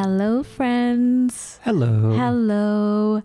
Hello, 0.00 0.42
friends. 0.42 1.60
Hello. 1.62 2.16
Hello. 2.16 3.20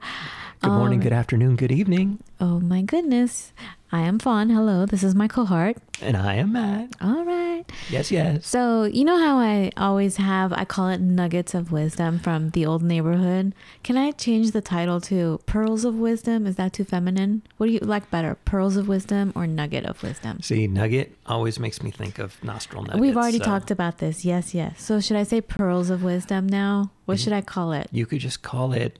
Good 0.59 0.71
morning, 0.75 0.99
Um, 0.99 1.03
good 1.03 1.13
afternoon, 1.13 1.55
good 1.55 1.71
evening. 1.71 2.19
Oh 2.41 2.59
my 2.59 2.81
goodness. 2.81 3.53
I 3.91 4.01
am 4.01 4.19
Fawn. 4.19 4.49
Hello. 4.49 4.85
This 4.85 5.03
is 5.03 5.13
my 5.13 5.27
cohort. 5.27 5.77
And 6.01 6.17
I 6.17 6.35
am 6.35 6.53
Matt. 6.53 6.89
All 6.99 7.23
right. 7.23 7.63
Yes, 7.89 8.11
yes. 8.11 8.45
So, 8.45 8.83
you 8.83 9.05
know 9.05 9.17
how 9.17 9.37
I 9.37 9.71
always 9.77 10.17
have, 10.17 10.51
I 10.51 10.65
call 10.65 10.89
it 10.89 10.99
nuggets 10.99 11.53
of 11.53 11.71
wisdom 11.71 12.19
from 12.19 12.49
the 12.49 12.65
old 12.65 12.81
neighborhood? 12.81 13.53
Can 13.83 13.95
I 13.95 14.11
change 14.11 14.51
the 14.51 14.61
title 14.61 14.99
to 15.01 15.39
Pearls 15.45 15.85
of 15.85 15.95
Wisdom? 15.95 16.47
Is 16.47 16.55
that 16.55 16.73
too 16.73 16.83
feminine? 16.83 17.43
What 17.57 17.67
do 17.67 17.73
you 17.73 17.79
like 17.79 18.09
better, 18.09 18.35
Pearls 18.43 18.75
of 18.75 18.87
Wisdom 18.87 19.31
or 19.35 19.45
Nugget 19.47 19.85
of 19.85 20.01
Wisdom? 20.01 20.41
See, 20.41 20.67
nugget 20.67 21.15
always 21.27 21.59
makes 21.59 21.81
me 21.81 21.91
think 21.91 22.19
of 22.19 22.43
nostril 22.43 22.83
nuggets. 22.83 22.99
We've 22.99 23.15
already 23.15 23.37
so 23.37 23.45
talked 23.45 23.71
about 23.71 23.99
this. 23.99 24.25
Yes, 24.25 24.53
yes. 24.53 24.81
So, 24.81 24.99
should 24.99 25.17
I 25.17 25.23
say 25.23 25.41
Pearls 25.41 25.89
of 25.89 26.03
Wisdom 26.03 26.47
now? 26.47 26.91
What 27.05 27.15
mm-hmm. 27.15 27.23
should 27.23 27.33
I 27.33 27.41
call 27.41 27.71
it? 27.71 27.87
You 27.91 28.05
could 28.05 28.19
just 28.19 28.41
call 28.41 28.73
it 28.73 28.99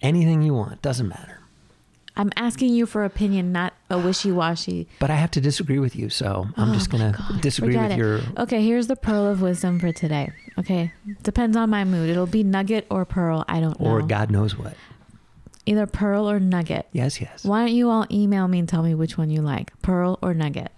anything 0.00 0.42
you 0.42 0.54
want. 0.54 0.80
Doesn't 0.80 1.08
matter. 1.08 1.41
I'm 2.14 2.30
asking 2.36 2.74
you 2.74 2.84
for 2.86 3.04
opinion, 3.04 3.52
not 3.52 3.72
a 3.88 3.98
wishy-washy. 3.98 4.86
But 4.98 5.10
I 5.10 5.14
have 5.14 5.30
to 5.32 5.40
disagree 5.40 5.78
with 5.78 5.96
you, 5.96 6.10
so 6.10 6.46
I'm 6.56 6.70
Oh 6.70 6.74
just 6.74 6.90
gonna 6.90 7.14
God, 7.16 7.40
disagree 7.40 7.76
with 7.76 7.92
it. 7.92 7.96
your. 7.98 8.20
Okay, 8.38 8.62
here's 8.64 8.86
the 8.86 8.96
pearl 8.96 9.26
of 9.26 9.40
wisdom 9.40 9.80
for 9.80 9.92
today. 9.92 10.30
Okay, 10.58 10.92
depends 11.22 11.56
on 11.56 11.70
my 11.70 11.84
mood. 11.84 12.10
It'll 12.10 12.26
be 12.26 12.42
nugget 12.44 12.86
or 12.90 13.04
pearl. 13.06 13.44
I 13.48 13.60
don't 13.60 13.80
know. 13.80 13.90
Or 13.90 14.02
God 14.02 14.30
knows 14.30 14.58
what. 14.58 14.74
Either 15.64 15.86
pearl 15.86 16.28
or 16.28 16.38
nugget. 16.38 16.86
Yes, 16.92 17.20
yes. 17.20 17.44
Why 17.44 17.60
don't 17.64 17.74
you 17.74 17.88
all 17.88 18.06
email 18.10 18.46
me 18.48 18.58
and 18.58 18.68
tell 18.68 18.82
me 18.82 18.94
which 18.94 19.16
one 19.16 19.30
you 19.30 19.40
like, 19.40 19.72
pearl 19.80 20.18
or 20.20 20.34
nugget? 20.34 20.72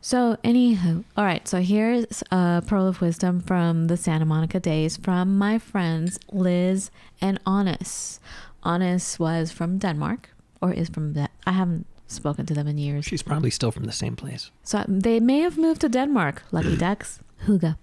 So, 0.00 0.36
anywho, 0.44 1.02
all 1.16 1.24
right. 1.24 1.48
So 1.48 1.60
here's 1.60 2.22
a 2.30 2.62
pearl 2.64 2.86
of 2.86 3.00
wisdom 3.00 3.40
from 3.40 3.88
the 3.88 3.96
Santa 3.96 4.24
Monica 4.26 4.60
days 4.60 4.96
from 4.96 5.36
my 5.38 5.58
friends 5.58 6.20
Liz 6.30 6.92
and 7.20 7.40
Honest. 7.44 8.20
Honest 8.62 9.18
was 9.18 9.50
from 9.50 9.78
Denmark, 9.78 10.30
or 10.60 10.72
is 10.72 10.88
from 10.88 11.12
that. 11.14 11.30
I 11.46 11.52
haven't 11.52 11.86
spoken 12.06 12.46
to 12.46 12.54
them 12.54 12.66
in 12.66 12.78
years. 12.78 13.04
She's 13.04 13.22
probably 13.22 13.50
still 13.50 13.70
from 13.70 13.84
the 13.84 13.92
same 13.92 14.16
place. 14.16 14.50
So 14.62 14.78
uh, 14.78 14.84
they 14.88 15.20
may 15.20 15.40
have 15.40 15.58
moved 15.58 15.80
to 15.82 15.88
Denmark. 15.88 16.42
Lucky 16.52 16.76
ducks. 16.86 17.20
Hygge. 17.46 17.76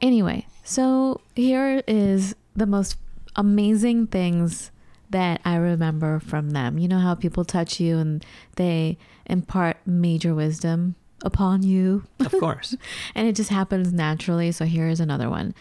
Anyway, 0.00 0.46
so 0.62 1.20
here 1.34 1.82
is 1.88 2.34
the 2.54 2.66
most 2.66 2.98
amazing 3.34 4.06
things 4.08 4.70
that 5.10 5.40
I 5.44 5.56
remember 5.56 6.20
from 6.20 6.50
them. 6.50 6.78
You 6.78 6.88
know 6.88 6.98
how 6.98 7.14
people 7.14 7.44
touch 7.44 7.80
you 7.80 7.98
and 7.98 8.24
they 8.56 8.98
impart 9.26 9.78
major 9.86 10.34
wisdom 10.34 10.96
upon 11.24 11.62
you, 11.62 12.04
Of 12.20 12.32
course. 12.40 12.76
and 13.14 13.26
it 13.26 13.34
just 13.36 13.50
happens 13.50 13.92
naturally. 13.92 14.52
So 14.52 14.64
here 14.66 14.88
is 14.88 15.00
another 15.00 15.30
one. 15.30 15.54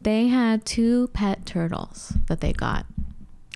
They 0.00 0.28
had 0.28 0.64
two 0.64 1.08
pet 1.08 1.46
turtles 1.46 2.14
that 2.28 2.40
they 2.40 2.52
got. 2.52 2.86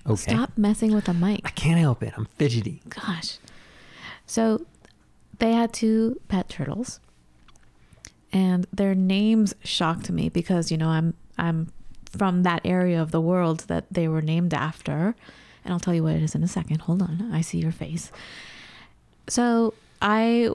Okay. 0.08 0.32
Stop 0.32 0.52
messing 0.56 0.94
with 0.94 1.06
the 1.06 1.14
mic. 1.14 1.40
I 1.44 1.50
can't 1.50 1.78
help 1.78 2.02
it. 2.02 2.12
I'm 2.16 2.26
fidgety. 2.26 2.82
Gosh. 2.88 3.38
So 4.26 4.64
they 5.38 5.52
had 5.52 5.72
two 5.72 6.20
pet 6.28 6.48
turtles. 6.48 7.00
And 8.32 8.66
their 8.72 8.94
names 8.94 9.54
shocked 9.64 10.10
me 10.10 10.28
because, 10.28 10.70
you 10.70 10.76
know, 10.76 10.88
I'm 10.88 11.14
I'm 11.38 11.72
from 12.10 12.42
that 12.42 12.60
area 12.64 13.00
of 13.00 13.10
the 13.10 13.20
world 13.20 13.60
that 13.68 13.84
they 13.90 14.08
were 14.08 14.22
named 14.22 14.52
after. 14.52 15.14
And 15.64 15.72
I'll 15.72 15.80
tell 15.80 15.94
you 15.94 16.02
what 16.02 16.14
it 16.16 16.22
is 16.22 16.34
in 16.34 16.42
a 16.42 16.48
second. 16.48 16.82
Hold 16.82 17.02
on. 17.02 17.30
I 17.32 17.40
see 17.40 17.58
your 17.58 17.72
face. 17.72 18.10
So 19.28 19.74
I 20.00 20.50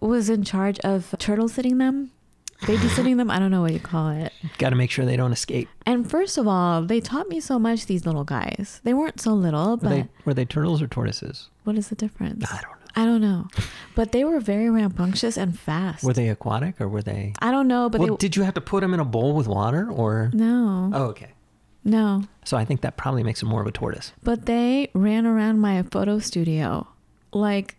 was 0.00 0.30
in 0.30 0.44
charge 0.44 0.78
of 0.80 1.14
turtle 1.18 1.48
sitting 1.48 1.78
them, 1.78 2.10
babysitting 2.62 3.16
them. 3.16 3.30
I 3.30 3.38
don't 3.38 3.50
know 3.50 3.62
what 3.62 3.72
you 3.72 3.80
call 3.80 4.10
it. 4.10 4.32
Got 4.58 4.70
to 4.70 4.76
make 4.76 4.90
sure 4.90 5.04
they 5.04 5.16
don't 5.16 5.32
escape. 5.32 5.68
And 5.86 6.08
first 6.08 6.38
of 6.38 6.46
all, 6.48 6.82
they 6.82 7.00
taught 7.00 7.28
me 7.28 7.40
so 7.40 7.58
much, 7.58 7.86
these 7.86 8.04
little 8.06 8.24
guys. 8.24 8.80
They 8.84 8.94
weren't 8.94 9.20
so 9.20 9.32
little, 9.34 9.70
Were 9.70 9.76
but 9.76 9.88
they 9.90 10.08
were 10.24 10.34
they 10.34 10.44
turtles 10.44 10.82
or 10.82 10.86
tortoises? 10.88 11.48
what 11.64 11.76
is 11.76 11.88
the 11.88 11.94
difference? 11.94 12.50
I 12.50 12.60
don't 12.60 12.70
know. 12.70 12.74
I 12.96 13.04
don't 13.04 13.20
know, 13.20 13.46
but 13.94 14.10
they 14.10 14.24
were 14.24 14.40
very 14.40 14.68
rambunctious 14.70 15.36
and 15.36 15.56
fast. 15.56 16.02
Were 16.02 16.12
they 16.14 16.28
aquatic 16.30 16.80
or 16.80 16.88
were 16.88 17.02
they? 17.02 17.32
I 17.38 17.52
don't 17.52 17.68
know, 17.68 17.88
but 17.88 18.00
well, 18.00 18.16
they 18.16 18.16
did 18.16 18.34
you 18.34 18.42
have 18.42 18.54
to 18.54 18.60
put 18.60 18.80
them 18.80 18.92
in 18.92 18.98
a 18.98 19.04
bowl 19.04 19.34
with 19.34 19.46
water 19.46 19.88
or? 19.88 20.30
no, 20.34 20.90
Oh, 20.92 21.04
okay. 21.10 21.28
no. 21.84 22.24
So 22.44 22.56
I 22.56 22.64
think 22.64 22.80
that 22.80 22.96
probably 22.96 23.22
makes 23.22 23.38
them 23.40 23.50
more 23.50 23.60
of 23.60 23.68
a 23.68 23.70
tortoise. 23.70 24.12
But 24.24 24.46
they 24.46 24.90
ran 24.94 25.26
around 25.26 25.60
my 25.60 25.82
photo 25.84 26.18
studio 26.18 26.88
like 27.32 27.76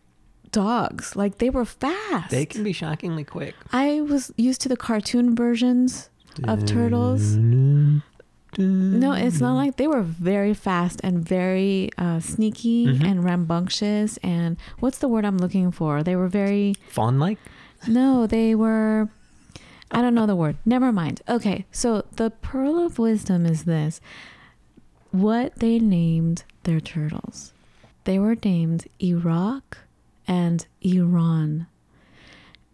dogs. 0.52 1.16
Like 1.16 1.38
they 1.40 1.50
were 1.50 1.66
fast. 1.66 2.30
They 2.32 2.46
can 2.46 2.64
be 2.64 2.74
shockingly 2.74 3.24
quick. 3.24 3.56
I 3.72 4.02
was 4.02 4.32
used 4.38 4.62
to 4.62 4.70
the 4.70 4.78
cartoon 4.78 5.36
versions 5.36 6.10
of 6.44 6.66
turtles. 6.66 7.38
No, 8.58 9.14
it's 9.14 9.40
not 9.40 9.54
like 9.54 9.78
they 9.78 9.88
were 9.88 10.02
very 10.02 10.56
fast 10.56 11.00
and 11.04 11.24
very 11.24 11.92
uh, 12.00 12.20
sneaky 12.20 12.88
Mhm. 12.88 13.04
and 13.06 13.24
rambunctious. 13.24 14.18
And 14.24 14.58
what's 14.80 14.98
the 14.98 15.08
word 15.08 15.24
I'm 15.24 15.38
looking 15.38 15.72
for? 15.72 16.02
They 16.02 16.16
were 16.16 16.28
very 16.28 16.74
Fawn-like. 16.90 17.38
No, 17.88 18.26
they 18.26 18.56
were. 18.56 19.10
I 19.92 20.02
don't 20.02 20.16
know 20.16 20.26
the 20.26 20.36
word. 20.36 20.58
Never 20.66 20.92
mind. 20.92 21.22
Okay, 21.30 21.66
so 21.72 22.06
the 22.16 22.32
pearl 22.32 22.80
of 22.84 22.98
wisdom 22.98 23.46
is 23.46 23.64
this 23.66 24.02
what 25.12 25.56
they 25.60 25.78
named 25.80 26.44
their 26.64 26.80
turtles. 26.80 27.54
They 28.06 28.18
were 28.18 28.36
named 28.44 28.88
Iraq 29.02 29.78
and 30.30 30.66
Iran. 30.82 31.68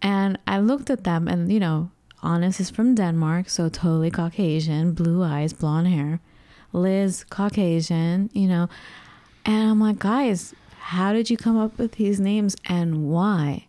And 0.04 0.38
I 0.46 0.60
looked 0.60 0.92
at 0.92 1.06
them, 1.06 1.28
and 1.28 1.52
you 1.52 1.60
know, 1.60 1.90
Honest 2.22 2.60
is 2.60 2.72
from 2.72 2.96
Denmark, 2.96 3.50
so 3.50 3.70
totally 3.70 4.10
Caucasian, 4.10 4.94
blue 4.94 5.24
eyes, 5.24 5.54
blonde 5.54 5.88
hair. 5.88 6.20
Liz, 6.74 7.24
Caucasian, 7.24 8.30
you 8.34 8.48
know. 8.48 8.68
And 9.46 9.70
I'm 9.70 9.80
like, 9.80 10.00
guys, 10.00 10.54
how 10.80 11.14
did 11.14 11.30
you 11.30 11.38
come 11.38 11.58
up 11.58 11.78
with 11.78 11.94
these 11.94 12.20
names 12.20 12.56
and 12.66 13.08
why? 13.08 13.68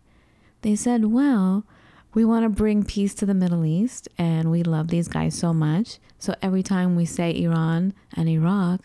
They 0.61 0.75
said, 0.75 1.05
well, 1.05 1.65
we 2.13 2.25
want 2.25 2.43
to 2.43 2.49
bring 2.49 2.83
peace 2.83 3.13
to 3.15 3.25
the 3.25 3.33
Middle 3.33 3.63
East 3.63 4.09
and 4.17 4.49
we 4.49 4.63
love 4.63 4.87
these 4.87 5.07
guys 5.07 5.35
so 5.35 5.53
much. 5.53 5.99
So 6.17 6.33
every 6.41 6.63
time 6.63 6.95
we 6.95 7.05
say 7.05 7.39
Iran 7.39 7.93
and 8.15 8.27
Iraq, 8.27 8.81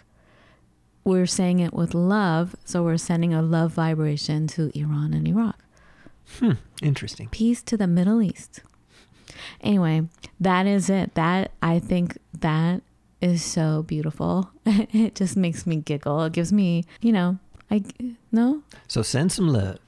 we're 1.05 1.27
saying 1.27 1.61
it 1.61 1.75
with 1.75 1.95
love. 1.95 2.55
So 2.65 2.83
we're 2.83 2.97
sending 2.97 3.35
a 3.35 3.43
love 3.43 3.73
vibration 3.73 4.47
to 4.49 4.71
Iran 4.79 5.15
and 5.15 5.27
Iraq. 5.27 5.59
Hmm. 6.39 6.53
Interesting. 6.83 7.29
Peace 7.29 7.63
to 7.63 7.77
the 7.77 7.87
Middle 7.87 8.23
East. 8.23 8.61
Anyway, 9.61 10.03
that 10.41 10.67
is 10.67 10.89
it. 10.89 11.15
That 11.15 11.53
I 11.63 11.79
think 11.79 12.19
that 12.41 12.83
is 13.21 13.43
so 13.43 13.83
beautiful. 13.83 14.51
it 14.67 15.15
just 15.15 15.37
makes 15.37 15.67
me 15.67 15.77
giggle. 15.77 16.23
It 16.25 16.33
gives 16.33 16.53
me, 16.53 16.85
you 17.01 17.13
know, 17.13 17.39
I 17.71 17.83
no, 18.31 18.63
So 18.89 19.03
send 19.03 19.33
some 19.33 19.49
love. 19.49 19.79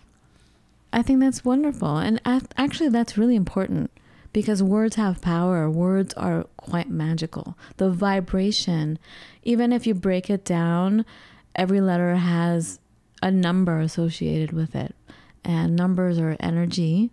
I 0.93 1.03
think 1.03 1.21
that's 1.21 1.45
wonderful. 1.45 1.99
And 1.99 2.21
ac- 2.27 2.47
actually, 2.57 2.89
that's 2.89 3.19
really 3.19 3.37
important 3.37 3.91
because 4.35 4.63
words 4.63 4.97
have 4.97 5.23
power. 5.23 5.71
Words 5.71 6.13
are 6.15 6.45
quite 6.59 6.91
magical. 6.91 7.57
The 7.79 7.89
vibration, 7.89 8.99
even 9.45 9.73
if 9.73 9.87
you 9.87 9.95
break 9.95 10.29
it 10.29 10.45
down, 10.45 11.07
every 11.55 11.81
letter 11.81 12.17
has 12.17 12.81
a 13.23 13.31
number 13.31 13.79
associated 13.79 14.53
with 14.53 14.75
it. 14.75 14.95
And 15.45 15.77
numbers 15.77 16.19
are 16.19 16.37
energy, 16.41 17.11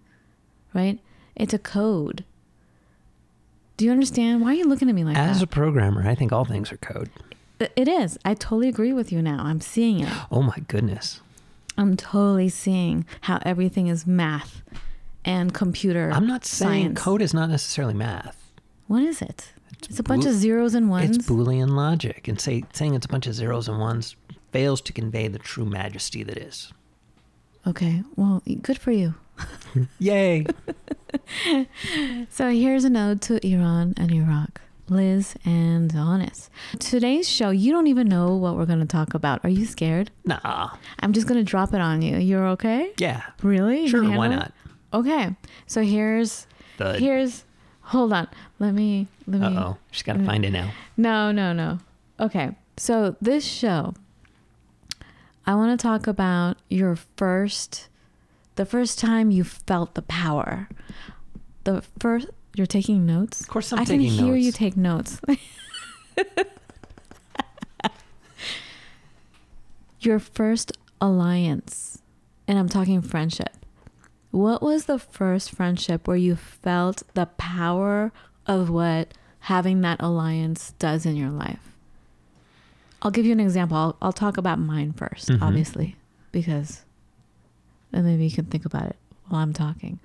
right? 0.74 1.00
It's 1.36 1.54
a 1.54 1.60
code. 1.60 2.26
Do 3.78 3.86
you 3.86 3.92
understand? 3.92 4.42
Why 4.42 4.50
are 4.50 4.56
you 4.56 4.66
looking 4.66 4.90
at 4.90 4.96
me 4.96 5.04
like 5.04 5.16
As 5.16 5.28
that? 5.28 5.36
As 5.38 5.42
a 5.42 5.48
programmer, 5.48 6.08
I 6.08 6.16
think 6.16 6.34
all 6.34 6.46
things 6.46 6.72
are 6.72 6.78
code. 6.78 7.10
it 7.60 7.88
is. 7.88 8.18
I 8.26 8.34
totally 8.34 8.68
agree 8.68 8.94
with 8.94 9.12
you 9.12 9.22
now. 9.22 9.44
I'm 9.44 9.62
seeing 9.62 10.00
it. 10.00 10.10
Oh 10.32 10.42
my 10.42 10.58
goodness. 10.68 11.22
I'm 11.78 11.96
totally 11.96 12.50
seeing 12.50 13.06
how 13.22 13.40
everything 13.46 13.88
is 13.88 14.08
math 14.08 14.64
and 15.26 15.54
computer. 15.54 16.12
I'm 16.14 16.28
not 16.28 16.46
saying 16.46 16.84
science. 16.96 17.02
code 17.02 17.22
is 17.22 17.34
not 17.34 17.50
necessarily 17.50 17.94
math. 17.94 18.52
What 18.88 19.04
is 19.04 19.22
it? 19.22 19.54
It's 19.90 20.00
a 20.00 20.04
bunch 20.04 20.26
of 20.26 20.34
zeros 20.34 20.76
and 20.76 20.90
ones. 20.90 21.18
It's 21.18 21.28
Boolean 21.28 21.70
logic, 21.70 22.28
and 22.28 22.40
say, 22.40 22.64
saying 22.74 22.94
it's 22.94 23.06
a 23.06 23.10
bunch 23.10 23.26
of 23.26 23.34
zeros 23.34 23.68
and 23.68 23.80
ones 23.80 24.16
fails 24.52 24.82
to 24.82 24.94
convey 24.94 25.28
the 25.28 25.40
true 25.40 25.66
majesty 25.66 26.24
that 26.24 26.38
is. 26.38 26.72
okay, 27.66 28.04
well, 28.16 28.44
good 28.62 28.78
for 28.78 28.92
you. 28.92 29.16
Yay! 30.00 30.46
So 32.30 32.50
here's 32.50 32.86
a 32.86 32.98
ode 32.98 33.22
to 33.24 33.46
Iran 33.46 33.94
and 33.98 34.12
Iraq. 34.12 34.62
Liz 34.90 35.36
and 35.46 35.96
Honest. 35.96 36.50
Today's 36.80 37.28
show, 37.30 37.50
you 37.50 37.72
don't 37.72 37.88
even 37.88 38.08
know 38.08 38.36
what 38.36 38.56
we're 38.56 38.66
going 38.66 38.80
to 38.80 38.86
talk 38.86 39.14
about. 39.14 39.40
Are 39.44 39.50
you 39.50 39.66
scared? 39.66 40.12
Nah. 40.26 40.72
I'm 41.00 41.14
just 41.14 41.28
going 41.28 41.38
to 41.40 41.50
drop 41.50 41.74
it 41.74 41.80
on 41.82 42.02
you. 42.02 42.18
You're 42.18 42.48
okay? 42.50 42.92
Yeah. 42.98 43.24
Really? 43.42 43.88
Sure. 43.88 44.04
Why 44.04 44.28
not? 44.28 44.54
Okay. 44.94 45.36
So 45.68 45.82
here's 45.82 46.48
The 46.78 46.98
here's 47.00 47.44
hold 47.82 48.14
on. 48.14 48.28
Let 48.60 48.74
me 48.74 49.08
let 49.28 49.42
uh 49.42 49.50
me 49.50 49.58
oh. 49.58 49.78
She's 49.92 50.04
got 50.04 50.18
to 50.18 50.26
find 50.26 50.46
it 50.46 50.52
now. 50.52 50.72
No, 50.98 51.32
no, 51.32 51.54
no. 51.54 51.80
Okay. 52.20 52.52
So 52.78 53.16
this 53.22 53.46
show 53.46 53.94
I 55.46 55.56
want 55.56 55.80
to 55.80 55.84
talk 55.84 56.08
about 56.08 56.58
your 56.70 56.96
first 57.18 57.88
the 58.56 58.66
first 58.66 59.00
time 59.00 59.32
you 59.32 59.44
felt 59.44 59.96
the 59.96 60.02
power. 60.04 60.68
The 61.64 61.84
first 62.00 62.28
you're 62.56 62.68
taking 62.68 63.06
notes? 63.06 63.42
Of 63.42 63.48
course, 63.48 63.72
I'm 63.72 63.80
I 63.80 63.86
can 63.86 64.00
hear 64.02 64.34
notes. 64.34 64.46
you 64.46 64.52
take 64.52 64.76
notes. 64.78 65.22
Your 70.02 70.20
first 70.20 70.72
alliance, 71.00 72.02
and 72.48 72.58
I'm 72.58 72.68
talking 72.68 73.02
friendship. 73.02 73.56
What 74.32 74.62
was 74.62 74.86
the 74.86 74.98
first 75.00 75.52
friendship 75.52 76.08
where 76.08 76.18
you 76.18 76.36
felt 76.36 77.04
the 77.14 77.26
power 77.26 78.12
of 78.48 78.70
what 78.70 79.14
having 79.42 79.82
that 79.82 80.02
alliance 80.02 80.74
does 80.80 81.06
in 81.06 81.16
your 81.16 81.30
life? 81.30 81.76
I'll 83.02 83.12
give 83.12 83.26
you 83.26 83.32
an 83.34 83.40
example. 83.40 83.78
I'll, 83.78 83.98
I'll 84.02 84.14
talk 84.14 84.38
about 84.38 84.60
mine 84.60 84.94
1st 84.94 85.32
Mhm. 85.32 85.42
obviously, 85.42 85.96
because 86.32 86.84
then 87.92 88.06
maybe 88.06 88.24
you 88.26 88.32
can 88.32 88.46
think 88.46 88.64
about 88.66 88.86
it 88.88 88.96
while 89.28 89.42
I'm 89.42 89.54
talking. 89.54 90.00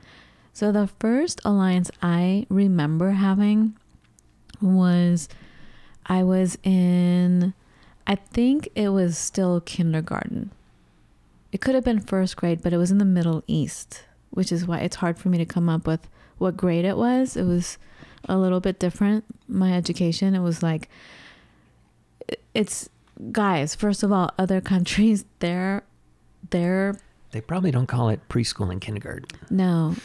So 0.52 0.72
the 0.72 0.88
first 0.98 1.40
alliance 1.44 1.90
I 2.02 2.46
remember 2.48 3.10
having 3.10 3.74
was 4.60 5.28
I 6.06 6.22
was 6.22 6.56
in 6.62 7.52
I 8.08 8.14
think 8.14 8.68
it 8.74 8.88
was 8.90 9.18
still 9.18 9.60
kindergarten. 9.60 10.50
It 11.52 11.60
could 11.60 11.74
have 11.74 11.84
been 11.84 12.00
first 12.00 12.36
grade, 12.36 12.62
but 12.62 12.72
it 12.72 12.76
was 12.78 12.90
in 12.92 12.98
the 12.98 13.04
Middle 13.04 13.42
East, 13.48 14.04
which 14.30 14.52
is 14.52 14.66
why 14.66 14.78
it's 14.80 14.96
hard 14.96 15.18
for 15.18 15.28
me 15.28 15.38
to 15.38 15.46
come 15.46 15.68
up 15.68 15.86
with 15.86 16.08
what 16.38 16.56
grade 16.56 16.84
it 16.84 16.96
was. 16.96 17.36
It 17.36 17.44
was 17.44 17.78
a 18.28 18.36
little 18.36 18.60
bit 18.60 18.78
different. 18.78 19.24
My 19.48 19.72
education, 19.74 20.34
it 20.34 20.40
was 20.40 20.62
like 20.62 20.88
it's 22.54 22.88
guys, 23.32 23.74
first 23.74 24.02
of 24.02 24.12
all, 24.12 24.30
other 24.38 24.60
countries 24.72 25.24
they're 25.38 25.82
they're 26.50 26.98
They 27.32 27.40
probably 27.40 27.70
don't 27.70 27.86
call 27.86 28.08
it 28.08 28.20
preschool 28.28 28.70
and 28.70 28.80
kindergarten. 28.80 29.28
no. 29.50 29.96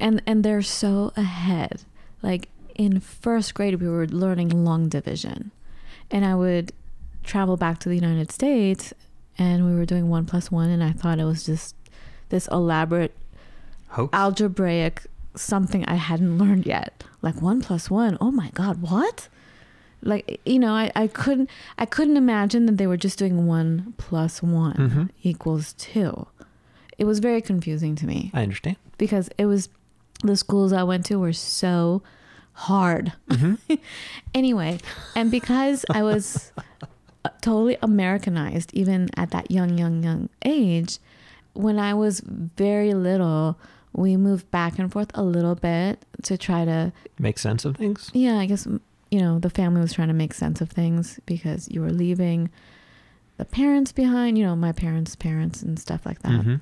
And 0.00 0.22
and 0.26 0.44
they're 0.44 0.62
so 0.62 1.12
ahead. 1.16 1.82
Like 2.22 2.48
in 2.74 2.98
first 3.00 3.54
grade 3.54 3.80
we 3.80 3.88
were 3.88 4.06
learning 4.06 4.64
long 4.64 4.88
division. 4.88 5.52
And 6.10 6.24
I 6.24 6.34
would 6.34 6.72
travel 7.22 7.56
back 7.56 7.78
to 7.80 7.88
the 7.88 7.94
United 7.94 8.30
States 8.30 8.92
and 9.38 9.64
we 9.66 9.74
were 9.74 9.86
doing 9.86 10.08
one 10.08 10.26
plus 10.26 10.50
one 10.50 10.68
and 10.68 10.82
I 10.84 10.90
thought 10.92 11.18
it 11.18 11.24
was 11.24 11.46
just 11.46 11.74
this 12.28 12.48
elaborate 12.48 13.14
Hoax. 13.94 14.10
algebraic 14.12 15.02
something 15.36 15.84
I 15.86 15.94
hadn't 15.94 16.38
learned 16.38 16.66
yet. 16.66 17.04
Like 17.22 17.40
one 17.42 17.60
plus 17.60 17.90
one, 17.90 18.16
oh 18.20 18.30
my 18.30 18.50
God, 18.54 18.80
what? 18.82 19.28
Like 20.02 20.40
you 20.44 20.58
know, 20.58 20.72
I, 20.74 20.92
I 20.94 21.06
couldn't 21.06 21.48
I 21.78 21.86
couldn't 21.86 22.16
imagine 22.16 22.66
that 22.66 22.76
they 22.76 22.86
were 22.86 22.96
just 22.98 23.18
doing 23.18 23.46
one 23.46 23.94
plus 23.96 24.42
one 24.42 24.76
Mhm. 24.76 25.10
equals 25.22 25.72
two. 25.74 26.26
It 26.98 27.04
was 27.06 27.18
very 27.18 27.40
confusing 27.42 27.94
to 27.96 28.06
me 28.06 28.30
I 28.34 28.42
understand. 28.42 28.76
because 28.98 29.28
it 29.38 29.46
was 29.46 29.68
the 30.22 30.36
schools 30.36 30.72
I 30.72 30.82
went 30.84 31.04
to 31.06 31.18
were 31.18 31.32
so 31.32 32.02
hard. 32.52 33.12
Mhm. 33.28 33.58
Anyway, 34.34 34.78
and 35.16 35.30
because 35.30 35.84
I 35.90 36.02
was 36.02 36.52
totally 37.40 37.76
Americanized 37.82 38.70
even 38.74 39.08
at 39.16 39.30
that 39.30 39.50
young, 39.50 39.78
young, 39.78 40.02
young 40.02 40.28
age, 40.44 40.98
when 41.54 41.78
I 41.78 41.94
was 41.94 42.20
very 42.20 42.94
little, 42.94 43.56
we 43.94 44.16
moved 44.16 44.50
back 44.50 44.78
and 44.78 44.92
forth 44.92 45.10
a 45.14 45.22
little 45.22 45.54
bit 45.54 46.04
to 46.24 46.36
try 46.36 46.64
to, 46.64 46.92
Make 47.18 47.38
sense 47.38 47.64
of 47.64 47.76
things. 47.76 48.10
yeah, 48.12 48.38
I 48.38 48.46
guess, 48.46 48.66
you 49.10 49.20
know, 49.20 49.38
the 49.38 49.50
family 49.50 49.80
was 49.80 49.92
trying 49.92 50.08
to 50.08 50.14
make 50.14 50.34
sense 50.34 50.60
of 50.60 50.70
things 50.70 51.20
because 51.26 51.68
you 51.70 51.80
were 51.80 51.90
leaving 51.92 52.50
the 53.36 53.44
parents 53.44 53.92
behind, 53.92 54.36
you 54.38 54.44
know, 54.44 54.56
my 54.56 54.72
parents' 54.72 55.16
parents 55.16 55.62
and 55.62 55.78
stuff 55.78 56.04
like 56.06 56.20
that. 56.20 56.32
Mhm. 56.44 56.60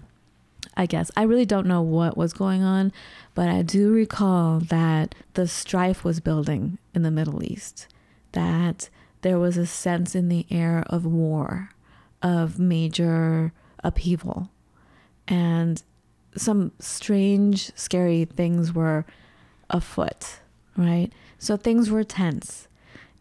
I 0.77 0.87
guess. 0.87 1.11
I 1.17 1.23
really 1.25 1.45
don't 1.45 1.67
know 1.67 1.83
what 1.83 2.17
was 2.17 2.33
going 2.33 2.63
on, 2.63 2.93
but 3.35 3.49
I 3.49 3.63
do 3.63 3.93
recall 3.93 4.61
that 4.61 5.15
the 5.35 5.47
strife 5.49 6.03
was 6.05 6.21
building 6.21 6.79
in 6.95 7.03
the 7.03 7.11
Middle 7.11 7.43
East, 7.43 7.89
that 8.33 8.89
there 9.23 9.39
was 9.39 9.57
a 9.57 9.67
sense 9.67 10.15
in 10.15 10.29
the 10.29 10.47
air 10.51 10.85
of 10.87 11.05
war, 11.05 11.71
of 12.23 12.59
major 12.59 13.53
upheaval, 13.85 14.51
and 15.29 15.83
some 16.37 16.73
strange, 16.79 17.73
scary 17.77 18.25
things 18.25 18.73
were 18.73 19.05
afoot, 19.71 20.41
right? 20.77 21.11
So 21.39 21.57
things 21.57 21.91
were 21.91 22.05
tense. 22.05 22.69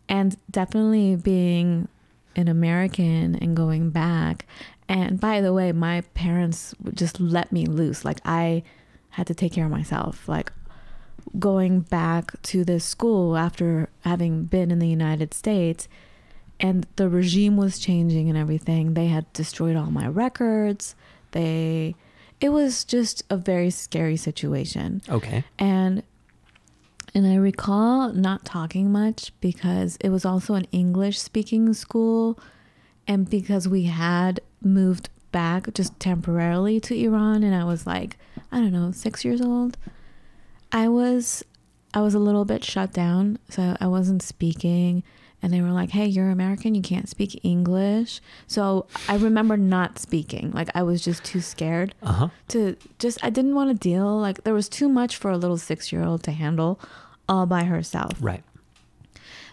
And 0.08 0.38
definitely 0.50 1.16
being 1.16 1.88
an 2.36 2.48
American 2.48 3.36
and 3.36 3.56
going 3.56 3.90
back. 3.90 4.46
And 4.88 5.20
by 5.20 5.42
the 5.42 5.54
way, 5.54 5.72
my 5.72 6.02
parents 6.14 6.76
just 6.94 7.20
let 7.20 7.52
me 7.52 7.66
loose. 7.66 8.04
Like 8.04 8.20
I 8.26 8.64
had 9.12 9.28
to 9.28 9.34
take 9.34 9.54
care 9.54 9.66
of 9.66 9.72
myself. 9.72 10.28
Like 10.28 10.52
going 11.40 11.82
back 11.82 12.42
to 12.44 12.66
this 12.66 12.84
school 12.84 13.38
after 13.38 13.90
having 14.02 14.46
been 14.46 14.72
in 14.72 14.80
the 14.80 14.88
United 14.88 15.34
States 15.34 15.88
and 16.60 16.86
the 16.96 17.10
regime 17.10 17.58
was 17.58 17.80
changing 17.80 18.30
and 18.30 18.38
everything. 18.38 18.94
They 18.94 19.08
had 19.08 19.32
destroyed 19.34 19.76
all 19.76 19.92
my 19.92 20.08
records. 20.08 20.96
They 21.32 21.96
it 22.42 22.50
was 22.50 22.84
just 22.84 23.24
a 23.30 23.38
very 23.38 23.70
scary 23.70 24.18
situation 24.18 25.02
Okay. 25.08 25.44
and 25.60 26.04
and 27.14 27.28
I 27.28 27.36
recall 27.36 28.14
not 28.14 28.46
talking 28.46 28.92
much 28.92 29.32
because 29.42 29.98
it 30.02 30.10
was 30.10 30.26
also 30.26 30.54
an 30.56 30.66
English 30.72 31.20
speaking 31.20 31.74
school 31.74 32.40
and 33.08 33.30
because 33.30 33.68
we 33.68 33.84
had 33.84 34.40
moved 34.64 35.10
back 35.32 35.74
just 35.74 36.00
temporarily 36.00 36.80
to 36.82 36.96
Iran 36.96 37.44
and 37.44 37.54
I 37.56 37.64
was 37.64 37.86
like 37.86 38.18
I 38.52 38.58
don't 38.60 38.74
know 38.74 38.92
6 38.92 39.26
years 39.26 39.42
old 39.42 39.78
I 40.72 40.88
was 40.88 41.44
I 41.94 42.02
was 42.02 42.14
a 42.14 42.20
little 42.20 42.46
bit 42.46 42.64
shut 42.64 42.94
down 42.94 43.38
so 43.50 43.76
I 43.80 43.88
wasn't 43.88 44.22
speaking 44.22 45.04
and 45.44 45.52
they 45.52 45.62
were 45.62 45.72
like 45.72 45.90
hey 45.92 46.06
you're 46.06 46.30
American 46.30 46.76
you 46.76 46.82
can't 46.82 47.10
speak 47.10 47.40
English 47.44 48.22
so 48.48 48.86
I 49.10 49.16
remember 49.18 49.58
not 49.58 50.00
speaking 50.00 50.52
like 50.52 50.70
I 50.76 50.84
was 50.84 51.04
just 51.04 51.24
too 51.24 51.42
scared 51.42 51.94
Uh 52.04 52.12
huh. 52.14 52.28
to 52.50 52.76
just 53.00 53.24
I 53.24 53.30
didn't 53.30 53.56
want 53.56 53.70
to 53.72 53.90
deal 53.90 54.18
like 54.20 54.44
there 54.44 54.54
was 54.54 54.70
too 54.70 54.88
much 54.88 55.18
for 55.18 55.32
a 55.32 55.38
little 55.38 55.58
6-year-old 55.58 56.24
to 56.24 56.32
handle 56.32 56.80
all 57.30 57.46
by 57.46 57.64
herself. 57.64 58.12
Right. 58.22 58.44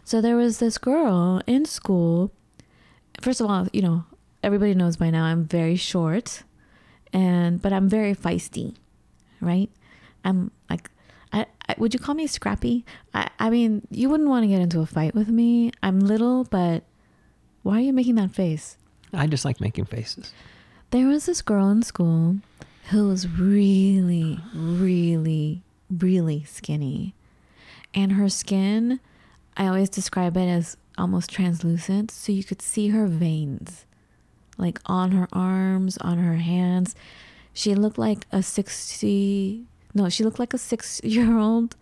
So 0.04 0.20
there 0.20 0.36
was 0.36 0.58
this 0.58 0.78
girl 0.78 1.40
in 1.46 1.64
school. 1.64 2.32
First 3.20 3.40
of 3.40 3.48
all, 3.50 3.68
you 3.72 3.82
know, 3.82 4.04
everybody 4.42 4.74
knows 4.74 4.96
by 4.96 5.10
now 5.10 5.24
I'm 5.24 5.44
very 5.44 5.76
short 5.76 6.42
and 7.12 7.60
but 7.62 7.72
I'm 7.72 7.88
very 7.88 8.14
feisty, 8.14 8.74
right? 9.40 9.70
I'm 10.24 10.50
like 10.70 10.90
would 11.76 11.92
you 11.92 12.00
call 12.00 12.14
me 12.14 12.26
scrappy? 12.26 12.84
I 13.14 13.28
I 13.38 13.50
mean, 13.50 13.86
you 13.90 14.08
wouldn't 14.08 14.28
want 14.28 14.44
to 14.44 14.48
get 14.48 14.60
into 14.60 14.80
a 14.80 14.86
fight 14.86 15.14
with 15.14 15.28
me. 15.28 15.72
I'm 15.82 16.00
little, 16.00 16.44
but 16.44 16.84
why 17.62 17.78
are 17.78 17.80
you 17.82 17.92
making 17.92 18.14
that 18.16 18.30
face? 18.30 18.76
I 19.12 19.26
just 19.26 19.44
like 19.44 19.60
making 19.60 19.86
faces. 19.86 20.32
There 20.90 21.06
was 21.06 21.26
this 21.26 21.42
girl 21.42 21.68
in 21.70 21.82
school 21.82 22.36
who 22.90 23.08
was 23.08 23.28
really, 23.28 24.38
really, 24.54 25.62
really 25.90 26.44
skinny. 26.44 27.14
And 27.94 28.12
her 28.12 28.28
skin, 28.28 29.00
I 29.56 29.66
always 29.66 29.90
describe 29.90 30.36
it 30.36 30.48
as 30.48 30.76
almost 30.96 31.30
translucent. 31.30 32.10
So 32.10 32.32
you 32.32 32.44
could 32.44 32.62
see 32.62 32.88
her 32.88 33.06
veins, 33.06 33.84
like 34.56 34.80
on 34.86 35.12
her 35.12 35.28
arms, 35.32 35.98
on 35.98 36.18
her 36.18 36.36
hands. 36.36 36.94
She 37.52 37.74
looked 37.74 37.98
like 37.98 38.26
a 38.32 38.42
60, 38.42 39.64
no, 39.98 40.08
she 40.08 40.22
looked 40.24 40.38
like 40.38 40.54
a 40.54 40.58
six 40.58 41.00
year 41.04 41.36
old 41.38 41.76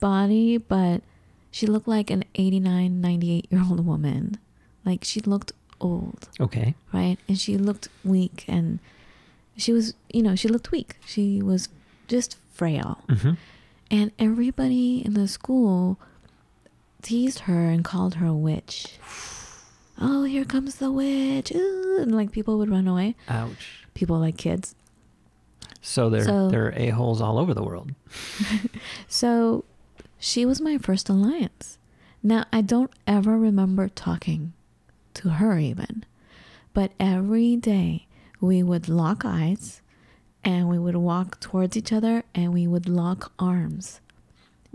body, 0.00 0.58
but 0.58 1.02
she 1.50 1.66
looked 1.66 1.88
like 1.88 2.10
an 2.10 2.24
89, 2.34 3.00
98 3.00 3.46
year 3.50 3.62
old 3.68 3.84
woman. 3.84 4.38
Like 4.84 5.04
she 5.04 5.20
looked 5.20 5.52
old 5.80 6.28
Okay. 6.40 6.74
right? 6.92 7.18
And 7.28 7.38
she 7.38 7.56
looked 7.56 7.88
weak 8.04 8.44
and 8.48 8.78
she 9.56 9.72
was, 9.72 9.94
you 10.12 10.22
know, 10.22 10.34
she 10.36 10.48
looked 10.48 10.70
weak. 10.70 10.96
She 11.06 11.42
was 11.42 11.68
just 12.06 12.36
frail. 12.52 12.98
Mm-hmm. 13.08 13.32
And 13.90 14.12
everybody 14.18 15.02
in 15.04 15.14
the 15.14 15.26
school 15.28 15.98
teased 17.02 17.40
her 17.40 17.68
and 17.70 17.84
called 17.84 18.14
her 18.16 18.26
a 18.26 18.34
witch. 18.34 18.98
Oh, 20.00 20.22
here 20.22 20.44
comes 20.44 20.76
the 20.76 20.92
witch. 20.92 21.50
Ooh, 21.52 21.98
and 22.00 22.14
like 22.14 22.30
people 22.30 22.56
would 22.58 22.70
run 22.70 22.86
away. 22.86 23.16
Ouch. 23.28 23.84
People 23.94 24.16
like 24.20 24.36
kids. 24.36 24.76
So 25.88 26.10
there, 26.10 26.24
So- 26.24 26.50
there 26.50 26.66
are 26.66 26.74
a 26.76 26.90
holes 26.90 27.20
all 27.22 27.38
over 27.38 27.54
the 27.54 27.62
world. 27.62 27.92
So 29.08 29.64
she 30.18 30.44
was 30.44 30.60
my 30.60 30.76
first 30.78 31.08
alliance. 31.08 31.78
Now, 32.22 32.44
I 32.52 32.60
don't 32.60 32.90
ever 33.06 33.38
remember 33.38 33.88
talking 33.88 34.52
to 35.14 35.30
her 35.30 35.58
even, 35.58 36.04
but 36.74 36.92
every 37.00 37.56
day 37.56 38.06
we 38.40 38.62
would 38.62 38.88
lock 38.88 39.22
eyes 39.24 39.80
and 40.44 40.68
we 40.68 40.78
would 40.78 40.96
walk 40.96 41.40
towards 41.40 41.76
each 41.76 41.92
other 41.92 42.22
and 42.34 42.52
we 42.52 42.66
would 42.66 42.88
lock 42.88 43.32
arms. 43.38 44.00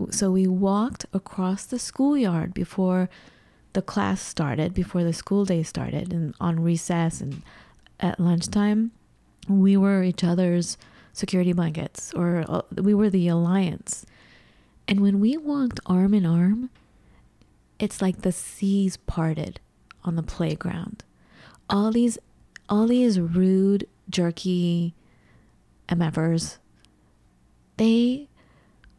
So 0.09 0.31
we 0.31 0.47
walked 0.47 1.05
across 1.13 1.65
the 1.65 1.77
schoolyard 1.79 2.53
before 2.53 3.09
the 3.73 3.81
class 3.81 4.21
started, 4.21 4.73
before 4.73 5.03
the 5.03 5.13
school 5.13 5.45
day 5.45 5.63
started, 5.63 6.11
and 6.11 6.33
on 6.39 6.59
recess 6.61 7.21
and 7.21 7.41
at 7.99 8.19
lunchtime, 8.19 8.91
we 9.47 9.77
were 9.77 10.03
each 10.03 10.23
other's 10.23 10.77
security 11.13 11.53
blankets, 11.53 12.13
or 12.13 12.43
uh, 12.49 12.61
we 12.75 12.93
were 12.93 13.09
the 13.09 13.27
alliance. 13.27 14.05
And 14.87 14.99
when 14.99 15.19
we 15.19 15.37
walked 15.37 15.79
arm 15.85 16.13
in 16.13 16.25
arm, 16.25 16.69
it's 17.79 18.01
like 18.01 18.21
the 18.21 18.31
seas 18.31 18.97
parted 18.97 19.59
on 20.03 20.15
the 20.15 20.23
playground. 20.23 21.03
All 21.69 21.91
these, 21.91 22.17
all 22.67 22.87
these 22.87 23.19
rude, 23.19 23.87
jerky 24.09 24.93
MFers, 25.87 26.57
they 27.77 28.27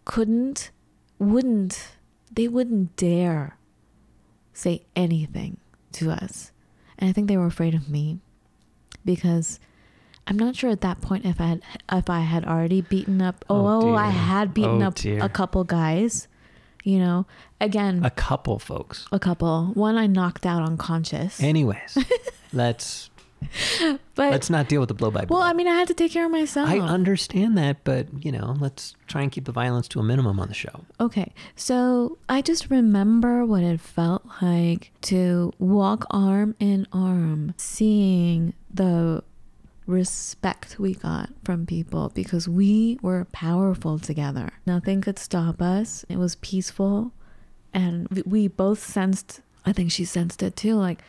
couldn't, 0.05 0.71
wouldn't, 1.19 1.89
they 2.33 2.49
wouldn't 2.49 2.97
dare 2.97 3.59
say 4.53 4.83
anything 4.97 5.59
to 5.93 6.11
us. 6.11 6.53
And 6.99 7.11
I 7.11 7.13
think 7.13 7.29
they 7.29 7.37
were 7.37 7.47
afraid 7.47 7.75
of 7.75 7.89
me 7.89 8.19
because 9.05 9.59
I'm 10.27 10.39
not 10.39 10.57
sure 10.57 10.71
at 10.71 10.81
that 10.81 11.01
point 11.01 11.25
if 11.27 11.41
I 11.41 11.47
had 11.47 11.63
if 11.93 12.09
I 12.11 12.21
had 12.21 12.45
already 12.45 12.81
beaten 12.81 13.21
up. 13.21 13.45
Oh, 13.51 13.67
Oh, 13.67 13.91
oh, 13.91 13.95
I 13.95 14.09
had 14.09 14.55
beaten 14.55 14.83
Oh, 14.83 14.87
up 14.89 14.95
dear. 14.95 15.23
a 15.23 15.29
couple 15.29 15.65
guys. 15.65 16.29
You 16.83 16.99
know, 16.99 17.27
again, 17.63 18.05
A 18.05 18.11
couple, 18.11 18.59
folks. 18.59 19.07
a 19.11 19.19
couple. 19.19 19.69
One 19.75 19.97
I 19.97 20.07
knocked 20.07 20.45
out 20.45 20.63
unconscious. 20.63 21.43
Anyways, 21.43 21.97
let's 22.53 23.09
but 24.15 24.31
let's 24.31 24.49
not 24.51 24.69
deal 24.69 24.81
with 24.81 24.89
the 24.89 24.95
blow 24.95 25.11
by 25.11 25.25
blow. 25.25 25.39
well, 25.39 25.47
I 25.47 25.53
mean, 25.53 25.67
I 25.69 25.75
had 25.75 25.89
to 25.89 25.95
take 25.95 26.13
care 26.13 26.25
of 26.27 26.31
myself. 26.31 26.69
I 26.69 26.79
understand 26.81 27.57
that, 27.59 27.85
but 27.85 28.07
you 28.25 28.33
know, 28.33 28.57
let's 28.61 28.95
try 29.07 29.23
and 29.23 29.31
keep 29.33 29.45
the 29.47 29.53
violence 29.53 29.89
to 29.89 30.01
a 30.01 30.03
minimum 30.03 30.39
on 30.41 30.49
the 30.49 30.55
show. 30.55 30.85
Okay, 31.01 31.33
so 31.57 32.19
I 32.29 32.41
just 32.43 32.71
remember 32.71 33.45
what 33.47 33.63
it 33.63 33.81
felt 33.81 34.23
like 34.43 34.91
to 35.03 35.53
walk 35.59 36.07
arm 36.11 36.55
in 36.59 36.87
arm, 36.93 37.55
seeing 37.57 38.55
the 38.73 39.23
respect 39.87 40.77
we 40.79 40.95
got 40.95 41.31
from 41.45 41.67
people 41.67 42.11
because 42.15 42.49
we 42.49 42.99
were 43.03 43.27
powerful 43.33 43.99
together. 43.99 44.51
Nothing 44.67 45.01
could 45.01 45.19
stop 45.19 45.61
us. 45.61 46.05
It 46.09 46.17
was 46.19 46.37
peaceful. 46.37 47.13
And 47.73 48.09
we- 48.09 48.23
we 48.25 48.49
both 48.49 48.85
sensed, 48.85 49.41
I 49.67 49.73
think 49.73 49.91
she 49.91 50.05
sensed 50.05 50.43
it 50.43 50.57
too, 50.57 50.75
like 50.77 51.03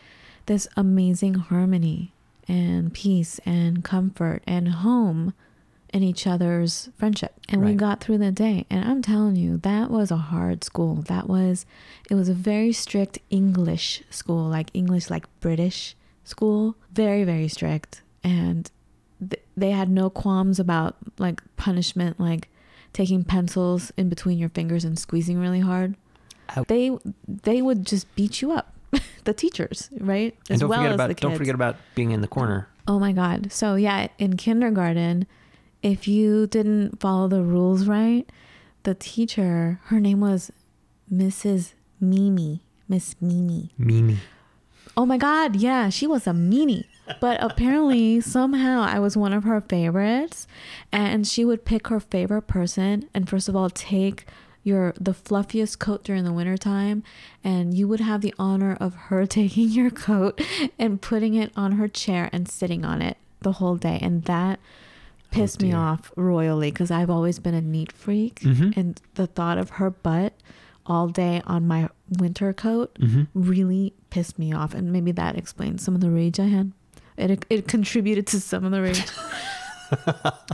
this 0.45 0.67
amazing 0.75 1.35
harmony 1.35 2.11
and 2.47 2.93
peace 2.93 3.39
and 3.45 3.83
comfort 3.83 4.43
and 4.45 4.67
home 4.69 5.33
in 5.93 6.03
each 6.03 6.27
other's 6.27 6.89
friendship. 6.97 7.33
And 7.47 7.61
we 7.63 7.73
got 7.77 8.01
through 8.01 8.17
the 8.17 8.31
day. 8.31 8.65
And 8.69 8.83
I'm 8.83 9.01
telling 9.01 9.37
you, 9.37 9.57
that 9.57 9.89
was 9.89 10.11
a 10.11 10.17
hard 10.17 10.63
school. 10.63 10.95
That 11.03 11.29
was, 11.29 11.65
it 12.09 12.15
was 12.15 12.27
a 12.27 12.33
very 12.33 12.73
strict 12.73 13.19
English 13.29 14.03
school, 14.09 14.49
like 14.49 14.69
English, 14.73 15.09
like 15.09 15.25
British 15.39 15.95
school. 16.25 16.75
Very, 16.91 17.23
very 17.23 17.47
strict. 17.47 18.01
And 18.25 18.69
th- 19.19 19.41
they 19.55 19.71
had 19.71 19.89
no 19.89 20.09
qualms 20.09 20.59
about 20.59 20.95
like 21.17 21.41
punishment, 21.57 22.19
like 22.19 22.49
taking 22.91 23.23
pencils 23.23 23.91
in 23.97 24.09
between 24.09 24.37
your 24.37 24.49
fingers 24.49 24.83
and 24.83 24.97
squeezing 24.97 25.39
really 25.39 25.59
hard. 25.59 25.95
They 26.67 26.91
they 27.27 27.61
would 27.61 27.85
just 27.85 28.13
beat 28.15 28.41
you 28.41 28.51
up, 28.51 28.73
the 29.23 29.33
teachers, 29.33 29.89
right? 29.99 30.35
and 30.49 30.59
don't 30.59 30.69
forget 30.69 30.89
as 30.89 30.95
about 30.95 31.17
don't 31.17 31.37
forget 31.37 31.55
about 31.55 31.75
being 31.95 32.11
in 32.11 32.21
the 32.21 32.27
corner. 32.27 32.67
Oh 32.87 32.99
my 32.99 33.11
God. 33.13 33.51
So, 33.51 33.75
yeah, 33.75 34.07
in 34.19 34.37
kindergarten, 34.37 35.25
if 35.81 36.07
you 36.07 36.45
didn't 36.47 36.99
follow 36.99 37.27
the 37.27 37.41
rules 37.41 37.87
right, 37.87 38.29
the 38.83 38.93
teacher, 38.93 39.79
her 39.85 39.99
name 39.99 40.19
was 40.19 40.51
Mrs. 41.11 41.73
Mimi. 41.99 42.61
Miss 42.87 43.15
Mimi. 43.19 43.71
Mimi. 43.77 44.17
Oh 44.95 45.05
my 45.05 45.17
God. 45.17 45.55
Yeah, 45.55 45.89
she 45.89 46.05
was 46.05 46.27
a 46.27 46.31
meanie. 46.31 46.85
But 47.21 47.41
apparently, 47.41 48.19
somehow, 48.21 48.81
I 48.81 48.99
was 48.99 49.15
one 49.15 49.33
of 49.33 49.43
her 49.43 49.61
favorites. 49.61 50.47
And 50.91 51.25
she 51.27 51.45
would 51.45 51.65
pick 51.65 51.87
her 51.87 51.99
favorite 51.99 52.43
person 52.43 53.09
and, 53.13 53.29
first 53.29 53.47
of 53.49 53.55
all, 53.55 53.69
take 53.69 54.25
your 54.63 54.93
the 54.99 55.13
fluffiest 55.13 55.77
coat 55.77 56.03
during 56.03 56.23
the 56.23 56.33
wintertime 56.33 57.03
and 57.43 57.75
you 57.77 57.87
would 57.87 57.99
have 57.99 58.21
the 58.21 58.33
honor 58.39 58.75
of 58.79 58.95
her 58.95 59.23
taking 59.27 59.69
your 59.69 59.91
coat 59.91 60.41
and 60.79 60.99
putting 61.03 61.35
it 61.35 61.51
on 61.55 61.73
her 61.73 61.87
chair 61.87 62.31
and 62.33 62.49
sitting 62.49 62.83
on 62.83 62.99
it 62.99 63.15
the 63.41 63.51
whole 63.51 63.75
day 63.75 63.99
and 64.01 64.23
that 64.23 64.59
pissed 65.29 65.61
me 65.61 65.71
off 65.71 66.11
royally 66.15 66.71
because 66.71 66.89
i've 66.89 67.11
always 67.11 67.37
been 67.37 67.53
a 67.53 67.61
neat 67.61 67.91
freak 67.91 68.39
Mhm. 68.39 68.75
and 68.75 68.99
the 69.13 69.27
thought 69.27 69.59
of 69.59 69.69
her 69.71 69.91
butt 69.91 70.33
all 70.87 71.09
day 71.09 71.43
on 71.45 71.67
my 71.67 71.87
winter 72.17 72.51
coat 72.51 72.97
Mhm. 72.99 73.27
really 73.35 73.93
pissed 74.09 74.39
me 74.39 74.51
off 74.51 74.73
and 74.73 74.91
maybe 74.91 75.11
that 75.11 75.37
explains 75.37 75.83
some 75.83 75.93
of 75.93 76.01
the 76.01 76.09
rage 76.09 76.39
i 76.39 76.47
had 76.47 76.71
it, 77.17 77.45
it 77.49 77.67
contributed 77.67 78.27
to 78.27 78.39
some 78.39 78.65
of 78.65 78.71
the 78.71 78.81
rage. 78.81 79.03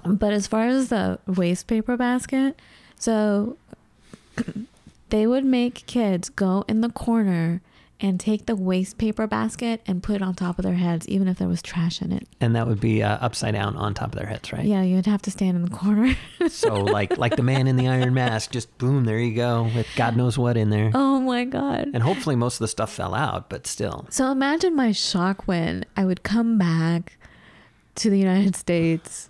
But 0.05 0.33
as 0.33 0.45
far 0.45 0.65
as 0.67 0.89
the 0.89 1.17
waste 1.25 1.67
paper 1.67 1.95
basket 1.95 2.59
so 2.99 3.57
they 5.09 5.25
would 5.25 5.45
make 5.45 5.85
kids 5.87 6.29
go 6.29 6.65
in 6.67 6.81
the 6.81 6.89
corner 6.89 7.61
and 8.03 8.19
take 8.19 8.47
the 8.47 8.55
waste 8.55 8.97
paper 8.97 9.27
basket 9.27 9.79
and 9.85 10.01
put 10.01 10.15
it 10.15 10.21
on 10.23 10.33
top 10.33 10.57
of 10.57 10.63
their 10.63 10.73
heads 10.73 11.07
even 11.07 11.27
if 11.27 11.37
there 11.37 11.47
was 11.47 11.61
trash 11.61 12.01
in 12.01 12.11
it 12.11 12.27
And 12.41 12.55
that 12.55 12.65
would 12.67 12.79
be 12.79 13.03
uh, 13.03 13.17
upside 13.21 13.53
down 13.53 13.75
on 13.77 13.93
top 13.93 14.09
of 14.13 14.15
their 14.19 14.25
heads, 14.27 14.51
right? 14.51 14.65
yeah 14.65 14.81
you'd 14.81 15.05
have 15.05 15.21
to 15.23 15.31
stand 15.31 15.55
in 15.55 15.63
the 15.65 15.69
corner 15.69 16.15
So 16.49 16.73
like 16.75 17.17
like 17.17 17.35
the 17.35 17.43
man 17.43 17.67
in 17.67 17.75
the 17.77 17.87
iron 17.87 18.13
mask, 18.13 18.51
just 18.51 18.75
boom, 18.79 19.05
there 19.05 19.19
you 19.19 19.35
go, 19.35 19.69
with 19.75 19.87
God 19.95 20.17
knows 20.17 20.37
what 20.37 20.57
in 20.57 20.69
there. 20.71 20.91
oh 20.95 21.19
my 21.19 21.45
god 21.45 21.89
And 21.93 22.01
hopefully 22.03 22.35
most 22.35 22.55
of 22.55 22.59
the 22.59 22.67
stuff 22.67 22.91
fell 22.91 23.13
out, 23.13 23.49
but 23.49 23.67
still. 23.67 24.07
So 24.09 24.31
imagine 24.31 24.75
my 24.75 24.91
shock 24.91 25.47
when 25.47 25.85
I 25.95 26.03
would 26.05 26.23
come 26.23 26.57
back 26.57 27.17
to 27.95 28.09
the 28.09 28.17
United 28.17 28.55
States 28.55 29.29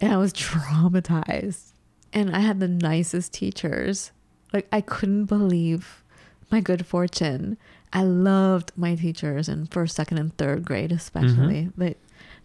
and 0.00 0.12
I 0.12 0.16
was 0.16 0.32
traumatized. 0.32 1.72
And 2.12 2.34
I 2.34 2.40
had 2.40 2.58
the 2.60 2.68
nicest 2.68 3.32
teachers. 3.32 4.10
Like 4.52 4.66
I 4.72 4.80
couldn't 4.80 5.26
believe 5.26 6.02
my 6.50 6.60
good 6.60 6.84
fortune. 6.86 7.56
I 7.92 8.02
loved 8.02 8.72
my 8.76 8.94
teachers 8.94 9.48
in 9.48 9.66
first, 9.66 9.96
second, 9.96 10.18
and 10.18 10.36
third 10.36 10.64
grade 10.64 10.92
especially. 10.92 11.70
They 11.76 11.96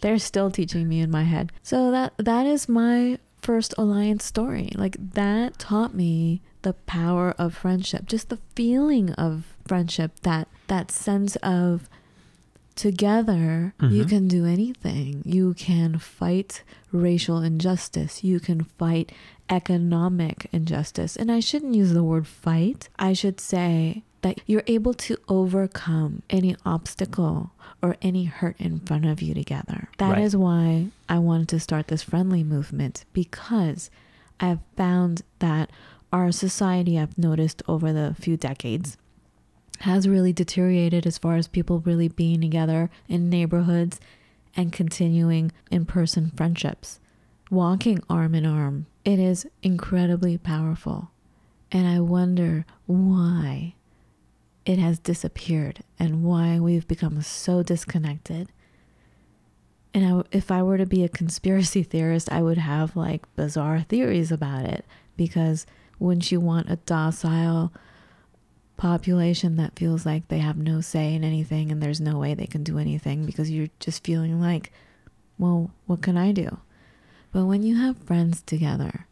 they're 0.02 0.20
still 0.20 0.52
teaching 0.52 0.88
me 0.90 1.00
in 1.00 1.10
my 1.12 1.24
head. 1.24 1.52
So 1.64 1.92
that 1.92 2.14
that 2.18 2.46
is 2.46 2.68
my 2.68 3.20
first 3.42 3.74
alliance 3.78 4.26
story. 4.26 4.72
Like 4.76 4.98
that 5.14 5.60
taught 5.60 5.94
me 5.94 6.42
the 6.64 6.74
power 6.74 7.36
of 7.38 7.54
friendship, 7.56 8.06
just 8.08 8.30
the 8.30 8.40
feeling 8.56 9.12
of 9.14 9.56
friendship, 9.68 10.20
that 10.22 10.48
that 10.68 10.90
sense 10.92 11.36
of 11.38 11.88
together 12.76 13.74
you 13.82 14.04
Mhm. 14.04 14.10
can 14.10 14.28
do 14.28 14.46
anything. 14.46 15.22
You 15.26 15.54
can 15.54 15.98
fight 15.98 16.64
racial 16.92 17.38
injustice. 17.42 18.24
You 18.24 18.40
can 18.40 18.64
fight 18.64 19.12
economic 19.50 20.48
injustice. 20.52 21.16
And 21.16 21.32
I 21.32 21.40
shouldn't 21.40 21.76
use 21.76 21.94
the 21.94 22.04
word 22.04 22.28
fight. 22.28 22.90
I 23.00 23.14
should 23.14 23.40
say 23.40 24.04
that 24.26 24.42
you're 24.48 24.64
able 24.66 24.92
to 24.96 25.16
overcome 25.30 26.24
any 26.32 26.56
obstacle 26.66 27.52
or 27.80 27.96
any 28.02 28.24
hurt 28.24 28.56
in 28.58 28.80
front 28.80 29.06
of 29.06 29.22
you 29.22 29.36
together. 29.36 29.88
That 30.00 30.18
is 30.18 30.36
Right. 30.36 30.42
why 30.42 30.88
I 31.08 31.20
wanted 31.20 31.48
to 31.50 31.60
start 31.60 31.90
this 31.90 32.02
friendly 32.02 32.44
movement 32.44 33.06
because 33.14 33.92
I've 34.40 34.62
found 34.76 35.22
that 35.38 35.70
our 36.12 36.32
society, 36.32 36.98
I've 36.98 37.16
noticed 37.20 37.62
over 37.68 37.94
the 37.94 38.16
few 38.20 38.36
decades, 38.36 38.98
has 39.82 40.08
really 40.10 40.34
deteriorated 40.34 41.06
as 41.06 41.20
far 41.20 41.36
as 41.36 41.48
people 41.48 41.82
really 41.82 42.08
being 42.08 42.42
together 42.42 42.90
in 43.08 43.30
neighborhoods 43.30 44.00
and 44.56 44.74
continuing 44.74 45.52
in 45.70 45.86
person 45.86 46.32
friendships, 46.36 47.00
walking 47.52 48.00
arm 48.10 48.34
in 48.34 48.44
arm. 48.48 48.88
It 49.04 49.20
is 49.20 49.46
incredibly 49.62 50.40
powerful. 50.40 51.12
And 51.72 51.88
I 51.88 52.00
wonder 52.00 52.66
why 52.88 53.76
it 54.66 54.80
has 54.80 55.00
disappeared 55.00 55.84
and 56.00 56.24
why 56.24 56.60
we've 56.60 56.88
become 56.88 57.22
so 57.22 57.62
disconnected. 57.62 58.50
And 59.94 60.06
I, 60.06 60.24
if 60.36 60.52
I 60.52 60.64
were 60.64 60.78
to 60.78 60.86
be 60.86 61.04
a 61.04 61.10
conspiracy 61.10 61.84
theorist, 61.84 62.32
I 62.32 62.42
would 62.42 62.58
have 62.58 62.96
like 62.96 63.34
bizarre 63.36 63.82
theories 63.82 64.32
about 64.32 64.66
it 64.66 64.86
because 65.16 65.66
wouldn't 66.00 66.32
you 66.32 66.40
want 66.40 66.70
a 66.70 66.78
docile 66.78 67.72
population 68.78 69.56
that 69.56 69.78
feels 69.78 70.06
like 70.06 70.28
they 70.28 70.40
have 70.40 70.58
no 70.58 70.82
say 70.82 71.14
in 71.14 71.24
anything 71.24 71.72
and 71.72 71.82
there's 71.82 72.02
no 72.02 72.18
way 72.18 72.34
they 72.34 72.46
can 72.46 72.64
do 72.64 72.78
anything 72.78 73.26
because 73.26 73.50
you're 73.50 73.70
just 73.80 74.04
feeling 74.04 74.42
like, 74.42 74.72
well, 75.38 75.72
what 75.86 76.02
can 76.02 76.18
I 76.18 76.32
do? 76.32 76.58
But 77.32 77.46
when 77.46 77.64
you 77.64 77.76
have 77.78 77.98
friends 77.98 78.42
together, 78.42 79.08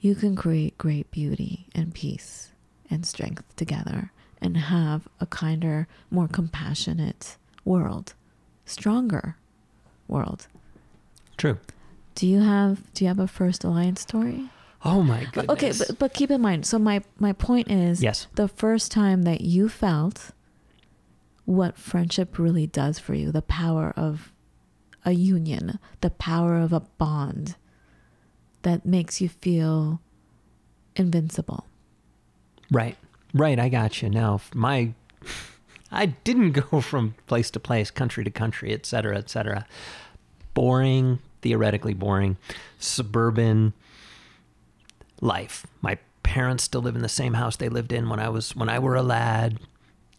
you 0.00 0.14
can 0.14 0.36
create 0.36 0.78
great 0.78 1.10
beauty 1.10 1.66
and 1.74 1.94
peace 1.94 2.52
and 2.90 3.06
strength 3.06 3.44
together. 3.56 4.10
And 4.44 4.58
have 4.58 5.08
a 5.20 5.26
kinder, 5.26 5.88
more 6.10 6.28
compassionate 6.28 7.38
world, 7.64 8.12
stronger 8.66 9.36
world. 10.06 10.46
True. 11.38 11.58
Do 12.14 12.26
you 12.28 12.40
have 12.40 12.92
do 12.92 13.04
you 13.04 13.08
have 13.08 13.18
a 13.18 13.26
first 13.26 13.64
alliance 13.64 14.02
story? 14.02 14.50
Oh 14.84 15.02
my 15.02 15.24
goodness. 15.32 15.48
Okay, 15.56 15.72
but, 15.76 15.98
but 15.98 16.14
keep 16.14 16.30
in 16.30 16.42
mind. 16.42 16.66
So 16.66 16.78
my 16.78 17.02
my 17.18 17.32
point 17.32 17.70
is, 17.70 18.02
Yes. 18.02 18.26
the 18.34 18.46
first 18.46 18.92
time 18.92 19.22
that 19.22 19.40
you 19.40 19.68
felt 19.70 20.30
what 21.46 21.78
friendship 21.78 22.38
really 22.38 22.66
does 22.66 22.98
for 22.98 23.14
you, 23.14 23.32
the 23.32 23.42
power 23.42 23.94
of 23.96 24.30
a 25.06 25.12
union, 25.12 25.78
the 26.02 26.10
power 26.10 26.58
of 26.58 26.72
a 26.72 26.80
bond 26.80 27.56
that 28.62 28.84
makes 28.84 29.20
you 29.22 29.28
feel 29.28 30.00
invincible. 30.96 31.66
Right. 32.70 32.96
Right. 33.34 33.58
I 33.58 33.68
got 33.68 34.00
you. 34.00 34.08
Now, 34.08 34.40
my, 34.54 34.94
I 35.90 36.06
didn't 36.06 36.52
go 36.52 36.80
from 36.80 37.16
place 37.26 37.50
to 37.50 37.60
place, 37.60 37.90
country 37.90 38.24
to 38.24 38.30
country, 38.30 38.72
et 38.72 38.86
cetera, 38.86 39.18
et 39.18 39.28
cetera. 39.28 39.66
Boring, 40.54 41.18
theoretically 41.42 41.94
boring, 41.94 42.36
suburban 42.78 43.74
life. 45.20 45.66
My 45.82 45.98
parents 46.22 46.64
still 46.64 46.80
live 46.80 46.96
in 46.96 47.02
the 47.02 47.08
same 47.08 47.34
house 47.34 47.56
they 47.56 47.68
lived 47.68 47.92
in 47.92 48.08
when 48.08 48.20
I 48.20 48.28
was 48.28 48.54
when 48.54 48.68
I 48.68 48.78
were 48.78 48.94
a 48.94 49.02
lad. 49.02 49.58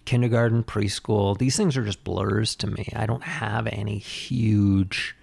Kindergarten, 0.03 0.63
preschool. 0.63 1.36
These 1.38 1.57
things 1.57 1.75
are 1.75 1.84
just 1.84 2.03
blurs 2.03 2.55
to 2.57 2.67
me. 2.67 2.89
I 2.95 3.07
don't 3.07 3.24
have 3.24 3.65
any 3.65 3.98
huge 3.98 5.15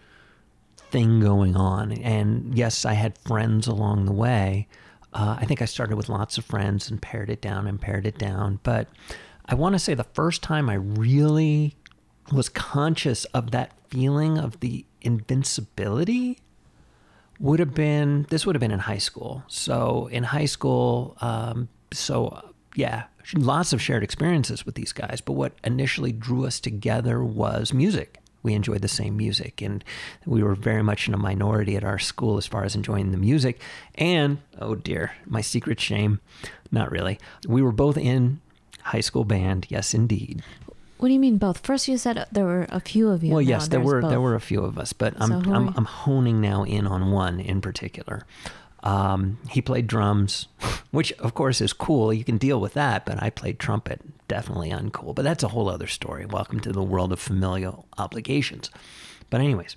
thing 0.77 1.21
going 1.21 1.55
on. 1.55 1.93
And 1.93 2.53
yes, 2.57 2.85
I 2.85 2.95
had 2.95 3.17
friends 3.19 3.69
along 3.69 4.07
the 4.07 4.13
way. 4.13 4.67
Uh, 5.13 5.37
I 5.39 5.45
think 5.45 5.61
I 5.61 5.67
started 5.67 5.97
with 5.97 6.09
lots 6.09 6.39
of 6.39 6.45
friends 6.45 6.91
and 6.91 7.01
pared 7.01 7.31
it 7.31 7.41
down 7.41 7.67
and 7.67 7.81
pared 7.81 8.07
it 8.07 8.19
down. 8.19 8.61
But 8.63 8.89
I 9.47 9.55
want 9.55 9.75
to 9.75 9.79
say 9.79 9.95
the 9.95 10.05
first 10.05 10.43
time 10.43 10.71
I 10.71 10.75
really 10.75 11.77
was 12.33 12.49
conscious 12.49 13.25
of 13.27 13.51
that 13.51 13.73
feeling 13.89 14.39
of 14.39 14.61
the 14.61 14.87
invincibility 15.03 16.39
would 17.39 17.59
have 17.59 17.75
been 17.75 18.27
this 18.31 18.47
would 18.47 18.55
have 18.55 18.61
been 18.61 18.71
in 18.71 18.79
high 18.79 18.99
school. 18.99 19.43
So 19.49 20.09
in 20.13 20.25
high 20.25 20.47
school, 20.47 21.17
um, 21.21 21.69
so 21.93 22.55
yeah, 22.75 23.05
lots 23.35 23.73
of 23.73 23.83
shared 23.83 24.03
experiences 24.03 24.65
with 24.65 24.77
these 24.77 24.93
guys. 24.93 25.21
But 25.21 25.33
what 25.33 25.53
initially 25.65 26.13
drew 26.13 26.47
us 26.47 26.61
together 26.61 27.23
was 27.23 27.73
music. 27.75 28.22
We 28.43 28.55
enjoyed 28.55 28.83
the 28.83 28.89
same 28.89 29.17
music, 29.17 29.63
and 29.63 29.85
we 30.27 30.43
were 30.43 30.55
very 30.55 30.83
much 30.83 31.09
in 31.09 31.15
a 31.15 31.19
minority 31.19 31.77
at 31.77 31.85
our 31.85 31.99
school 31.99 32.39
as 32.39 32.47
far 32.47 32.65
as 32.65 32.75
enjoying 32.75 33.11
the 33.11 33.17
music. 33.17 33.61
And 33.95 34.39
oh 34.59 34.75
dear, 34.75 35.13
my 35.27 35.41
secret 35.41 35.81
shame, 35.81 36.21
not 36.71 36.91
really. 36.91 37.19
We 37.47 37.63
were 37.63 37.73
both 37.73 37.97
in 37.97 38.41
high 38.83 39.01
school 39.01 39.25
band. 39.25 39.67
Yes, 39.69 39.95
indeed. 39.95 40.43
What 40.99 41.09
do 41.09 41.15
you 41.15 41.21
mean 41.21 41.37
both? 41.37 41.59
First, 41.67 41.89
you 41.89 41.99
said 41.99 42.27
there 42.31 42.45
were 42.45 42.67
a 42.69 42.79
few 42.79 43.09
of 43.09 43.25
you. 43.25 43.33
Well, 43.33 43.43
yes, 43.43 43.67
there 43.67 43.81
were 43.81 44.03
there 44.03 44.21
were 44.21 44.37
a 44.37 44.41
few 44.41 44.63
of 44.63 44.79
us, 44.79 44.93
but 44.93 45.15
I'm 45.19 45.43
So 45.43 45.53
I'm, 45.53 45.75
I'm 45.77 45.85
honing 45.85 46.41
now 46.41 46.63
in 46.63 46.87
on 46.87 47.11
one 47.11 47.41
in 47.41 47.61
particular. 47.61 48.25
Um, 48.83 49.39
he 49.49 49.63
played 49.63 49.87
drums, 49.87 50.49
which 50.91 51.13
of 51.15 51.35
course 51.35 51.61
is 51.61 51.73
cool. 51.73 52.13
You 52.13 52.25
can 52.25 52.39
deal 52.39 52.61
with 52.61 52.75
that, 52.75 53.07
but 53.07 53.23
I 53.23 53.31
played 53.31 53.59
trumpet, 53.59 54.01
definitely 54.29 54.71
uncool. 54.71 55.15
But 55.15 55.23
that's 55.23 55.43
a 55.45 55.49
whole 55.49 55.69
other 55.69 55.87
story. 55.87 56.27
Welcome 56.27 56.61
to 56.61 56.73
the 56.73 56.83
world 56.83 57.13
of 57.13 57.21
familial 57.21 57.87
obligations. 57.99 58.71
But 59.31 59.41
anyways, 59.41 59.77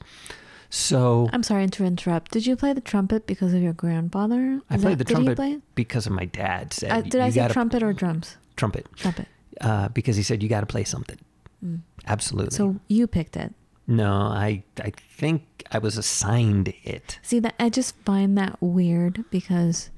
so 0.69 1.29
I'm 1.31 1.43
sorry 1.43 1.67
to 1.67 1.85
interrupt. 1.85 2.31
Did 2.31 2.45
you 2.47 2.55
play 2.55 2.73
the 2.73 2.81
trumpet 2.81 3.27
because 3.27 3.53
of 3.53 3.61
your 3.61 3.73
grandfather? 3.73 4.61
I 4.69 4.77
played 4.77 4.97
that- 4.97 5.07
the 5.07 5.13
trumpet 5.13 5.35
play? 5.35 5.59
because 5.75 6.05
of 6.07 6.11
my 6.13 6.25
dad 6.25 6.73
said. 6.73 6.91
Uh, 6.91 7.01
did 7.01 7.13
"You 7.13 7.21
I 7.21 7.29
say 7.29 7.47
trumpet 7.49 7.83
or 7.83 7.93
drums? 7.93 8.37
Trumpet, 8.57 8.87
Trumpet. 8.95 9.27
uh, 9.61 9.89
because 9.89 10.15
he 10.15 10.23
said 10.23 10.41
you 10.41 10.49
got 10.49 10.61
to 10.61 10.65
play 10.65 10.83
something. 10.83 11.17
Mm. 11.63 11.81
Absolutely. 12.07 12.55
So 12.55 12.77
you 12.87 13.05
picked 13.07 13.35
it. 13.37 13.53
No, 13.87 14.11
I 14.13 14.63
I 14.81 14.91
think 15.09 15.63
I 15.71 15.77
was 15.77 15.97
assigned 15.97 16.73
it. 16.83 17.19
See 17.21 17.39
that 17.39 17.55
I 17.59 17.69
just 17.69 17.95
find 18.05 18.37
that 18.37 18.57
weird 18.61 19.25
because 19.29 19.89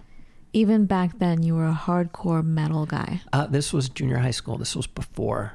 even 0.53 0.85
back 0.85 1.19
then 1.19 1.43
you 1.43 1.55
were 1.55 1.67
a 1.67 1.73
hardcore 1.73 2.43
metal 2.43 2.85
guy. 2.85 3.21
Uh, 3.31 3.47
this 3.47 3.71
was 3.71 3.89
junior 3.89 4.17
high 4.17 4.31
school. 4.31 4.57
This 4.57 4.75
was 4.75 4.87
before. 4.87 5.53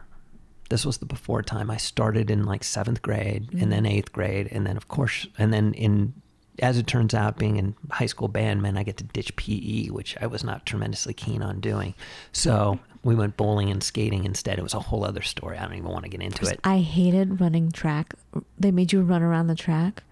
This 0.71 0.87
was 0.87 0.99
the 0.99 1.07
before 1.07 1.43
time. 1.43 1.71
I 1.71 1.77
started 1.77 2.31
in 2.31 2.45
like 2.45 2.65
seventh 2.65 3.03
grade 3.03 3.51
and 3.53 3.71
then 3.71 3.85
eighth 3.85 4.13
grade. 4.13 4.49
And 4.51 4.67
then, 4.67 4.77
of 4.77 4.89
course, 4.89 5.27
and 5.37 5.53
then 5.53 5.75
in, 5.75 6.15
as 6.61 6.79
it 6.79 6.87
turns 6.87 7.13
out, 7.13 7.37
being 7.37 7.57
in 7.57 7.75
high 7.91 8.07
school 8.07 8.29
band, 8.29 8.63
man, 8.63 8.79
I 8.79 8.83
get 8.83 8.97
to 8.99 9.05
ditch 9.05 9.37
PE, 9.37 9.89
which 9.89 10.17
I 10.21 10.27
was 10.27 10.45
not 10.45 10.65
tremendously 10.65 11.13
keen 11.13 11.43
on 11.43 11.61
doing. 11.61 11.95
So 12.33 12.79
we 13.05 13.15
went 13.15 13.37
bowling 13.37 13.71
and 13.71 13.83
skating 13.83 14.25
instead. 14.25 14.59
It 14.59 14.63
was 14.63 14.75
a 14.75 14.81
whole 14.81 15.05
other 15.05 15.23
story. 15.23 15.59
I 15.59 15.63
don't 15.65 15.75
even 15.75 15.91
want 15.91 16.05
to 16.05 16.09
get 16.11 16.21
into 16.23 16.47
it. 16.47 16.61
I 16.65 16.79
hated 16.79 17.41
running 17.41 17.73
track. 17.73 18.15
They 18.59 18.71
made 18.71 18.93
you 18.93 19.03
run 19.03 19.23
around 19.23 19.49
the 19.49 19.55
track. 19.55 20.03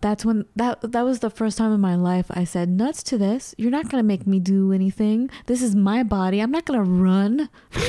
That's 0.00 0.24
when 0.24 0.44
that 0.54 0.80
that 0.92 1.02
was 1.02 1.20
the 1.20 1.30
first 1.30 1.56
time 1.58 1.72
in 1.72 1.80
my 1.80 1.94
life 1.96 2.26
I 2.30 2.44
said 2.44 2.68
nuts 2.68 3.02
to 3.04 3.16
this. 3.18 3.54
You're 3.56 3.70
not 3.70 3.88
gonna 3.88 4.02
make 4.02 4.26
me 4.26 4.38
do 4.38 4.70
anything. 4.72 5.30
This 5.46 5.62
is 5.62 5.74
my 5.74 6.02
body. 6.02 6.40
I'm 6.40 6.50
not 6.50 6.64
gonna 6.66 6.84
run. 6.84 7.48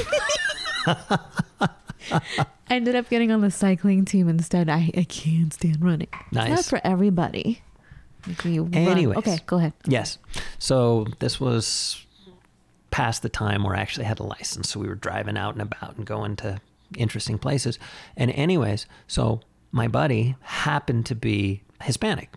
I 2.11 2.19
ended 2.69 2.95
up 2.95 3.09
getting 3.09 3.31
on 3.31 3.41
the 3.41 3.51
cycling 3.51 4.05
team 4.05 4.27
instead. 4.27 4.69
I, 4.69 4.91
I 4.95 5.03
can't 5.03 5.53
stand 5.53 5.83
running. 5.83 6.07
It's 6.31 6.33
not 6.55 6.65
for 6.65 6.81
everybody. 6.83 7.61
You 8.43 8.63
run- 8.63 8.71
Okay, 9.17 9.39
go 9.45 9.57
ahead. 9.57 9.73
Yes. 9.85 10.17
So 10.59 11.05
this 11.19 11.39
was 11.39 12.02
past 12.93 13.23
the 13.23 13.29
time 13.29 13.63
where 13.63 13.75
I 13.75 13.79
actually 13.79 14.05
had 14.05 14.19
a 14.19 14.23
license. 14.23 14.69
So 14.69 14.79
we 14.79 14.87
were 14.87 14.93
driving 14.93 15.35
out 15.35 15.55
and 15.55 15.63
about 15.63 15.97
and 15.97 16.05
going 16.05 16.35
to 16.37 16.61
interesting 16.95 17.39
places. 17.39 17.79
And, 18.15 18.29
anyways, 18.29 18.85
so 19.07 19.41
my 19.71 19.87
buddy 19.87 20.35
happened 20.41 21.07
to 21.07 21.15
be 21.15 21.63
Hispanic. 21.81 22.29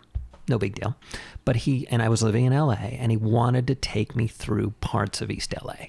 No 0.49 0.57
big 0.59 0.75
deal. 0.75 0.97
But 1.45 1.57
he, 1.57 1.87
and 1.89 2.01
I 2.01 2.09
was 2.09 2.23
living 2.23 2.47
in 2.47 2.55
LA, 2.55 2.73
and 2.73 3.11
he 3.11 3.19
wanted 3.19 3.67
to 3.67 3.75
take 3.75 4.17
me 4.17 4.27
through 4.29 4.71
parts 4.81 5.21
of 5.21 5.31
East 5.31 5.53
LA. 5.63 5.89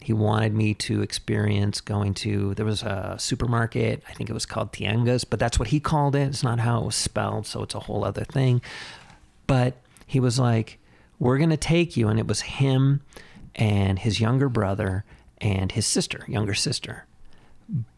He 0.00 0.14
wanted 0.14 0.54
me 0.54 0.72
to 0.74 1.02
experience 1.02 1.82
going 1.82 2.14
to, 2.14 2.54
there 2.54 2.64
was 2.64 2.82
a 2.82 3.16
supermarket, 3.18 4.02
I 4.08 4.14
think 4.14 4.30
it 4.30 4.32
was 4.32 4.46
called 4.46 4.72
Tiangas, 4.72 5.26
but 5.28 5.38
that's 5.38 5.58
what 5.58 5.68
he 5.68 5.80
called 5.80 6.16
it. 6.16 6.28
It's 6.28 6.42
not 6.42 6.60
how 6.60 6.80
it 6.80 6.86
was 6.86 6.96
spelled, 6.96 7.46
so 7.46 7.62
it's 7.62 7.74
a 7.74 7.80
whole 7.80 8.04
other 8.04 8.24
thing. 8.24 8.62
But 9.46 9.76
he 10.06 10.18
was 10.18 10.38
like, 10.38 10.78
We're 11.18 11.38
going 11.38 11.50
to 11.50 11.56
take 11.56 11.96
you. 11.96 12.08
And 12.08 12.18
it 12.18 12.26
was 12.26 12.42
him 12.42 13.02
and 13.54 13.98
his 13.98 14.20
younger 14.20 14.48
brother 14.48 15.04
and 15.38 15.72
his 15.72 15.86
sister, 15.86 16.24
younger 16.28 16.54
sister. 16.54 17.06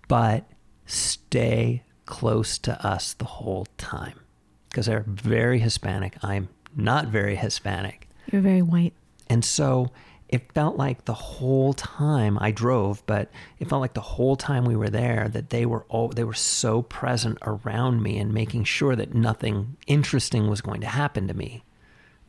But 0.09 0.46
stay 0.87 1.83
close 2.06 2.59
to 2.59 2.87
us 2.87 3.14
the 3.14 3.24
whole 3.24 3.66
time 3.78 4.20
because 4.68 4.87
they're 4.87 5.04
very 5.06 5.61
Hispanic. 5.61 6.16
I'm 6.22 6.48
not 6.74 7.06
very 7.09 7.37
Hispanic. 7.37 8.09
You're 8.30 8.42
very 8.42 8.62
white. 8.62 8.94
And 9.28 9.44
so 9.44 9.90
it 10.28 10.52
felt 10.52 10.76
like 10.76 11.04
the 11.04 11.14
whole 11.14 11.72
time 11.72 12.38
I 12.40 12.52
drove, 12.52 13.04
but 13.06 13.30
it 13.59 13.68
felt 13.68 13.80
like 13.80 13.94
the 13.94 14.00
whole 14.00 14.37
time 14.37 14.64
we 14.64 14.76
were 14.76 14.88
there 14.90 15.28
that 15.28 15.50
they 15.50 15.66
were 15.66 15.85
all 15.88 16.09
they 16.09 16.24
were 16.24 16.35
so 16.35 16.83
present 16.83 17.38
around 17.42 18.02
me 18.02 18.16
and 18.18 18.33
making 18.33 18.64
sure 18.64 18.94
that 18.94 19.12
nothing 19.14 19.76
interesting 19.88 20.48
was 20.48 20.61
going 20.61 20.80
to 20.83 20.87
happen 20.87 21.26
to 21.26 21.35
me. 21.35 21.64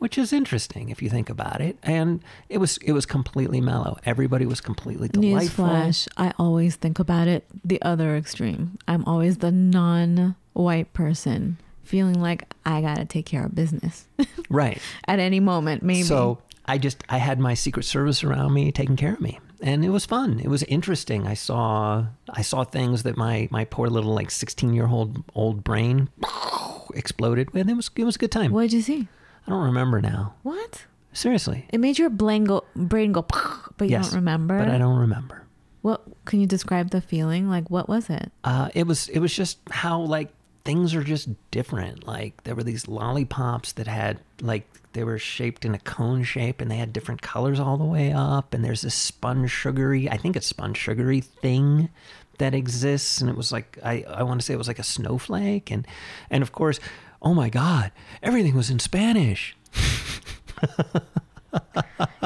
Which 0.01 0.17
is 0.17 0.33
interesting 0.33 0.89
if 0.89 0.99
you 1.03 1.09
think 1.11 1.29
about 1.29 1.61
it. 1.61 1.77
And 1.83 2.23
it 2.49 2.57
was 2.57 2.77
it 2.77 2.91
was 2.93 3.05
completely 3.05 3.61
mellow. 3.61 3.97
Everybody 4.03 4.47
was 4.47 4.59
completely 4.59 5.09
delightful. 5.09 5.65
Newsflash, 5.65 6.07
I 6.17 6.33
always 6.39 6.75
think 6.75 6.97
about 6.97 7.27
it 7.27 7.45
the 7.63 7.79
other 7.83 8.15
extreme. 8.17 8.79
I'm 8.87 9.05
always 9.05 9.37
the 9.37 9.51
non 9.51 10.35
white 10.53 10.91
person 10.93 11.59
feeling 11.83 12.19
like 12.19 12.51
I 12.65 12.81
got 12.81 12.97
to 12.97 13.05
take 13.05 13.27
care 13.27 13.45
of 13.45 13.53
business 13.53 14.07
Right. 14.49 14.79
at 15.07 15.19
any 15.19 15.39
moment, 15.39 15.83
maybe. 15.83 16.01
So 16.01 16.39
I 16.65 16.79
just 16.79 17.03
I 17.07 17.17
had 17.17 17.37
my 17.39 17.53
secret 17.53 17.83
service 17.83 18.23
around 18.23 18.53
me 18.55 18.71
taking 18.71 18.95
care 18.95 19.13
of 19.13 19.21
me. 19.21 19.39
And 19.61 19.85
it 19.85 19.89
was 19.89 20.07
fun. 20.07 20.39
It 20.39 20.47
was 20.47 20.63
interesting. 20.63 21.27
I 21.27 21.35
saw 21.35 22.07
I 22.31 22.41
saw 22.41 22.63
things 22.63 23.03
that 23.03 23.17
my 23.17 23.47
my 23.51 23.65
poor 23.65 23.87
little 23.87 24.15
like 24.15 24.29
16-year-old 24.29 25.23
old 25.35 25.63
brain 25.63 26.09
exploded 26.95 27.51
with. 27.53 27.69
It 27.69 27.75
was 27.75 27.91
it 27.95 28.03
was 28.03 28.15
a 28.15 28.19
good 28.19 28.31
time. 28.31 28.51
what 28.51 28.63
did 28.63 28.73
you 28.73 28.81
see? 28.81 29.07
I 29.47 29.51
don't 29.51 29.63
remember 29.63 30.01
now. 30.01 30.35
What? 30.43 30.85
Seriously. 31.13 31.65
It 31.71 31.79
made 31.79 31.97
your 31.97 32.09
brain 32.09 32.45
go, 32.45 32.63
brain 32.75 33.11
go, 33.11 33.25
but 33.77 33.85
you 33.85 33.91
yes. 33.91 34.09
don't 34.09 34.15
remember. 34.15 34.57
But 34.57 34.69
I 34.69 34.77
don't 34.77 34.97
remember. 34.97 35.43
What 35.81 36.03
can 36.25 36.39
you 36.39 36.47
describe 36.47 36.91
the 36.91 37.01
feeling? 37.01 37.49
Like, 37.49 37.69
what 37.69 37.89
was 37.89 38.09
it? 38.09 38.31
Uh, 38.43 38.69
it 38.73 38.85
was 38.85 39.09
it 39.09 39.19
was 39.19 39.33
just 39.33 39.57
how 39.69 39.99
like 40.01 40.31
things 40.63 40.93
are 40.93 41.03
just 41.03 41.29
different. 41.49 42.05
Like 42.05 42.43
there 42.43 42.55
were 42.55 42.63
these 42.63 42.87
lollipops 42.87 43.73
that 43.73 43.87
had 43.87 44.19
like 44.41 44.67
they 44.93 45.03
were 45.03 45.17
shaped 45.17 45.65
in 45.65 45.73
a 45.73 45.79
cone 45.79 46.23
shape 46.23 46.61
and 46.61 46.69
they 46.69 46.77
had 46.77 46.93
different 46.93 47.21
colors 47.21 47.59
all 47.59 47.77
the 47.77 47.85
way 47.85 48.11
up. 48.11 48.53
And 48.53 48.63
there's 48.63 48.81
this 48.81 48.95
sponge 48.95 49.49
sugary, 49.49 50.09
I 50.09 50.17
think 50.17 50.35
it's 50.35 50.47
sponge 50.47 50.77
sugary 50.77 51.21
thing 51.21 51.89
that 52.37 52.53
exists. 52.53 53.21
And 53.21 53.29
it 53.29 53.35
was 53.35 53.51
like 53.51 53.79
I 53.83 54.03
I 54.07 54.23
want 54.23 54.39
to 54.39 54.45
say 54.45 54.53
it 54.53 54.57
was 54.57 54.67
like 54.67 54.79
a 54.79 54.83
snowflake. 54.83 55.71
And 55.71 55.87
and 56.29 56.43
of 56.43 56.51
course, 56.51 56.79
oh 57.21 57.33
my 57.33 57.49
god, 57.49 57.91
everything 58.21 58.55
was 58.55 58.69
in 58.69 58.79
Spanish. 58.79 59.55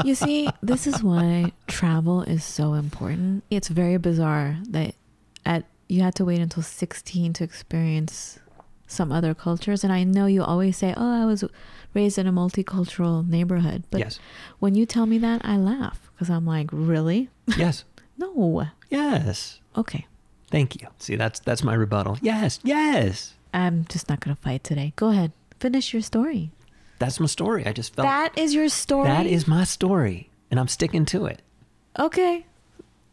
You 0.03 0.13
see, 0.13 0.49
this 0.61 0.87
is 0.87 1.01
why 1.01 1.53
travel 1.67 2.21
is 2.23 2.43
so 2.43 2.73
important. 2.73 3.43
It's 3.49 3.69
very 3.69 3.97
bizarre 3.97 4.57
that 4.69 4.95
at 5.45 5.65
you 5.87 6.01
had 6.01 6.15
to 6.15 6.25
wait 6.25 6.39
until 6.39 6.63
16 6.63 7.33
to 7.33 7.43
experience 7.43 8.39
some 8.87 9.11
other 9.11 9.33
cultures 9.33 9.83
and 9.83 9.91
I 9.91 10.03
know 10.03 10.25
you 10.25 10.43
always 10.43 10.77
say, 10.77 10.93
"Oh, 10.95 11.21
I 11.21 11.25
was 11.25 11.43
raised 11.93 12.17
in 12.17 12.27
a 12.27 12.31
multicultural 12.31 13.27
neighborhood." 13.27 13.83
But 13.89 13.99
yes. 13.99 14.19
when 14.59 14.75
you 14.75 14.85
tell 14.85 15.05
me 15.05 15.17
that, 15.19 15.41
I 15.43 15.57
laugh 15.57 16.11
because 16.13 16.29
I'm 16.29 16.45
like, 16.45 16.69
"Really? 16.71 17.29
Yes. 17.57 17.83
No." 18.17 18.67
Yes. 18.89 19.59
Okay. 19.75 20.05
Thank 20.51 20.81
you. 20.81 20.87
See, 20.99 21.15
that's 21.15 21.39
that's 21.39 21.63
my 21.63 21.73
rebuttal. 21.73 22.17
Yes. 22.21 22.59
Yes. 22.63 23.33
I'm 23.55 23.85
just 23.89 24.09
not 24.09 24.19
going 24.19 24.35
to 24.35 24.41
fight 24.41 24.63
today. 24.63 24.93
Go 24.95 25.09
ahead. 25.09 25.31
Finish 25.59 25.93
your 25.93 26.01
story. 26.01 26.51
That's 26.99 27.19
my 27.19 27.25
story. 27.27 27.65
I 27.65 27.71
just 27.73 27.93
felt 27.95 28.05
That 28.07 28.37
is 28.37 28.53
your 28.53 28.69
story. 28.69 29.07
that 29.07 29.25
is 29.25 29.47
my 29.47 29.63
story, 29.63 30.29
and 30.51 30.59
I'm 30.59 30.67
sticking 30.67 31.05
to 31.07 31.25
it. 31.25 31.41
Okay. 31.97 32.45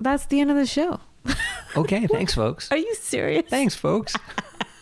That's 0.00 0.26
the 0.26 0.40
end 0.40 0.50
of 0.50 0.56
the 0.56 0.66
show. 0.66 1.00
Okay. 1.74 2.06
thanks, 2.06 2.34
folks. 2.34 2.70
Are 2.70 2.76
you 2.76 2.94
serious? 2.96 3.44
Thanks, 3.48 3.74
folks. 3.74 4.12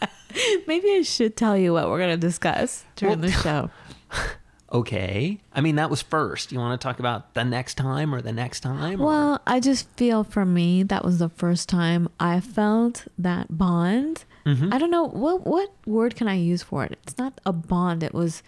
Maybe 0.67 0.91
I 0.91 1.03
should 1.03 1.37
tell 1.37 1.57
you 1.57 1.73
what 1.73 1.89
we're 1.89 1.99
going 1.99 2.11
to 2.11 2.17
discuss 2.17 2.85
during 2.97 3.21
Well- 3.21 3.31
the 3.31 3.37
show. 3.37 3.71
Okay. 4.73 5.41
I 5.53 5.61
mean, 5.61 5.77
that 5.77 5.91
was 5.91 6.01
first. 6.03 6.53
You 6.53 6.59
want 6.59 6.81
to 6.81 6.85
talk 6.85 7.01
about 7.01 7.35
the 7.35 7.45
next 7.45 7.75
time 7.75 8.15
or 8.15 8.23
the 8.23 8.33
next 8.33 8.61
time? 8.61 9.01
or- 9.01 9.07
Well, 9.07 9.41
I 9.47 9.59
just 9.61 9.89
feel 9.97 10.23
for 10.25 10.45
me 10.45 10.83
that 10.85 11.05
was 11.05 11.19
the 11.19 11.29
first 11.29 11.69
time 11.69 12.09
I 12.21 12.41
felt 12.41 13.07
that 13.19 13.57
bond. 13.59 14.25
Mhm. 14.47 14.73
I 14.73 14.79
don't 14.79 14.91
know 14.91 15.05
what 15.05 15.47
what 15.47 15.71
word 15.87 16.15
can 16.17 16.29
I 16.29 16.35
use 16.35 16.63
for 16.63 16.85
it. 16.85 16.99
It's 17.03 17.19
not 17.19 17.41
a 17.45 17.53
bond. 17.53 18.03
It 18.03 18.15
was 18.15 18.43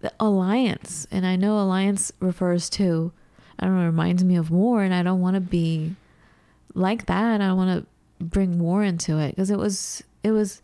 the 0.00 0.12
alliance, 0.18 1.06
and 1.10 1.26
I 1.26 1.36
know 1.36 1.58
alliance 1.60 2.12
refers 2.20 2.68
to. 2.70 3.12
I 3.58 3.66
don't 3.66 3.76
know. 3.76 3.82
It 3.82 3.86
reminds 3.86 4.24
me 4.24 4.36
of 4.36 4.50
war, 4.50 4.82
and 4.82 4.94
I 4.94 5.02
don't 5.02 5.20
want 5.20 5.34
to 5.34 5.40
be 5.40 5.94
like 6.74 7.06
that. 7.06 7.40
I 7.40 7.46
don't 7.46 7.56
want 7.56 7.80
to 8.18 8.24
bring 8.24 8.58
war 8.58 8.82
into 8.82 9.18
it 9.18 9.30
because 9.36 9.50
it 9.50 9.58
was 9.58 10.02
it 10.24 10.30
was 10.32 10.60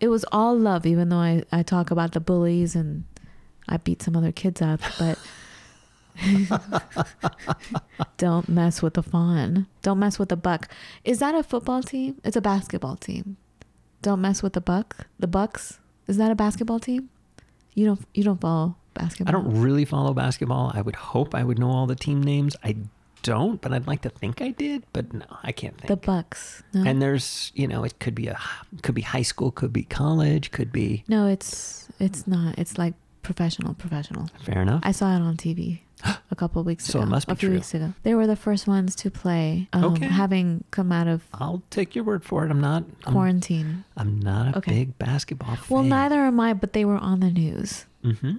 it 0.00 0.08
was 0.08 0.24
all 0.32 0.58
love. 0.58 0.84
Even 0.84 1.08
though 1.10 1.18
I 1.18 1.44
I 1.52 1.62
talk 1.62 1.90
about 1.90 2.12
the 2.12 2.20
bullies 2.20 2.74
and 2.74 3.04
I 3.68 3.76
beat 3.76 4.02
some 4.02 4.16
other 4.16 4.32
kids 4.32 4.60
up, 4.62 4.80
but. 4.98 5.18
Don't 8.16 8.48
mess 8.48 8.82
with 8.82 8.94
the 8.94 9.02
fawn. 9.02 9.66
Don't 9.82 9.98
mess 9.98 10.18
with 10.18 10.28
the 10.28 10.36
buck. 10.36 10.68
Is 11.04 11.18
that 11.20 11.34
a 11.34 11.42
football 11.42 11.82
team? 11.82 12.20
It's 12.24 12.36
a 12.36 12.40
basketball 12.40 12.96
team. 12.96 13.36
Don't 14.02 14.20
mess 14.20 14.42
with 14.42 14.54
the 14.54 14.60
buck. 14.60 15.06
The 15.18 15.26
Bucks. 15.26 15.78
Is 16.06 16.16
that 16.16 16.30
a 16.30 16.34
basketball 16.34 16.80
team? 16.80 17.08
You 17.74 17.86
don't. 17.86 18.00
You 18.14 18.24
don't 18.24 18.40
follow 18.40 18.76
basketball. 18.94 19.34
I 19.34 19.38
don't 19.38 19.60
really 19.62 19.84
follow 19.84 20.12
basketball. 20.12 20.72
I 20.74 20.80
would 20.82 20.96
hope 20.96 21.34
I 21.34 21.44
would 21.44 21.58
know 21.58 21.70
all 21.70 21.86
the 21.86 21.94
team 21.94 22.22
names. 22.22 22.56
I 22.64 22.76
don't, 23.22 23.60
but 23.60 23.72
I'd 23.72 23.86
like 23.86 24.02
to 24.02 24.08
think 24.08 24.40
I 24.40 24.50
did. 24.50 24.84
But 24.92 25.12
no, 25.12 25.26
I 25.42 25.52
can't 25.52 25.76
think. 25.76 25.88
The 25.88 25.96
Bucks. 25.96 26.62
No. 26.72 26.82
and 26.88 27.00
there's, 27.00 27.52
you 27.54 27.68
know, 27.68 27.84
it 27.84 27.98
could 28.00 28.14
be 28.14 28.26
a, 28.28 28.38
could 28.82 28.94
be 28.94 29.02
high 29.02 29.22
school, 29.22 29.50
could 29.50 29.72
be 29.72 29.84
college, 29.84 30.50
could 30.50 30.72
be. 30.72 31.04
no, 31.06 31.26
it's 31.26 31.88
it's 31.98 32.26
not. 32.26 32.58
It's 32.58 32.78
like 32.78 32.94
professional. 33.22 33.74
Professional. 33.74 34.28
Fair 34.44 34.62
enough. 34.62 34.80
I 34.84 34.92
saw 34.92 35.14
it 35.14 35.20
on 35.20 35.36
TV 35.36 35.80
a 36.30 36.34
couple 36.36 36.62
weeks 36.64 36.84
So 36.92 36.98
ago. 37.00 37.06
it 37.06 37.10
must 37.10 37.26
be 37.26 37.32
a 37.32 37.36
few 37.36 37.48
true. 37.50 37.56
weeks 37.58 37.74
ago. 37.74 37.92
They 38.02 38.14
were 38.14 38.26
the 38.26 38.36
first 38.36 38.66
ones 38.66 38.94
to 38.96 39.10
play. 39.10 39.68
Um, 39.72 39.84
Okay. 39.84 40.06
Having 40.06 40.64
come 40.70 40.90
out 40.92 41.06
of 41.08 41.22
I'll 41.34 41.62
take 41.70 41.94
your 41.94 42.04
word 42.04 42.24
for 42.24 42.44
it. 42.44 42.50
I'm 42.50 42.60
not. 42.60 42.84
I'm, 43.04 43.12
quarantine. 43.12 43.84
I'm 43.96 44.18
not 44.20 44.54
a 44.54 44.58
Okay. 44.58 44.72
big 44.72 44.98
basketball 44.98 45.56
fan. 45.56 45.64
Well, 45.68 45.82
neither 45.82 46.20
am 46.20 46.40
I, 46.40 46.54
but 46.54 46.72
they 46.72 46.84
were 46.84 46.96
on 46.98 47.20
the 47.20 47.30
news. 47.30 47.84
Mm-hmm. 48.04 48.36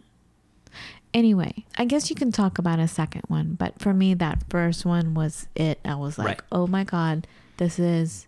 Anyway, 1.14 1.66
I 1.78 1.84
guess 1.86 2.10
you 2.10 2.16
can 2.16 2.32
talk 2.32 2.58
about 2.58 2.80
a 2.80 2.88
second 2.88 3.24
one, 3.28 3.56
but 3.60 3.80
for 3.82 3.94
me, 3.94 4.14
that 4.14 4.44
first 4.50 4.86
one 4.86 5.14
was 5.14 5.48
it. 5.56 5.80
I 5.84 5.96
was 5.96 6.18
like, 6.18 6.28
Right. 6.28 6.42
oh 6.54 6.68
my 6.68 6.86
god, 6.86 7.28
this 7.58 7.78
is, 7.78 8.28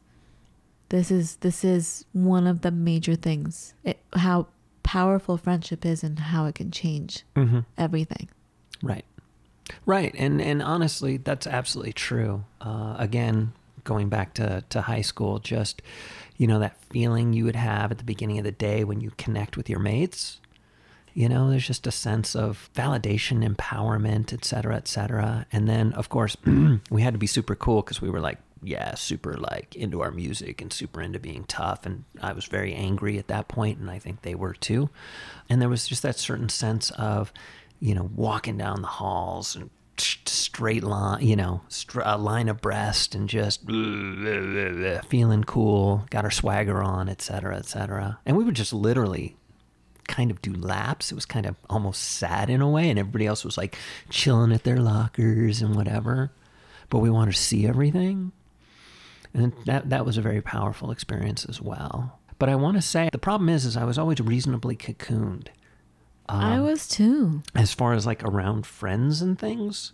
this 0.90 1.10
is, 1.10 1.38
this 1.38 1.64
is 1.64 2.04
one 2.12 2.46
of 2.46 2.60
the 2.62 2.72
major 2.72 3.16
things. 3.16 3.74
It, 3.86 4.00
how 4.14 4.48
powerful 4.94 5.38
friendship 5.38 5.86
is 5.86 6.04
and 6.04 6.20
how 6.20 6.46
it 6.46 6.56
can 6.56 6.70
change 6.72 7.24
Mm-hmm. 7.36 7.60
everything. 7.78 8.30
Right. 8.84 9.06
Right. 9.86 10.14
And 10.18 10.42
and 10.42 10.62
honestly, 10.62 11.18
that's 11.18 11.48
absolutely 11.48 11.94
true. 11.94 12.44
Uh, 12.62 12.96
again, 13.00 13.54
going 13.84 14.10
back 14.10 14.34
to, 14.36 14.64
to 14.70 14.82
high 14.82 15.02
school, 15.02 15.40
just, 15.40 15.82
you 16.38 16.48
know, 16.48 16.60
that 16.60 16.78
feeling 16.92 17.34
you 17.34 17.44
would 17.46 17.56
have 17.56 17.92
at 17.92 17.98
the 17.98 18.04
beginning 18.04 18.38
of 18.38 18.44
the 18.46 18.52
day 18.70 18.84
when 18.84 19.02
you 19.02 19.12
connect 19.18 19.58
with 19.58 19.70
your 19.70 19.80
mates. 19.80 20.40
You 21.16 21.28
know, 21.30 21.50
there's 21.50 21.68
just 21.68 21.86
a 21.88 21.92
sense 21.92 22.36
of 22.36 22.70
validation, 22.76 23.38
empowerment, 23.48 24.34
et 24.34 24.44
cetera, 24.46 24.76
et 24.76 24.88
cetera. 24.88 25.46
And 25.52 25.68
then, 25.68 25.94
of 25.94 26.10
course, 26.10 26.36
we 26.90 27.02
had 27.02 27.14
to 27.14 27.20
be 27.20 27.28
super 27.28 27.56
cool 27.56 27.82
because 27.82 28.02
we 28.02 28.10
were 28.10 28.22
like, 28.22 28.40
yeah, 28.64 28.96
super 28.96 29.34
like 29.34 29.76
into 29.76 30.02
our 30.02 30.12
music 30.12 30.62
and 30.62 30.72
super 30.72 31.02
into 31.02 31.20
being 31.20 31.44
tough. 31.46 31.86
And 31.86 32.04
I 32.22 32.34
was 32.34 32.46
very 32.46 32.74
angry 32.74 33.18
at 33.18 33.28
that 33.28 33.48
point, 33.48 33.80
and 33.80 33.90
I 33.90 34.00
think 34.00 34.22
they 34.22 34.36
were 34.36 34.54
too. 34.54 34.90
And 35.50 35.62
there 35.62 35.70
was 35.70 35.88
just 35.88 36.04
that 36.04 36.18
certain 36.18 36.50
sense 36.50 36.92
of, 36.92 37.34
you 37.80 37.94
know, 37.94 38.10
walking 38.16 38.58
down 38.58 38.82
the 38.82 38.88
halls 38.88 39.56
and 39.56 39.70
straight 39.98 40.84
line, 40.84 41.22
you 41.26 41.36
know, 41.36 41.62
a 42.04 42.18
line 42.18 42.50
abreast 42.50 43.16
and 43.16 43.30
just 43.30 43.62
feeling 45.08 45.44
cool, 45.44 46.06
got 46.10 46.24
our 46.24 46.32
swagger 46.32 46.82
on, 46.82 47.10
et 47.10 47.22
cetera, 47.22 47.58
et 47.58 47.66
cetera. 47.66 48.20
And 48.26 48.38
we 48.38 48.44
would 48.44 48.56
just 48.56 48.74
literally 48.74 49.36
kind 50.08 50.32
of 50.32 50.42
do 50.42 50.54
laps. 50.54 51.12
It 51.12 51.16
was 51.16 51.26
kind 51.26 51.46
of 51.46 51.56
almost 51.70 52.02
sad 52.02 52.50
in 52.50 52.62
a 52.62 52.70
way, 52.70 52.90
and 52.90 53.00
everybody 53.00 53.26
else 53.26 53.46
was 53.46 53.58
like 53.58 53.78
chilling 54.10 54.52
at 54.52 54.64
their 54.64 54.78
lockers 54.78 55.62
and 55.62 55.76
whatever. 55.76 56.32
But 56.90 57.00
we 57.00 57.10
wanted 57.10 57.34
to 57.34 57.42
see 57.42 57.68
everything. 57.68 58.32
And 59.34 59.54
that 59.66 59.90
that 59.90 60.06
was 60.06 60.18
a 60.18 60.22
very 60.22 60.42
powerful 60.42 60.92
experience 60.92 61.46
as 61.46 61.62
well. 61.62 62.20
But 62.40 62.50
I 62.50 62.56
want 62.56 62.78
to 62.78 62.82
say 62.82 63.10
the 63.12 63.18
problem 63.18 63.50
is 63.50 63.66
is 63.66 63.78
I 63.78 63.84
was 63.86 63.98
always 63.98 64.20
reasonably 64.20 64.76
cocooned 64.76 65.48
I 66.30 66.56
Um, 66.56 66.64
was 66.64 66.88
too. 66.88 67.42
as 67.56 67.74
far 67.74 67.94
as 67.94 68.06
like 68.06 68.24
around 68.24 68.66
friends 68.66 69.22
and 69.22 69.38
things. 69.38 69.92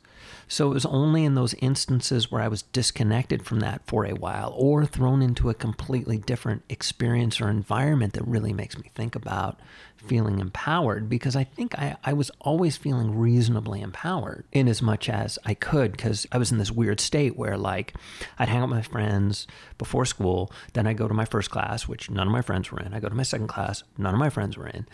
So 0.47 0.69
it 0.69 0.73
was 0.73 0.85
only 0.85 1.25
in 1.25 1.35
those 1.35 1.53
instances 1.55 2.31
where 2.31 2.41
I 2.41 2.47
was 2.47 2.63
disconnected 2.63 3.43
from 3.45 3.61
that 3.61 3.81
for 3.87 4.05
a 4.05 4.13
while 4.13 4.53
or 4.55 4.85
thrown 4.85 5.21
into 5.21 5.49
a 5.49 5.53
completely 5.55 6.17
different 6.17 6.63
experience 6.69 7.39
or 7.41 7.49
environment 7.49 8.13
that 8.13 8.27
really 8.27 8.53
makes 8.53 8.77
me 8.77 8.91
think 8.93 9.15
about 9.15 9.59
feeling 9.99 10.39
empowered 10.39 11.09
because 11.09 11.35
I 11.35 11.43
think 11.43 11.77
I, 11.77 11.97
I 12.03 12.13
was 12.13 12.31
always 12.39 12.77
feeling 12.77 13.17
reasonably 13.17 13.81
empowered 13.81 14.45
in 14.51 14.67
as 14.67 14.81
much 14.81 15.09
as 15.09 15.37
I 15.45 15.53
could 15.53 15.91
because 15.91 16.25
I 16.31 16.37
was 16.37 16.51
in 16.51 16.57
this 16.57 16.71
weird 16.71 16.99
state 16.99 17.37
where 17.37 17.57
like 17.57 17.93
I'd 18.37 18.49
hang 18.49 18.61
out 18.61 18.69
with 18.69 18.77
my 18.77 18.81
friends 18.81 19.45
before 19.77 20.05
school, 20.05 20.51
then 20.73 20.87
I 20.87 20.93
go 20.93 21.07
to 21.07 21.13
my 21.13 21.25
first 21.25 21.51
class, 21.51 21.87
which 21.87 22.09
none 22.09 22.27
of 22.27 22.33
my 22.33 22.41
friends 22.41 22.71
were 22.71 22.79
in. 22.79 22.93
I 22.93 22.99
go 22.99 23.09
to 23.09 23.15
my 23.15 23.23
second 23.23 23.47
class, 23.47 23.83
none 23.97 24.13
of 24.13 24.19
my 24.19 24.29
friends 24.29 24.57
were 24.57 24.67
in. 24.67 24.87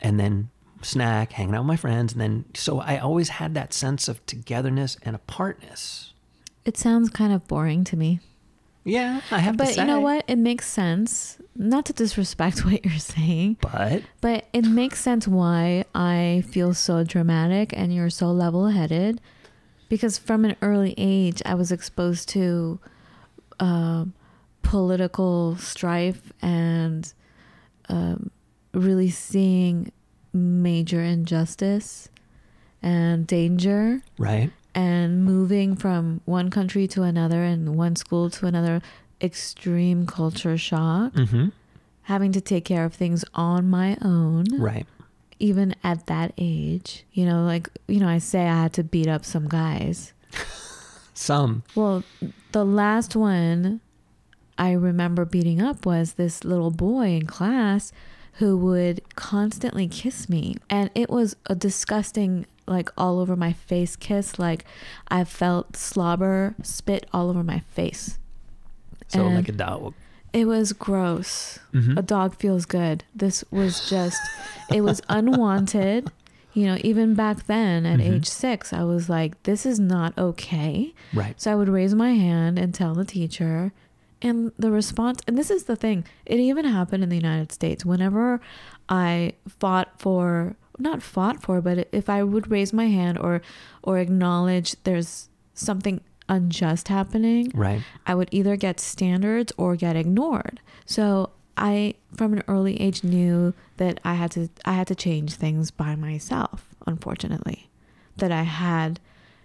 And 0.00 0.20
then 0.20 0.50
snack, 0.82 1.32
hanging 1.32 1.54
out 1.54 1.62
with 1.62 1.68
my 1.68 1.76
friends, 1.76 2.12
and 2.12 2.20
then 2.20 2.44
so 2.54 2.80
I 2.80 2.98
always 2.98 3.30
had 3.30 3.54
that 3.54 3.72
sense 3.72 4.08
of 4.08 4.24
togetherness 4.26 4.96
and 5.02 5.14
apartness. 5.14 6.12
It 6.64 6.76
sounds 6.76 7.10
kind 7.10 7.32
of 7.32 7.46
boring 7.48 7.84
to 7.84 7.96
me. 7.96 8.20
Yeah, 8.84 9.20
I 9.30 9.38
have 9.38 9.56
to 9.56 9.64
But 9.64 9.76
you 9.76 9.84
know 9.84 10.00
what? 10.00 10.24
It 10.26 10.38
makes 10.38 10.66
sense. 10.66 11.38
Not 11.54 11.86
to 11.86 11.92
disrespect 11.92 12.64
what 12.64 12.84
you're 12.84 12.98
saying, 12.98 13.58
But 13.60 14.02
but 14.20 14.46
it 14.52 14.64
makes 14.64 15.00
sense 15.00 15.28
why 15.28 15.84
I 15.94 16.44
feel 16.48 16.74
so 16.74 17.04
dramatic 17.04 17.72
and 17.76 17.94
you're 17.94 18.10
so 18.10 18.30
level 18.32 18.68
headed. 18.68 19.20
Because 19.88 20.18
from 20.18 20.44
an 20.44 20.56
early 20.62 20.94
age, 20.96 21.42
I 21.44 21.54
was 21.54 21.72
exposed 21.72 22.28
to 22.30 22.80
um 23.58 24.14
political 24.62 25.56
strife 25.56 26.32
and 26.40 27.12
um, 27.88 28.30
really 28.72 29.10
seeing 29.10 29.90
major 30.32 31.02
injustice 31.02 32.08
and 32.82 33.26
danger 33.26 34.00
right, 34.16 34.50
and 34.74 35.24
moving 35.24 35.74
from 35.76 36.20
one 36.24 36.50
country 36.50 36.86
to 36.88 37.02
another 37.02 37.42
and 37.42 37.76
one 37.76 37.96
school 37.96 38.30
to 38.30 38.46
another 38.46 38.80
extreme 39.20 40.06
culture 40.06 40.56
shock. 40.56 41.12
Mm-hmm. 41.12 41.48
having 42.02 42.32
to 42.32 42.40
take 42.40 42.64
care 42.64 42.84
of 42.84 42.94
things 42.94 43.24
on 43.34 43.68
my 43.68 43.96
own. 44.02 44.46
Right, 44.58 44.86
even 45.38 45.74
at 45.82 46.06
that 46.06 46.32
age 46.36 47.04
you 47.12 47.24
know 47.24 47.44
like 47.44 47.68
you 47.88 47.98
know 47.98 48.08
i 48.08 48.18
say 48.18 48.42
i 48.46 48.62
had 48.62 48.72
to 48.74 48.84
beat 48.84 49.08
up 49.08 49.24
some 49.24 49.48
guys. 49.48 50.12
Some. 51.14 51.62
Well 51.74 52.02
the 52.52 52.64
last 52.64 53.14
one 53.14 53.80
i 54.58 54.72
remember 54.72 55.24
beating 55.24 55.60
up 55.60 55.84
was 55.86 56.14
this 56.14 56.44
little 56.44 56.70
boy 56.70 57.08
in 57.08 57.26
class 57.26 57.92
who 58.34 58.56
would 58.56 59.00
constantly 59.16 59.86
kiss 59.88 60.28
me 60.28 60.56
and 60.68 60.90
it 60.94 61.10
was 61.10 61.36
a 61.46 61.54
disgusting 61.54 62.46
like 62.66 62.88
all 62.96 63.18
over 63.18 63.34
my 63.36 63.52
face 63.52 63.96
kiss 63.96 64.38
like 64.38 64.64
i 65.08 65.24
felt 65.24 65.76
slobber 65.76 66.54
spit 66.62 67.06
all 67.12 67.28
over 67.30 67.42
my 67.44 67.60
face 67.60 68.18
so 69.08 69.26
And- 69.26 69.34
like 69.36 69.48
a 69.48 69.52
dog. 69.52 69.94
it 70.32 70.46
was 70.46 70.72
gross 70.72 71.58
Mhm. 71.74 71.98
a 71.98 72.02
dog 72.02 72.34
feels 72.36 72.64
good 72.66 73.04
this 73.14 73.44
was 73.50 73.88
just 73.90 74.20
it 74.72 74.82
was 74.82 75.00
unwanted 75.08 76.10
You 76.52 76.66
know, 76.66 76.78
even 76.82 77.14
back 77.14 77.46
then 77.46 77.86
at 77.86 78.00
Mhm. 78.00 78.12
age 78.12 78.26
six, 78.28 78.72
I 78.72 78.82
was 78.82 79.08
like, 79.08 79.40
this 79.44 79.64
is 79.64 79.78
not 79.78 80.18
okay. 80.18 80.92
Right. 81.14 81.40
So 81.40 81.52
I 81.52 81.54
would 81.54 81.68
raise 81.68 81.94
my 81.94 82.14
hand 82.14 82.58
and 82.58 82.74
tell 82.74 82.92
the 82.92 83.04
teacher. 83.04 83.72
And 84.22 84.52
the 84.58 84.70
response, 84.70 85.20
and 85.26 85.38
this 85.38 85.50
is 85.50 85.64
the 85.64 85.76
thing, 85.76 86.04
it 86.26 86.38
even 86.38 86.64
happened 86.64 87.02
in 87.02 87.08
the 87.08 87.16
United 87.16 87.52
States. 87.52 87.84
Whenever 87.84 88.40
I 88.88 89.32
fought 89.48 89.98
for, 89.98 90.56
not 90.78 91.02
fought 91.02 91.42
for, 91.42 91.60
but 91.60 91.88
if 91.90 92.10
I 92.10 92.22
would 92.22 92.50
raise 92.50 92.72
my 92.72 92.86
hand 92.88 93.18
or, 93.18 93.40
or 93.82 93.98
acknowledge 93.98 94.76
there's 94.84 95.28
something 95.54 96.00
unjust 96.28 96.88
happening, 96.88 97.50
Right. 97.54 97.82
I 98.06 98.14
would 98.14 98.28
either 98.30 98.56
get 98.56 98.78
standards 98.78 99.52
or 99.56 99.74
get 99.74 99.96
ignored. 99.96 100.60
So 100.84 101.30
I, 101.56 101.94
from 102.14 102.32
an 102.34 102.42
early 102.46 102.80
age, 102.80 103.02
knew 103.02 103.54
that 103.78 104.00
I 104.04 104.14
had 104.14 104.30
to, 104.32 104.48
I 104.64 104.72
had 104.74 104.86
to 104.88 104.94
change 104.94 105.34
things 105.34 105.70
by 105.70 105.96
myself. 105.96 106.66
Unfortunately, 106.86 107.70
that 108.16 108.32
I 108.32 108.42
had 108.42 109.00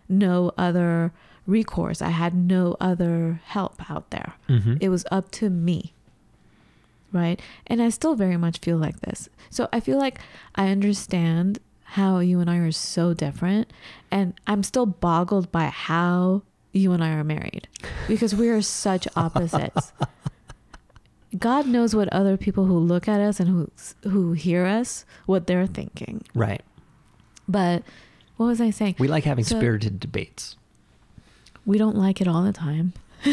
no 0.07 0.51
other 0.57 1.11
recourse. 1.47 2.01
I 2.01 2.09
had 2.09 2.33
no 2.33 2.75
other 2.79 3.41
help 3.45 3.89
out 3.91 4.09
there. 4.11 4.33
Mm-hmm. 4.49 4.77
It 4.81 4.89
was 4.89 5.05
up 5.11 5.31
to 5.31 5.49
me. 5.49 5.93
Right. 7.11 7.39
And 7.67 7.81
I 7.81 7.89
still 7.89 8.15
very 8.15 8.35
much 8.37 8.59
feel 8.59 8.77
like 8.77 8.99
this. 9.01 9.29
So 9.49 9.69
I 9.71 9.79
feel 9.79 9.97
like 9.97 10.19
I 10.55 10.67
understand 10.69 11.59
how 11.83 12.19
you 12.19 12.39
and 12.41 12.49
I 12.49 12.57
are 12.57 12.71
so 12.73 13.13
different. 13.13 13.71
And 14.11 14.33
I'm 14.47 14.63
still 14.63 14.85
boggled 14.85 15.51
by 15.51 15.65
how 15.67 16.41
you 16.73 16.91
and 16.91 17.01
I 17.03 17.11
are 17.11 17.23
married 17.23 17.69
because 18.07 18.35
we 18.35 18.49
are 18.49 18.61
such 18.61 19.07
opposites. 19.15 19.93
God 21.37 21.67
knows 21.67 21.95
what 21.95 22.07
other 22.09 22.37
people 22.37 22.65
who 22.65 22.77
look 22.77 23.07
at 23.07 23.19
us 23.21 23.39
and 23.39 23.49
who 23.49 23.71
who 24.09 24.33
hear 24.33 24.65
us 24.65 25.05
what 25.25 25.47
they're 25.47 25.67
thinking. 25.67 26.23
right. 26.33 26.61
But 27.47 27.83
what 28.37 28.47
was 28.47 28.59
I 28.59 28.71
saying? 28.71 28.95
We 28.99 29.07
like 29.07 29.23
having 29.23 29.43
So- 29.45 29.57
spirited 29.57 29.99
debates. 29.99 30.57
We 31.65 31.77
don't 31.77 31.95
like 31.95 32.21
it 32.21 32.27
all 32.27 32.43
the 32.43 32.53
time. 32.53 32.93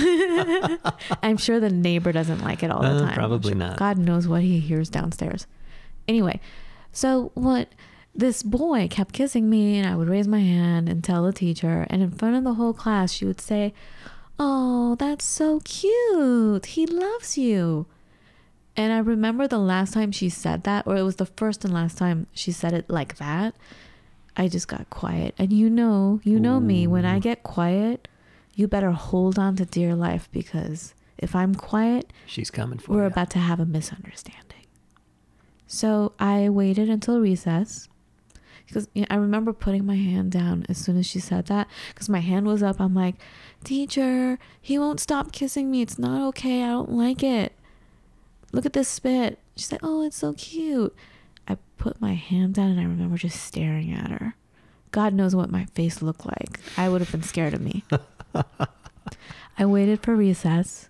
I'm 1.23 1.37
sure 1.37 1.61
the 1.61 1.71
neighbor 1.71 2.13
doesn't 2.13 2.43
like 2.43 2.63
it 2.63 2.71
all 2.71 2.83
the 2.83 2.89
Uh, 2.89 3.01
time. 3.01 3.15
probably 3.15 3.55
not. 3.55 3.77
God 3.77 3.99
knows 3.99 4.27
what 4.27 4.43
he 4.43 4.59
hears 4.59 4.89
downstairs. 4.89 5.47
Anyway, 6.09 6.41
so 6.93 7.31
what 7.35 7.69
this 8.15 8.43
boy 8.43 8.89
kept 8.91 9.13
kissing 9.15 9.49
me 9.49 9.79
and 9.79 9.89
I 9.89 9.97
would 9.97 10.09
raise 10.09 10.29
my 10.29 10.41
hand 10.41 10.89
and 10.89 11.03
tell 11.05 11.25
the 11.25 11.33
teacher 11.33 11.87
and 11.91 12.03
in 12.03 12.11
front 12.11 12.37
of 12.37 12.45
the 12.45 12.55
whole 12.55 12.73
class 12.73 13.13
she 13.13 13.25
would 13.25 13.41
say, 13.41 13.73
"Oh, 14.39 14.97
that's 14.97 15.25
so 15.25 15.61
cute. 15.65 16.67
He 16.67 16.87
loves 16.87 17.37
you." 17.39 17.87
And 18.77 18.93
I 18.93 18.99
remember 18.99 19.47
the 19.47 19.59
last 19.59 19.93
time 19.93 20.13
she 20.13 20.31
said 20.31 20.65
that 20.65 20.87
or 20.87 20.97
it 20.97 21.03
was 21.03 21.17
the 21.17 21.27
first 21.27 21.65
and 21.65 21.75
last 21.75 21.99
time 21.99 22.27
she 22.33 22.51
said 22.53 22.73
it 22.73 22.89
like 22.89 23.17
that. 23.19 23.55
I 24.37 24.49
just 24.49 24.67
got 24.69 24.89
quiet. 24.89 25.35
And 25.39 25.53
you 25.53 25.69
know, 25.69 26.21
you 26.25 26.41
know 26.41 26.59
me, 26.59 26.87
when 26.87 27.05
I 27.05 27.19
get 27.19 27.43
quiet, 27.43 28.09
you 28.55 28.69
better 28.69 28.91
hold 28.93 29.39
on 29.39 29.57
to 29.57 29.65
dear 29.65 29.95
life 29.95 30.29
because 30.33 30.95
if 31.19 31.35
I'm 31.35 31.55
quiet, 31.55 32.13
She's 32.27 32.51
coming 32.51 32.79
for 32.79 32.93
we're 32.93 33.01
you. 33.03 33.07
about 33.07 33.31
to 33.31 33.39
have 33.39 33.61
a 33.61 33.67
misunderstanding. 33.67 34.67
So 35.67 36.13
I 36.19 36.49
waited 36.49 36.89
until 36.91 37.21
recess 37.21 37.89
because 38.67 38.89
you 38.95 39.03
know, 39.03 39.07
I 39.11 39.17
remember 39.17 39.53
putting 39.53 39.87
my 39.87 39.97
hand 39.97 40.33
down 40.33 40.67
as 40.69 40.79
soon 40.79 40.97
as 40.99 41.07
she 41.07 41.19
said 41.21 41.47
that 41.47 41.69
because 41.89 42.09
my 42.09 42.21
hand 42.21 42.47
was 42.47 42.63
up. 42.63 42.81
I'm 42.81 42.95
like, 42.95 43.17
teacher, 43.65 44.39
he 44.61 44.79
won't 44.79 45.01
stop 45.01 45.33
kissing 45.33 45.71
me. 45.71 45.81
It's 45.83 45.99
not 45.99 46.21
okay. 46.29 46.63
I 46.63 46.69
don't 46.69 46.93
like 46.93 47.23
it. 47.23 47.53
Look 48.53 48.67
at 48.67 48.73
this 48.75 48.89
spit. 48.89 49.39
She 49.57 49.65
said, 49.65 49.81
oh, 49.83 50.03
it's 50.05 50.17
so 50.17 50.35
cute. 50.35 50.95
I 51.49 51.57
put 51.79 52.01
my 52.01 52.15
hand 52.15 52.55
down 52.55 52.71
and 52.71 52.81
I 52.81 52.85
remember 52.85 53.17
just 53.17 53.43
staring 53.43 53.93
at 53.93 54.11
her. 54.11 54.35
God 54.93 55.15
knows 55.15 55.35
what 55.35 55.51
my 55.51 55.65
face 55.75 56.03
looked 56.03 56.27
like. 56.27 56.61
I 56.77 56.89
would 56.89 57.01
have 57.01 57.11
been 57.11 57.23
scared 57.23 57.55
of 57.55 57.61
me. 57.61 57.85
I 59.59 59.67
waited 59.67 60.03
for 60.03 60.15
recess 60.15 60.89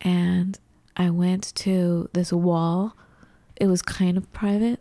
and 0.00 0.58
I 0.96 1.10
went 1.10 1.54
to 1.56 2.08
this 2.12 2.32
wall. 2.32 2.94
It 3.56 3.66
was 3.66 3.82
kind 3.82 4.16
of 4.16 4.32
private, 4.32 4.80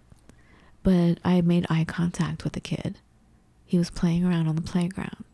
but 0.83 1.19
I 1.23 1.41
made 1.41 1.65
eye 1.69 1.85
contact 1.85 2.43
with 2.43 2.55
a 2.57 2.61
kid. 2.61 2.97
He 3.65 3.77
was 3.77 3.89
playing 3.89 4.25
around 4.25 4.47
on 4.47 4.55
the 4.55 4.61
playground 4.61 5.25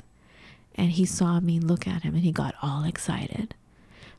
and 0.76 0.92
he 0.92 1.06
saw 1.06 1.40
me 1.40 1.60
look 1.60 1.88
at 1.88 2.04
him 2.04 2.16
and 2.16 2.24
he 2.24 2.32
got 2.32 2.56
all 2.62 2.84
excited. 2.84 3.54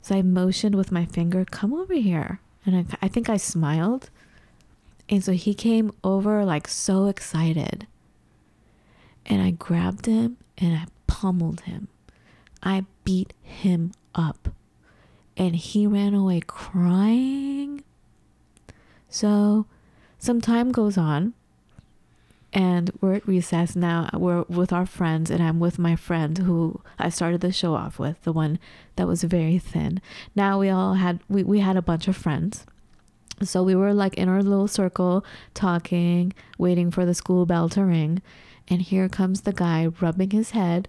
So 0.01 0.14
I 0.14 0.23
motioned 0.23 0.75
with 0.75 0.93
my 0.93 1.07
finger, 1.07 1.45
come 1.45 1.73
over 1.73 1.95
here. 1.95 2.40
And 2.67 2.77
I, 2.77 2.85
I 3.03 3.09
think 3.09 3.29
I 3.29 3.37
smiled. 3.37 4.11
And 5.09 5.25
so 5.25 5.33
he 5.33 5.55
came 5.55 5.93
over 6.03 6.45
like 6.45 6.69
so 6.69 7.07
excited. 7.07 7.87
And 9.26 9.42
I 9.42 9.52
grabbed 9.52 10.06
him 10.06 10.37
and 10.58 10.74
I 10.74 10.87
pummeled 11.06 11.62
him. 11.62 11.88
I 12.62 12.84
beat 13.04 13.32
him 13.42 13.92
up. 14.14 14.48
And 15.37 15.56
he 15.56 15.87
ran 15.87 16.14
away 16.14 16.40
crying. 16.46 17.82
So 19.08 19.66
some 20.18 20.40
time 20.40 20.72
goes 20.72 20.96
on. 20.96 21.34
And 22.52 22.92
we're 23.00 23.14
at 23.14 23.26
recess 23.26 23.74
now. 23.74 24.08
We're 24.12 24.42
with 24.42 24.72
our 24.72 24.87
friends, 24.87 25.28
and 25.28 25.42
I'm 25.42 25.58
with 25.58 25.76
my 25.76 25.96
friend 25.96 26.38
who 26.38 26.80
I 27.00 27.08
started 27.08 27.40
the 27.40 27.50
show 27.50 27.74
off 27.74 27.98
with, 27.98 28.22
the 28.22 28.32
one 28.32 28.60
that 28.94 29.08
was 29.08 29.24
very 29.24 29.58
thin. 29.58 30.00
Now 30.37 30.60
we 30.60 30.68
all 30.68 30.94
had 30.94 31.18
we, 31.28 31.42
we 31.42 31.58
had 31.58 31.76
a 31.76 31.82
bunch 31.82 32.06
of 32.06 32.16
friends. 32.16 32.64
So 33.42 33.64
we 33.64 33.74
were 33.74 33.92
like 33.92 34.14
in 34.14 34.28
our 34.28 34.40
little 34.40 34.68
circle 34.68 35.24
talking, 35.52 36.32
waiting 36.56 36.92
for 36.92 37.04
the 37.04 37.14
school 37.14 37.44
bell 37.44 37.68
to 37.70 37.84
ring. 37.84 38.22
And 38.68 38.81
here 38.83 39.09
comes 39.09 39.42
the 39.42 39.53
guy 39.53 39.87
rubbing 40.00 40.31
his 40.31 40.50
head 40.53 40.88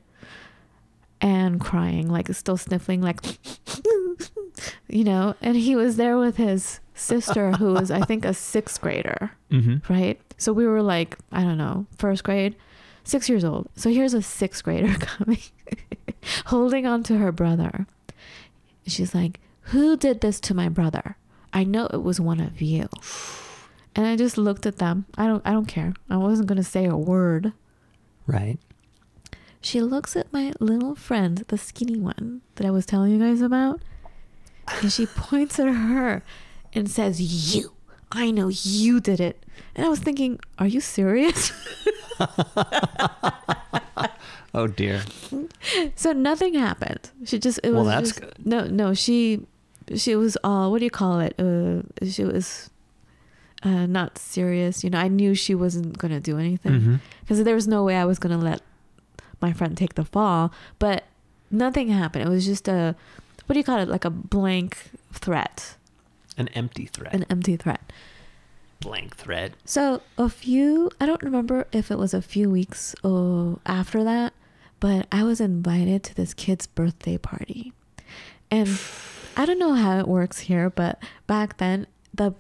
and 1.22 1.60
crying, 1.60 2.10
like 2.10 2.34
still 2.34 2.58
sniffling, 2.58 3.02
like, 3.02 3.20
you 4.88 5.04
know. 5.04 5.36
And 5.42 5.56
he 5.58 5.76
was 5.76 5.98
there 5.98 6.18
with 6.18 6.38
his 6.38 6.80
sister, 6.94 7.52
who 7.54 7.74
was, 7.74 7.92
I 7.92 8.02
think, 8.02 8.26
a 8.26 8.34
sixth 8.34 8.80
grader, 8.82 9.32
Mm-hmm. 9.52 9.92
right? 9.94 10.20
So 10.38 10.52
we 10.54 10.66
were 10.68 10.82
like, 10.82 11.18
I 11.32 11.44
don't 11.44 11.58
know, 11.58 11.86
first 11.98 12.24
grade, 12.24 12.56
six 13.04 13.30
years 13.30 13.44
old. 13.46 13.70
So 13.76 13.90
here's 13.90 14.14
a 14.14 14.22
sixth 14.22 14.64
grader 14.64 14.94
coming, 15.00 15.40
holding 16.48 16.86
on 16.86 17.04
to 17.04 17.18
her 17.18 17.32
brother. 17.32 17.88
She's 18.88 19.16
like, 19.16 19.40
Who 19.72 19.98
did 19.98 20.22
this 20.22 20.40
to 20.42 20.54
my 20.54 20.70
brother? 20.70 21.18
I 21.54 21.64
know 21.64 21.88
it 21.88 22.04
was 22.04 22.20
one 22.20 22.40
of 22.42 22.62
you. 22.62 22.88
And 23.96 24.06
I 24.06 24.18
just 24.18 24.38
looked 24.38 24.66
at 24.66 24.78
them. 24.78 25.06
I 25.18 25.26
don't 25.26 25.42
I 25.46 25.52
don't 25.54 25.68
care. 25.68 25.94
I 26.10 26.18
wasn't 26.18 26.48
gonna 26.50 26.64
say 26.64 26.86
a 26.86 26.98
word. 26.98 27.54
Right. 28.28 28.58
She 29.62 29.82
looks 29.82 30.16
at 30.16 30.32
my 30.32 30.54
little 30.60 30.96
friend, 30.96 31.44
the 31.48 31.58
skinny 31.58 31.98
one 32.00 32.42
that 32.56 32.66
I 32.68 32.72
was 32.72 32.86
telling 32.86 33.12
you 33.12 33.20
guys 33.20 33.42
about, 33.42 33.82
and 34.82 34.92
she 34.92 35.06
points 35.16 35.60
at 35.60 35.68
her 35.68 36.24
and 36.74 36.90
says, 36.90 37.20
You. 37.56 37.72
I 38.12 38.30
know 38.32 38.50
you 38.50 39.00
did 39.00 39.20
it. 39.20 39.44
And 39.76 39.86
I 39.86 39.90
was 39.90 40.00
thinking, 40.00 40.40
Are 40.60 40.68
you 40.68 40.82
serious? 40.82 41.52
Oh 44.54 44.68
dear. 44.68 45.04
so 45.96 46.14
nothing 46.14 46.54
happened. 46.54 47.10
She 47.26 47.38
just 47.40 47.60
it 47.62 47.74
Well, 47.74 47.84
that's 47.84 48.12
just- 48.12 48.22
good. 48.22 48.34
No, 48.46 48.66
no, 48.68 48.94
she 48.94 49.46
she 49.96 50.16
was 50.16 50.38
all 50.46 50.72
what 50.72 50.80
do 50.80 50.86
you 50.86 50.90
call 50.92 51.20
it? 51.20 51.36
Uh 51.38 51.82
she 52.08 52.24
was 52.24 52.70
uh 53.66 53.86
not 53.88 54.18
serious. 54.18 54.84
You 54.84 54.90
know, 54.92 55.00
I 55.00 55.08
knew 55.10 55.36
she 55.36 55.56
wasn't 55.56 55.98
going 55.98 56.14
to 56.14 56.20
do 56.22 56.38
anything 56.38 56.72
Mm-hmm. 56.72 56.96
because 57.22 57.44
there 57.44 57.56
was 57.56 57.68
no 57.68 57.84
way 57.84 57.96
I 57.98 58.06
was 58.06 58.20
going 58.20 58.38
to 58.38 58.44
let 58.44 58.62
my 59.42 59.52
friend 59.52 59.76
take 59.76 59.96
the 59.96 60.06
fall, 60.06 60.54
but 60.80 61.04
nothing 61.52 61.90
happened. 61.90 62.24
It 62.26 62.30
was 62.30 62.46
just 62.46 62.68
a 62.68 62.96
what 63.48 63.54
do 63.54 63.60
you 63.60 63.64
call 63.64 63.80
it? 63.80 63.90
Like 63.90 64.06
a 64.06 64.10
blank 64.10 64.78
threat, 65.12 65.76
An 66.38 66.48
empty 66.50 66.86
threat. 66.86 67.14
an 67.14 67.26
empty 67.30 67.58
threat. 67.58 67.92
blank 68.82 69.16
threat. 69.16 69.54
So 69.66 70.02
a 70.18 70.30
few, 70.30 70.90
I 71.00 71.06
don't 71.06 71.22
remember 71.24 71.68
if 71.72 71.92
it 71.92 71.98
was 71.98 72.14
a 72.14 72.22
few 72.22 72.50
weeks 72.50 72.96
or 73.04 73.60
after 73.66 74.04
that, 74.04 74.34
but 74.80 75.08
I 75.12 75.24
was 75.24 75.40
invited 75.42 76.04
to 76.04 76.16
this 76.16 76.34
kid's 76.34 76.66
birthday 76.68 77.18
party. 77.18 77.74
And 78.52 78.70
I 79.38 79.46
don't 79.46 79.60
know 79.60 79.74
how 79.74 79.98
it 80.00 80.08
works 80.08 80.40
here, 80.50 80.70
but 80.70 81.02
back 81.28 81.58
then 81.58 81.88
the 82.14 82.34
the 82.34 82.36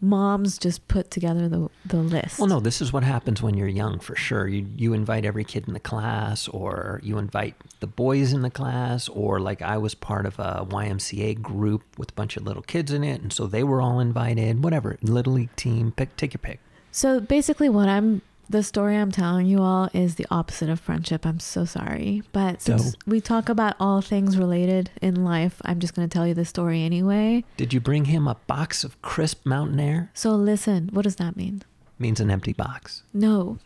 moms 0.00 0.58
just 0.58 0.86
put 0.88 1.10
together 1.10 1.48
the 1.48 1.68
the 1.84 1.98
list. 1.98 2.38
Well, 2.38 2.48
no, 2.48 2.60
this 2.60 2.80
is 2.80 2.92
what 2.92 3.02
happens 3.02 3.42
when 3.42 3.56
you're 3.56 3.68
young, 3.68 3.98
for 3.98 4.16
sure. 4.16 4.46
You 4.48 4.66
you 4.76 4.92
invite 4.92 5.24
every 5.24 5.44
kid 5.44 5.66
in 5.66 5.74
the 5.74 5.80
class, 5.80 6.48
or 6.48 7.00
you 7.02 7.18
invite 7.18 7.54
the 7.80 7.86
boys 7.86 8.32
in 8.32 8.42
the 8.42 8.50
class, 8.50 9.08
or 9.08 9.40
like 9.40 9.62
I 9.62 9.76
was 9.78 9.94
part 9.94 10.26
of 10.26 10.38
a 10.38 10.66
YMCA 10.68 11.40
group 11.42 11.82
with 11.98 12.10
a 12.10 12.14
bunch 12.14 12.36
of 12.36 12.44
little 12.44 12.62
kids 12.62 12.92
in 12.92 13.04
it, 13.04 13.20
and 13.20 13.32
so 13.32 13.46
they 13.46 13.62
were 13.62 13.80
all 13.80 14.00
invited. 14.00 14.62
Whatever, 14.62 14.98
little 15.02 15.34
league 15.34 15.54
team, 15.56 15.92
pick 15.92 16.16
take 16.16 16.34
your 16.34 16.40
pick. 16.40 16.60
So 16.92 17.20
basically, 17.20 17.68
what 17.68 17.88
I'm 17.88 18.22
the 18.50 18.62
story 18.64 18.96
I'm 18.96 19.12
telling 19.12 19.46
you 19.46 19.62
all 19.62 19.88
is 19.94 20.16
the 20.16 20.26
opposite 20.30 20.68
of 20.68 20.80
friendship. 20.80 21.24
I'm 21.24 21.38
so 21.38 21.64
sorry, 21.64 22.22
but 22.32 22.60
since 22.60 22.92
So? 22.92 22.98
we 23.06 23.20
talk 23.20 23.48
about 23.48 23.76
all 23.78 24.00
things 24.02 24.36
related 24.36 24.90
in 25.00 25.24
life, 25.24 25.62
I'm 25.64 25.78
just 25.78 25.94
going 25.94 26.08
to 26.08 26.12
tell 26.12 26.26
you 26.26 26.34
the 26.34 26.44
story 26.44 26.82
anyway. 26.82 27.44
Did 27.56 27.72
you 27.72 27.80
bring 27.80 28.06
him 28.06 28.26
a 28.26 28.34
box 28.48 28.82
of 28.82 29.00
crisp 29.02 29.46
mountain 29.46 29.78
air? 29.78 30.10
So 30.14 30.32
listen, 30.34 30.90
what 30.92 31.02
does 31.02 31.16
that 31.16 31.36
mean? 31.36 31.62
means 31.98 32.18
an 32.18 32.30
empty 32.30 32.54
box. 32.54 33.02
No. 33.12 33.58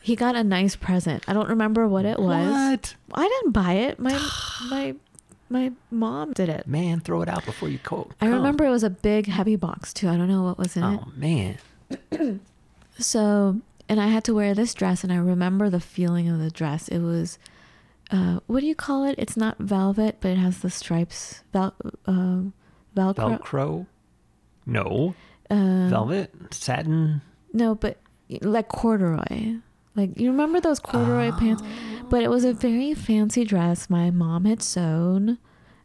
He 0.00 0.16
got 0.16 0.34
a 0.36 0.42
nice 0.42 0.74
present. 0.74 1.22
I 1.28 1.32
don't 1.34 1.48
remember 1.48 1.86
what 1.86 2.04
it 2.06 2.18
was. 2.18 2.50
What? 2.50 2.94
I 3.12 3.28
didn't 3.28 3.52
buy 3.52 3.74
it. 3.74 3.98
My 3.98 4.18
my 4.70 4.94
my 5.50 5.72
mom 5.90 6.32
did 6.32 6.48
it. 6.48 6.66
Man, 6.66 7.00
throw 7.00 7.20
it 7.22 7.28
out 7.28 7.44
before 7.44 7.68
you 7.68 7.78
co- 7.78 8.10
I 8.20 8.26
remember 8.26 8.64
it 8.64 8.70
was 8.70 8.82
a 8.82 8.90
big 8.90 9.26
heavy 9.26 9.56
box 9.56 9.92
too. 9.92 10.08
I 10.08 10.16
don't 10.16 10.28
know 10.28 10.42
what 10.42 10.58
was 10.58 10.76
in 10.76 10.82
oh, 10.82 10.94
it. 10.94 11.00
Oh 11.02 11.12
man. 11.14 12.40
So, 12.98 13.60
and 13.88 14.00
I 14.00 14.08
had 14.08 14.24
to 14.24 14.34
wear 14.34 14.54
this 14.54 14.74
dress, 14.74 15.04
and 15.04 15.12
I 15.12 15.16
remember 15.16 15.70
the 15.70 15.80
feeling 15.80 16.28
of 16.28 16.38
the 16.38 16.50
dress. 16.50 16.88
It 16.88 17.00
was, 17.00 17.38
uh, 18.10 18.40
what 18.46 18.60
do 18.60 18.66
you 18.66 18.74
call 18.74 19.04
it? 19.04 19.14
It's 19.18 19.36
not 19.36 19.58
velvet, 19.58 20.18
but 20.20 20.30
it 20.32 20.38
has 20.38 20.58
the 20.60 20.70
stripes. 20.70 21.42
Vel, 21.52 21.74
um, 22.06 22.52
Velcro. 22.96 23.38
Velcro? 23.38 23.86
No. 24.66 25.14
um, 25.50 25.90
Velvet? 25.90 26.32
Satin? 26.50 27.20
No, 27.52 27.74
but 27.74 27.98
like 28.40 28.68
corduroy. 28.68 29.56
Like 29.96 30.18
you 30.18 30.30
remember 30.30 30.60
those 30.60 30.80
corduroy 30.80 31.30
pants? 31.32 31.62
But 32.08 32.22
it 32.22 32.30
was 32.30 32.44
a 32.44 32.52
very 32.52 32.94
fancy 32.94 33.44
dress 33.44 33.88
my 33.88 34.10
mom 34.10 34.44
had 34.44 34.62
sewn, 34.62 35.38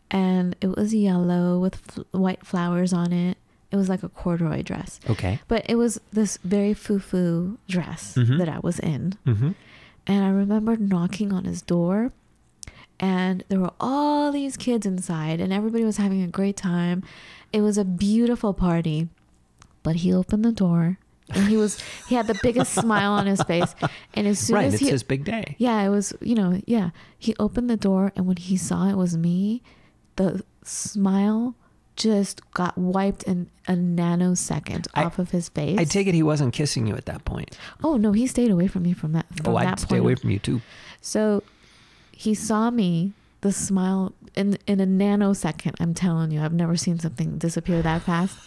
and 0.10 0.56
it 0.62 0.76
was 0.76 0.94
yellow 0.94 1.60
with 1.60 1.76
f- 1.98 2.06
white 2.12 2.46
flowers 2.46 2.92
on 2.94 3.14
it. 3.14 3.38
It 3.72 3.76
was 3.76 3.88
like 3.90 4.02
a 4.04 4.10
corduroy 4.10 4.64
dress. 4.64 5.00
Okay. 5.10 5.40
But 5.48 5.66
it 5.70 5.76
was 5.76 6.00
this 6.12 6.38
very 6.44 6.74
foo-foo 6.74 7.58
dress 7.68 8.16
Mhm. 8.16 8.38
that 8.40 8.50
I 8.50 8.60
was 8.64 8.80
in. 8.80 9.14
Mm-hmm. 9.28 9.52
And 10.08 10.26
I 10.26 10.30
remember 10.30 10.76
knocking 10.76 11.32
on 11.32 11.46
his 11.46 11.62
door, 11.62 12.12
and 13.00 13.44
there 13.50 13.60
were 13.60 13.72
all 13.80 14.32
these 14.32 14.58
kids 14.58 14.86
inside, 14.86 15.40
and 15.40 15.54
everybody 15.54 15.84
was 15.84 15.98
having 15.98 16.22
a 16.24 16.28
great 16.28 16.58
time. 16.58 17.04
It 17.54 17.62
was 17.62 17.78
a 17.78 17.86
beautiful 17.86 18.54
party. 18.54 19.08
But 19.84 19.98
he 19.98 20.14
opened 20.14 20.44
the 20.44 20.52
door, 20.52 20.98
and 21.30 21.48
he 21.48 21.56
was 21.56 21.80
he 22.10 22.16
had 22.16 22.28
the 22.28 22.38
biggest 22.44 22.74
smile 22.82 23.12
on 23.14 23.28
his 23.28 23.42
face. 23.44 23.74
And 24.16 24.28
as 24.28 24.40
soon 24.40 24.56
Right, 24.56 24.66
as 24.66 24.74
it's 24.74 24.84
he 24.84 24.90
his 24.90 25.04
big 25.04 25.24
day. 25.24 25.56
yeah, 25.58 25.82
it 25.82 25.90
was, 25.90 26.12
you 26.22 26.36
know, 26.36 26.60
yeah. 26.66 26.90
He 27.18 27.34
opened 27.40 27.70
the 27.70 27.78
door 27.78 28.12
and 28.16 28.26
when 28.28 28.36
he 28.38 28.58
saw 28.58 28.90
it 28.90 28.98
was 28.98 29.16
me, 29.16 29.62
the 30.18 30.44
smile 30.64 31.56
just 32.00 32.42
got 32.54 32.76
wiped 32.78 33.24
in 33.24 33.48
a 33.68 33.74
nanosecond 33.74 34.88
I- 34.96 35.04
off 35.04 35.20
of 35.20 35.30
his 35.32 35.50
face. 35.50 35.78
I 35.78 35.84
take 35.84 36.08
it 36.08 36.16
he 36.16 36.24
wasn't 36.24 36.54
kissing 36.54 36.88
you 36.88 36.96
at 36.96 37.06
that 37.06 37.26
point. 37.26 37.56
oh 37.84 37.98
no, 37.98 38.12
he 38.14 38.26
stayed 38.26 38.50
away 38.50 38.68
from 38.68 38.84
me 38.84 38.94
from 38.94 39.12
that 39.12 39.28
from 39.36 39.54
oh, 39.56 39.60
that 39.60 39.68
I'd 39.68 39.80
stay 39.80 39.98
away 39.98 40.16
from 40.16 40.32
you 40.32 40.40
too. 40.40 40.62
So 41.02 41.44
he 42.12 42.34
saw 42.34 42.72
me, 42.72 43.14
the 43.42 43.52
smile 43.52 44.14
in 44.36 44.58
in 44.66 44.80
a 44.80 44.88
nanosecond, 44.88 45.76
I'm 45.80 45.94
telling 45.94 46.32
you, 46.32 46.42
I've 46.42 46.54
never 46.54 46.76
seen 46.76 47.00
something 47.00 47.38
disappear 47.38 47.82
that 47.82 48.02
fast. 48.02 48.38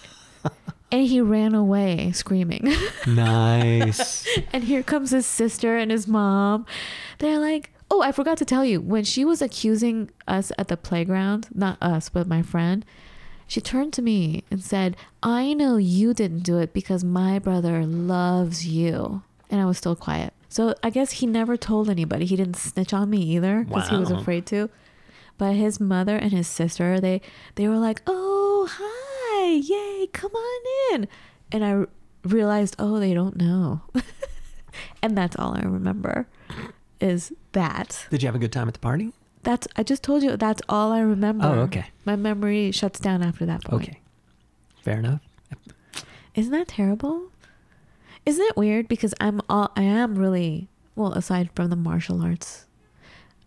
and 0.92 1.06
he 1.06 1.20
ran 1.20 1.54
away 1.54 2.12
screaming. 2.12 2.72
Nice. 3.06 4.28
And 4.52 4.62
here 4.62 4.82
comes 4.82 5.10
his 5.10 5.26
sister 5.26 5.76
and 5.76 5.90
his 5.90 6.06
mom. 6.06 6.66
They're 7.18 7.38
like, 7.40 7.72
oh, 7.90 8.00
I 8.00 8.12
forgot 8.12 8.38
to 8.38 8.44
tell 8.44 8.64
you, 8.64 8.80
when 8.80 9.02
she 9.04 9.24
was 9.24 9.42
accusing 9.42 10.10
us 10.28 10.52
at 10.56 10.68
the 10.68 10.76
playground, 10.76 11.48
not 11.52 11.78
us, 11.82 12.08
but 12.08 12.28
my 12.28 12.42
friend, 12.42 12.84
she 13.52 13.60
turned 13.60 13.92
to 13.92 14.00
me 14.00 14.44
and 14.50 14.64
said, 14.64 14.96
I 15.22 15.52
know 15.52 15.76
you 15.76 16.14
didn't 16.14 16.38
do 16.42 16.56
it 16.56 16.72
because 16.72 17.04
my 17.04 17.38
brother 17.38 17.84
loves 17.84 18.66
you. 18.66 19.22
And 19.50 19.60
I 19.60 19.66
was 19.66 19.76
still 19.76 19.94
quiet. 19.94 20.32
So 20.48 20.74
I 20.82 20.88
guess 20.88 21.12
he 21.12 21.26
never 21.26 21.58
told 21.58 21.90
anybody. 21.90 22.24
He 22.24 22.34
didn't 22.34 22.56
snitch 22.56 22.94
on 22.94 23.10
me 23.10 23.18
either 23.18 23.64
because 23.64 23.90
he 23.90 23.96
was 23.98 24.10
afraid 24.10 24.46
to. 24.46 24.70
But 25.36 25.52
his 25.52 25.78
mother 25.78 26.16
and 26.16 26.32
his 26.32 26.48
sister, 26.48 26.98
they 26.98 27.20
they 27.56 27.68
were 27.68 27.76
like, 27.76 28.00
"Oh, 28.06 28.68
hi. 28.70 29.48
Yay, 29.52 30.06
come 30.14 30.32
on 30.32 30.94
in." 30.94 31.08
And 31.52 31.62
I 31.62 31.72
r- 31.72 31.88
realized, 32.24 32.74
"Oh, 32.78 32.98
they 32.98 33.12
don't 33.12 33.36
know." 33.36 33.82
and 35.02 35.16
that's 35.16 35.36
all 35.36 35.54
I 35.54 35.60
remember 35.60 36.26
is 37.00 37.34
that. 37.52 38.06
Did 38.08 38.22
you 38.22 38.28
have 38.28 38.34
a 38.34 38.38
good 38.38 38.52
time 38.52 38.68
at 38.68 38.72
the 38.74 38.80
party? 38.80 39.12
That's 39.42 39.66
I 39.76 39.82
just 39.82 40.02
told 40.02 40.22
you 40.22 40.36
that's 40.36 40.62
all 40.68 40.92
I 40.92 41.00
remember. 41.00 41.44
Oh, 41.46 41.60
okay. 41.62 41.86
My 42.04 42.16
memory 42.16 42.70
shuts 42.70 43.00
down 43.00 43.22
after 43.22 43.44
that 43.46 43.64
point. 43.64 43.82
Okay. 43.82 44.00
Fair 44.82 44.98
enough. 44.98 45.20
Isn't 46.34 46.52
that 46.52 46.68
terrible? 46.68 47.28
Isn't 48.24 48.44
it 48.44 48.56
weird 48.56 48.88
because 48.88 49.14
I'm 49.20 49.40
all 49.48 49.72
I 49.76 49.82
am 49.82 50.14
really 50.16 50.68
well 50.94 51.12
aside 51.12 51.50
from 51.54 51.70
the 51.70 51.76
martial 51.76 52.22
arts. 52.22 52.66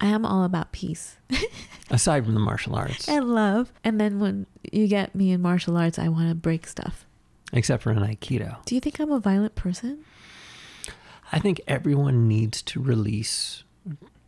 I 0.02 0.08
am 0.08 0.26
all 0.26 0.44
about 0.44 0.74
peace 0.74 1.16
Aside 1.90 2.26
from 2.26 2.34
the 2.34 2.40
martial 2.42 2.76
arts, 2.76 3.08
and 3.08 3.34
love. 3.34 3.72
And 3.84 4.02
then 4.02 4.20
when 4.20 4.46
you 4.72 4.88
get 4.88 5.16
me 5.16 5.32
in 5.32 5.42
martial 5.42 5.78
arts, 5.78 5.98
I 5.98 6.10
want 6.10 6.28
to 6.30 6.36
break 6.36 6.68
stuff. 6.68 7.06
except 7.54 7.84
for 7.84 7.92
in 7.92 8.00
Aikido, 8.00 8.58
Do 8.66 8.76
you 8.76 8.82
think 8.82 9.00
I'm 9.00 9.12
a 9.12 9.20
violent 9.20 9.56
person? 9.56 10.04
I 11.32 11.40
think 11.40 11.62
everyone 11.68 12.28
needs 12.28 12.62
to 12.64 12.82
release 12.82 13.64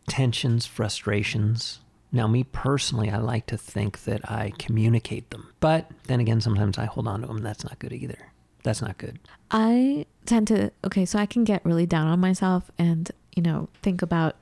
tensions, 0.08 0.66
frustrations. 0.66 1.80
Now, 2.10 2.26
me 2.26 2.42
personally, 2.44 3.10
I 3.10 3.18
like 3.18 3.46
to 3.46 3.58
think 3.58 4.04
that 4.04 4.28
I 4.30 4.52
communicate 4.58 5.30
them. 5.30 5.52
But 5.60 5.90
then 6.04 6.20
again, 6.20 6.40
sometimes 6.40 6.78
I 6.78 6.86
hold 6.86 7.06
on 7.06 7.20
to 7.20 7.26
them. 7.26 7.38
That's 7.38 7.64
not 7.64 7.78
good 7.78 7.92
either. 7.92 8.18
That's 8.62 8.80
not 8.82 8.98
good. 8.98 9.18
I 9.50 10.06
tend 10.26 10.48
to 10.48 10.72
okay, 10.84 11.04
so 11.04 11.18
I 11.18 11.26
can 11.26 11.44
get 11.44 11.64
really 11.64 11.86
down 11.86 12.06
on 12.06 12.18
myself 12.20 12.70
and 12.78 13.10
you 13.36 13.42
know 13.42 13.68
think 13.82 14.02
about 14.02 14.36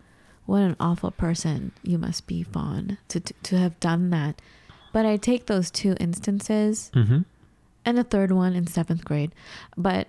what 0.47 0.63
an 0.63 0.77
awful 0.81 1.11
person 1.11 1.73
you 1.83 1.99
must 1.99 2.27
be, 2.27 2.43
Fawn, 2.43 2.99
to 3.09 3.21
to, 3.21 3.35
to 3.45 3.59
have 3.59 3.79
done 3.81 4.11
that. 4.11 4.41
But 4.93 5.05
I 5.05 5.17
take 5.17 5.47
those 5.47 5.71
two 5.71 5.95
instances 6.01 6.91
Mm-hmm. 6.95 7.21
and 7.85 7.99
a 7.99 8.05
third 8.05 8.33
one 8.33 8.55
in 8.55 8.67
seventh 8.67 9.05
grade, 9.05 9.33
but 9.77 10.09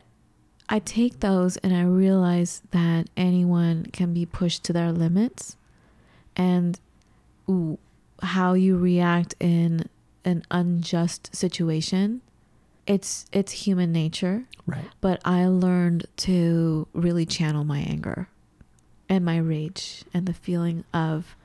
I 0.69 0.79
take 0.79 1.21
those 1.21 1.57
and 1.57 1.73
I 1.73 1.83
realize 1.83 2.61
that 2.71 3.07
anyone 3.15 3.85
can 3.93 4.13
be 4.13 4.25
pushed 4.25 4.63
to 4.65 4.73
their 4.73 4.91
limits, 4.91 5.55
and 6.35 6.79
ooh, 7.49 7.77
how 8.21 8.53
you 8.53 8.77
react 8.77 9.35
in 9.39 9.87
an 10.25 10.43
unjust 10.51 11.33
situation. 11.35 12.21
It's 12.85 13.25
it's 13.31 13.51
human 13.51 13.91
nature 13.91 14.45
Right. 14.65 14.85
but 15.01 15.21
I 15.25 15.45
learned 15.47 16.05
to 16.17 16.87
really 16.93 17.25
channel 17.25 17.63
my 17.63 17.79
anger 17.79 18.27
and 19.09 19.23
my 19.23 19.37
rage 19.37 20.03
and 20.13 20.25
the 20.25 20.33
feeling 20.33 20.83
of 20.93 21.35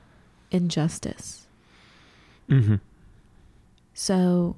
injustice. 0.51 1.47
Mm-hmm. 2.49 2.75
So, 3.93 4.57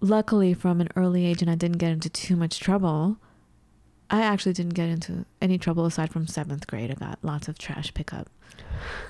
luckily, 0.00 0.54
from 0.54 0.80
an 0.80 0.88
early 0.96 1.24
age, 1.26 1.42
and 1.42 1.50
I 1.50 1.54
didn't 1.56 1.78
get 1.78 1.90
into 1.92 2.08
too 2.08 2.36
much 2.36 2.60
trouble. 2.60 3.16
I 4.10 4.22
actually 4.22 4.52
didn't 4.52 4.74
get 4.74 4.88
into 4.88 5.24
any 5.40 5.58
trouble 5.58 5.84
aside 5.84 6.12
from 6.12 6.26
seventh 6.26 6.66
grade. 6.66 6.90
I 6.90 6.94
got 6.94 7.18
lots 7.22 7.48
of 7.48 7.58
trash 7.58 7.92
pickup, 7.92 8.28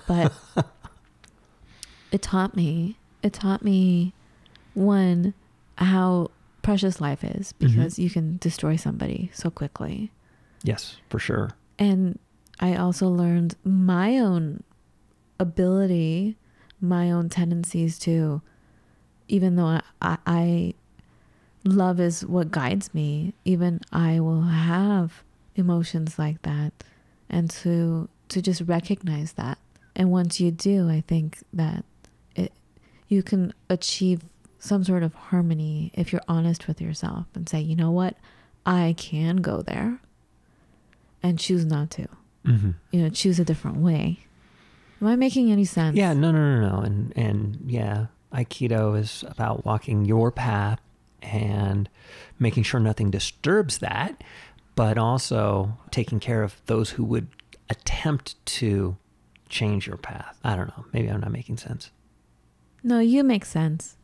but 0.06 0.32
it 2.12 2.22
taught 2.22 2.56
me. 2.56 2.98
It 3.22 3.32
taught 3.32 3.62
me 3.62 4.14
one 4.74 5.34
how 5.76 6.30
precious 6.62 7.00
life 7.00 7.22
is 7.22 7.52
mm-hmm. 7.52 7.66
because 7.66 7.98
you 7.98 8.10
can 8.10 8.38
destroy 8.38 8.76
somebody 8.76 9.30
so 9.34 9.50
quickly. 9.50 10.10
Yes, 10.62 10.96
for 11.10 11.18
sure. 11.18 11.50
And 11.78 12.18
I 12.58 12.76
also 12.76 13.08
learned 13.08 13.54
my 13.64 14.18
own 14.18 14.62
ability, 15.38 16.36
my 16.80 17.10
own 17.10 17.28
tendencies 17.28 17.98
to, 18.00 18.40
even 19.28 19.56
though 19.56 19.80
I, 20.00 20.18
I 20.26 20.74
love 21.74 22.00
is 22.00 22.24
what 22.24 22.50
guides 22.50 22.92
me, 22.94 23.34
even 23.44 23.80
I 23.92 24.20
will 24.20 24.42
have 24.42 25.22
emotions 25.54 26.18
like 26.18 26.42
that, 26.42 26.72
and 27.28 27.50
to 27.50 28.08
to 28.28 28.42
just 28.42 28.62
recognize 28.62 29.32
that. 29.34 29.58
And 29.94 30.10
once 30.10 30.40
you 30.40 30.50
do, 30.50 30.88
I 30.90 31.02
think 31.06 31.38
that 31.52 31.84
it 32.34 32.52
you 33.08 33.22
can 33.22 33.52
achieve 33.70 34.22
some 34.58 34.84
sort 34.84 35.02
of 35.02 35.14
harmony 35.14 35.90
if 35.94 36.12
you're 36.12 36.22
honest 36.28 36.66
with 36.66 36.80
yourself 36.80 37.26
and 37.34 37.48
say, 37.48 37.60
you 37.60 37.76
know 37.76 37.90
what, 37.90 38.16
I 38.64 38.94
can 38.98 39.36
go 39.36 39.62
there, 39.62 40.00
and 41.22 41.38
choose 41.38 41.64
not 41.64 41.90
to 41.92 42.08
Mm-hmm. 42.46 42.70
you 42.92 43.02
know, 43.02 43.08
choose 43.08 43.40
a 43.40 43.44
different 43.44 43.78
way. 43.78 44.20
Am 45.00 45.08
I 45.08 45.16
making 45.16 45.50
any 45.50 45.64
sense? 45.64 45.96
Yeah, 45.96 46.12
no, 46.12 46.30
no, 46.30 46.60
no, 46.60 46.70
no. 46.70 46.78
And 46.78 47.12
and 47.16 47.58
yeah, 47.66 48.06
Aikido 48.32 48.96
is 48.96 49.24
about 49.26 49.64
walking 49.64 50.04
your 50.04 50.30
path 50.30 50.78
and 51.22 51.88
making 52.38 52.62
sure 52.64 52.80
nothing 52.80 53.10
disturbs 53.10 53.78
that, 53.78 54.22
but 54.74 54.98
also 54.98 55.76
taking 55.90 56.20
care 56.20 56.42
of 56.42 56.60
those 56.66 56.90
who 56.90 57.04
would 57.04 57.28
attempt 57.70 58.34
to 58.46 58.96
change 59.48 59.86
your 59.86 59.96
path. 59.96 60.38
I 60.44 60.56
don't 60.56 60.68
know. 60.68 60.84
Maybe 60.92 61.08
I'm 61.08 61.20
not 61.20 61.32
making 61.32 61.56
sense. 61.56 61.90
No, 62.82 62.98
you 63.00 63.24
make 63.24 63.44
sense. 63.44 63.96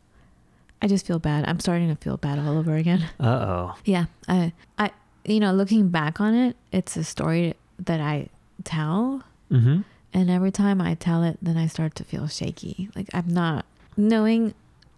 I 0.81 0.89
just 0.89 1.07
feel 1.07 1.19
bad. 1.21 1.45
I'm 1.47 1.61
starting 1.61 1.89
to 1.89 2.03
feel 2.03 2.17
bad 2.17 2.39
all 2.41 2.59
over 2.59 2.75
again. 2.77 3.05
Uh 3.21 3.25
oh. 3.27 3.75
Yeah. 3.85 4.07
I 4.29 4.53
I 4.79 4.91
you 5.25 5.39
know, 5.39 5.53
looking 5.53 5.89
back 5.91 6.21
on 6.21 6.35
it, 6.35 6.57
it's 6.73 6.97
a 6.97 7.05
story 7.05 7.55
that 7.79 8.01
I 8.01 8.29
tell 8.65 9.23
Mm-hmm. 9.51 9.83
and 10.15 10.31
every 10.31 10.51
time 10.51 10.81
I 10.81 10.95
tell 10.95 11.23
it 11.23 11.37
then 11.43 11.57
I 11.59 11.67
start 11.67 11.95
to 11.97 12.05
feel 12.05 12.27
shaky. 12.27 12.89
Like 12.97 13.09
I'm 13.13 13.29
not 13.29 13.67
knowing 13.97 14.55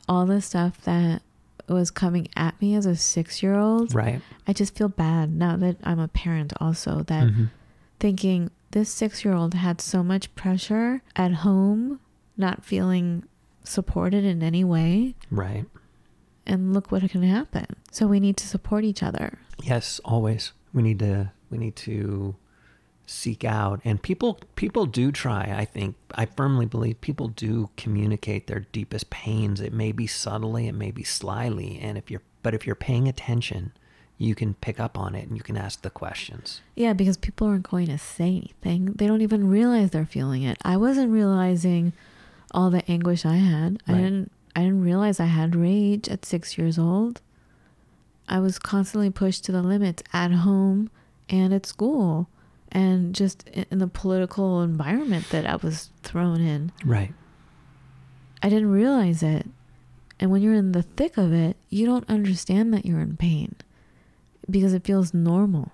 all 0.08 0.24
the 0.26 0.40
stuff 0.40 0.80
that 0.84 1.20
was 1.68 1.90
coming 1.90 2.28
at 2.36 2.60
me 2.60 2.74
as 2.74 2.86
a 2.86 2.94
six 2.96 3.42
year 3.42 3.56
old, 3.56 3.94
Right. 3.94 4.20
I 4.46 4.52
just 4.52 4.76
feel 4.76 4.88
bad 4.88 5.32
now 5.32 5.56
that 5.56 5.76
I'm 5.84 5.98
a 5.98 6.08
parent 6.08 6.52
also 6.60 7.02
that 7.04 7.28
Mhm. 7.28 7.50
thinking 8.00 8.50
this 8.72 8.90
six 8.90 9.24
year 9.24 9.34
old 9.34 9.54
had 9.54 9.80
so 9.80 10.02
much 10.02 10.34
pressure 10.34 11.02
at 11.16 11.32
home, 11.32 12.00
not 12.36 12.64
feeling 12.64 13.24
supported 13.62 14.24
in 14.24 14.42
any 14.42 14.64
way. 14.64 15.14
Right. 15.30 15.64
And 16.46 16.74
look 16.74 16.92
what 16.92 17.08
can 17.08 17.22
happen. 17.22 17.66
So 17.90 18.06
we 18.06 18.20
need 18.20 18.36
to 18.38 18.46
support 18.46 18.84
each 18.84 19.02
other. 19.02 19.38
Yes, 19.62 20.00
always. 20.04 20.52
We 20.74 20.82
need 20.82 20.98
to 20.98 21.30
we 21.50 21.58
need 21.58 21.76
to 21.76 22.34
seek 23.07 23.44
out 23.44 23.80
and 23.84 24.00
people 24.00 24.40
people 24.57 24.86
do 24.86 25.12
try, 25.12 25.55
I 25.57 25.64
think. 25.64 25.96
I 26.14 26.26
firmly 26.26 26.66
believe 26.66 27.00
people 27.00 27.28
do 27.28 27.70
communicate 27.76 28.46
their 28.46 28.61
deepest 28.61 29.11
pains. 29.11 29.61
It 29.61 29.72
may 29.72 29.92
be 29.92 30.07
subtly, 30.07 30.68
it 30.68 30.74
may 30.74 30.90
be 30.90 31.05
slyly, 31.05 31.78
and 31.80 31.98
if 31.98 32.11
you're 32.11 32.22
but 32.42 32.55
if 32.55 32.66
you're 32.66 32.76
paying 32.76 33.09
attention, 33.09 33.72
you 34.16 34.34
can 34.34 34.55
pick 34.55 34.78
up 34.78 34.98
on 34.98 35.14
it 35.14 35.26
and 35.26 35.36
you 35.36 35.42
can 35.42 35.57
ask 35.57 35.82
the 35.82 35.90
questions. 35.90 36.61
Yeah, 36.74 36.92
because 36.92 37.16
people 37.16 37.48
aren't 37.48 37.68
going 37.68 37.86
to 37.86 37.98
say 37.98 38.28
anything. 38.28 38.92
They 38.94 39.07
don't 39.07 39.22
even 39.22 39.48
realize 39.48 39.90
they're 39.90 40.07
feeling 40.07 40.42
it. 40.42 40.59
I 40.64 40.76
wasn't 40.76 41.12
realizing 41.12 41.92
all 42.52 42.70
the 42.70 42.88
anguish 42.90 43.26
I 43.26 43.36
had. 43.36 43.82
I 43.88 43.94
didn't 43.94 44.30
I 44.57 44.61
didn't 44.61 44.82
realize 44.82 45.18
I 45.18 45.26
had 45.26 45.57
rage 45.57 46.09
at 46.09 46.24
6 46.24 46.57
years 46.57 46.78
old. 46.78 47.20
I 48.28 48.38
was 48.38 48.59
constantly 48.59 49.11
pushed 49.11 49.44
to 49.44 49.52
the 49.52 49.62
limits 49.62 50.02
at 50.12 50.30
home 50.30 50.90
and 51.28 51.52
at 51.52 51.66
school 51.66 52.28
and 52.75 53.14
just 53.14 53.49
in 53.49 53.79
the 53.79 53.87
political 53.87 54.61
environment 54.62 55.29
that 55.31 55.47
I 55.47 55.57
was 55.57 55.91
thrown 56.03 56.41
in. 56.41 56.72
Right. 56.85 57.14
I 58.43 58.49
didn't 58.51 58.70
realize 58.72 59.22
it. 59.22 59.47
And 60.20 60.31
when 60.31 60.43
you're 60.43 60.55
in 60.55 60.72
the 60.72 60.83
thick 60.83 61.16
of 61.16 61.33
it, 61.33 61.57
you 61.70 61.87
don't 61.87 62.09
understand 62.11 62.75
that 62.75 62.85
you're 62.85 63.01
in 63.01 63.16
pain 63.16 63.55
because 64.51 64.75
it 64.75 64.85
feels 64.85 65.14
normal. 65.14 65.72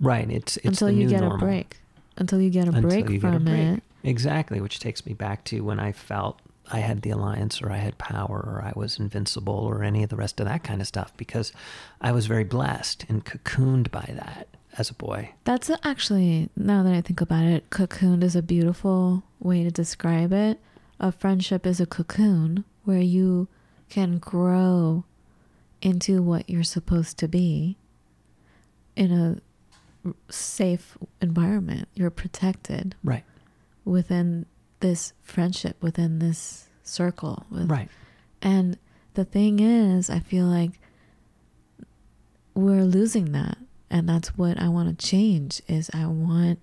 Right. 0.00 0.30
It's 0.30 0.56
it's 0.58 0.66
until 0.66 0.88
the 0.88 0.94
you 0.94 1.04
new 1.04 1.08
get 1.10 1.20
normal. 1.20 1.36
a 1.38 1.40
break 1.40 1.78
until 2.18 2.40
you 2.40 2.50
get 2.50 2.64
a 2.66 2.72
Until 2.72 2.82
break 2.82 3.08
you 3.08 3.18
get 3.18 3.28
a 3.28 3.32
from 3.34 3.44
break. 3.44 3.58
it 3.78 3.82
Exactly, 4.04 4.60
which 4.60 4.78
takes 4.78 5.04
me 5.04 5.14
back 5.14 5.44
to 5.46 5.62
when 5.62 5.80
I 5.80 5.90
felt 5.92 6.40
I 6.70 6.78
had 6.78 7.02
the 7.02 7.10
alliance 7.10 7.60
or 7.62 7.70
I 7.72 7.76
had 7.78 7.98
power 7.98 8.38
or 8.38 8.62
I 8.64 8.72
was 8.78 8.98
invincible 8.98 9.54
or 9.54 9.82
any 9.82 10.02
of 10.02 10.10
the 10.10 10.16
rest 10.16 10.38
of 10.40 10.46
that 10.46 10.62
kind 10.62 10.80
of 10.80 10.86
stuff 10.86 11.12
because 11.16 11.52
I 12.00 12.12
was 12.12 12.26
very 12.26 12.44
blessed 12.44 13.04
and 13.08 13.24
cocooned 13.24 13.90
by 13.90 14.08
that 14.14 14.48
as 14.78 14.90
a 14.90 14.94
boy. 14.94 15.30
that's 15.44 15.70
actually 15.84 16.48
now 16.56 16.82
that 16.82 16.92
i 16.94 17.00
think 17.00 17.20
about 17.20 17.44
it 17.44 17.68
cocooned 17.70 18.22
is 18.22 18.36
a 18.36 18.42
beautiful 18.42 19.22
way 19.40 19.62
to 19.64 19.70
describe 19.70 20.32
it 20.32 20.60
a 21.00 21.10
friendship 21.12 21.66
is 21.66 21.80
a 21.80 21.86
cocoon 21.86 22.64
where 22.84 23.00
you 23.00 23.48
can 23.88 24.18
grow 24.18 25.04
into 25.82 26.22
what 26.22 26.48
you're 26.48 26.62
supposed 26.64 27.18
to 27.18 27.28
be 27.28 27.76
in 28.96 29.12
a 29.12 30.12
safe 30.32 30.96
environment 31.20 31.88
you're 31.94 32.10
protected 32.10 32.94
Right. 33.04 33.24
within 33.84 34.46
this 34.80 35.12
friendship 35.22 35.76
within 35.82 36.18
this 36.18 36.68
circle 36.82 37.44
with 37.50 37.70
Right. 37.70 37.88
And 38.42 38.78
the 39.14 39.24
thing 39.24 39.58
is, 39.60 40.08
I 40.10 40.20
feel 40.20 40.44
like 40.46 40.72
we're 42.54 42.84
losing 42.84 43.32
that. 43.32 43.58
And 43.90 44.08
that's 44.08 44.36
what 44.36 44.60
I 44.60 44.68
want 44.68 44.98
to 44.98 45.06
change 45.06 45.62
is 45.68 45.90
I 45.94 46.06
want 46.06 46.58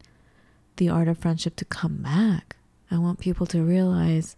the 0.78 0.90
art 0.90 1.08
of 1.08 1.18
friendship 1.18 1.56
to 1.58 1.66
come 1.66 1.98
back. 1.98 2.56
I 2.92 2.98
want 2.98 3.20
people 3.20 3.46
to 3.48 3.64
realize, 3.64 4.36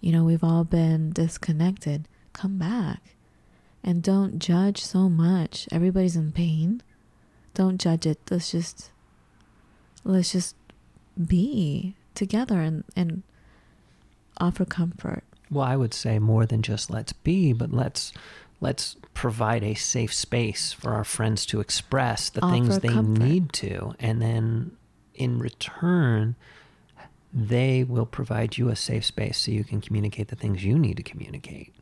you 0.00 0.12
know, 0.12 0.24
we've 0.24 0.44
all 0.44 0.64
been 0.64 1.10
disconnected. 1.12 2.06
Come 2.32 2.58
back. 2.58 3.16
And 3.82 4.02
don't 4.02 4.38
judge 4.38 4.84
so 4.84 5.08
much. 5.08 5.66
Everybody's 5.72 6.16
in 6.16 6.32
pain. 6.32 6.82
Don't 7.54 7.80
judge 7.80 8.06
it. 8.06 8.18
Let's 8.30 8.50
just 8.50 8.90
let's 10.04 10.32
just 10.32 10.54
be 11.26 11.94
together 12.14 12.60
and, 12.60 12.84
and 12.96 13.22
offer 14.38 14.64
comfort. 14.64 15.24
Well, 15.50 15.64
I 15.64 15.76
would 15.76 15.94
say 15.94 16.18
more 16.18 16.46
than 16.46 16.62
just 16.62 16.90
let's 16.90 17.12
be, 17.12 17.52
but 17.52 17.72
let's 17.72 18.12
let's 18.60 18.96
provide 19.14 19.62
a 19.62 19.74
safe 19.74 20.12
space 20.12 20.72
for 20.72 20.92
our 20.92 21.04
friends 21.04 21.46
to 21.46 21.60
express 21.60 22.30
the 22.30 22.40
things 22.42 22.78
they 22.78 22.88
comfort. 22.88 23.22
need 23.22 23.52
to, 23.54 23.94
and 23.98 24.20
then 24.20 24.72
in 25.14 25.38
return, 25.38 26.36
they 27.32 27.84
will 27.84 28.06
provide 28.06 28.58
you 28.58 28.68
a 28.68 28.76
safe 28.76 29.04
space 29.04 29.38
so 29.38 29.50
you 29.50 29.64
can 29.64 29.80
communicate 29.80 30.28
the 30.28 30.36
things 30.36 30.64
you 30.64 30.78
need 30.78 30.96
to 30.96 31.02
communicate. 31.02 31.74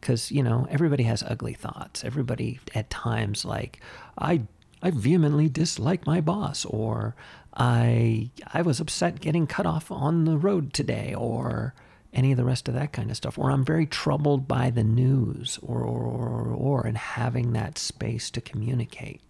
Because 0.00 0.30
you 0.30 0.42
know 0.42 0.66
everybody 0.70 1.04
has 1.04 1.22
ugly 1.22 1.54
thoughts. 1.54 2.04
Everybody 2.04 2.60
at 2.74 2.90
times 2.90 3.44
like 3.44 3.80
I 4.18 4.42
I 4.82 4.90
vehemently 4.90 5.48
dislike 5.48 6.06
my 6.06 6.20
boss, 6.20 6.66
or 6.66 7.16
I 7.56 8.30
I 8.52 8.60
was 8.60 8.80
upset 8.80 9.20
getting 9.20 9.46
cut 9.46 9.64
off 9.64 9.90
on 9.90 10.26
the 10.26 10.36
road 10.36 10.74
today, 10.74 11.14
or 11.16 11.74
any 12.14 12.30
of 12.30 12.38
the 12.38 12.44
rest 12.44 12.68
of 12.68 12.74
that 12.74 12.92
kind 12.92 13.10
of 13.10 13.16
stuff. 13.16 13.38
Or 13.38 13.50
I'm 13.50 13.64
very 13.64 13.86
troubled 13.86 14.48
by 14.48 14.70
the 14.70 14.84
news, 14.84 15.58
or 15.62 15.82
or 15.82 16.04
or, 16.04 16.54
or, 16.54 16.86
and 16.86 16.96
having 16.96 17.52
that 17.52 17.76
space 17.78 18.30
to 18.30 18.40
communicate. 18.40 19.20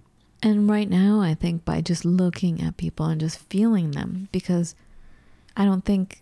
And 0.43 0.69
right 0.69 0.91
now, 0.91 1.21
I 1.21 1.35
think 1.35 1.65
by 1.65 1.81
just 1.81 2.05
looking 2.05 2.61
at 2.63 2.77
people 2.77 3.07
and 3.07 3.21
just 3.21 3.39
feeling 3.39 3.93
them, 3.93 4.29
because 4.31 4.75
I 5.57 5.65
don't 5.65 5.85
think, 5.85 6.21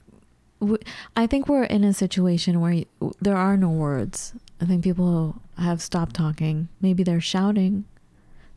I 1.16 1.26
think 1.26 1.48
we're 1.48 1.64
in 1.64 1.82
a 1.82 1.92
situation 1.92 2.60
where 2.60 2.84
there 3.20 3.36
are 3.36 3.56
no 3.56 3.70
words. 3.70 4.32
I 4.60 4.64
think 4.64 4.84
people 4.84 5.42
have 5.58 5.82
stopped 5.82 6.14
talking. 6.14 6.68
Maybe 6.80 7.02
they're 7.02 7.20
shouting, 7.20 7.84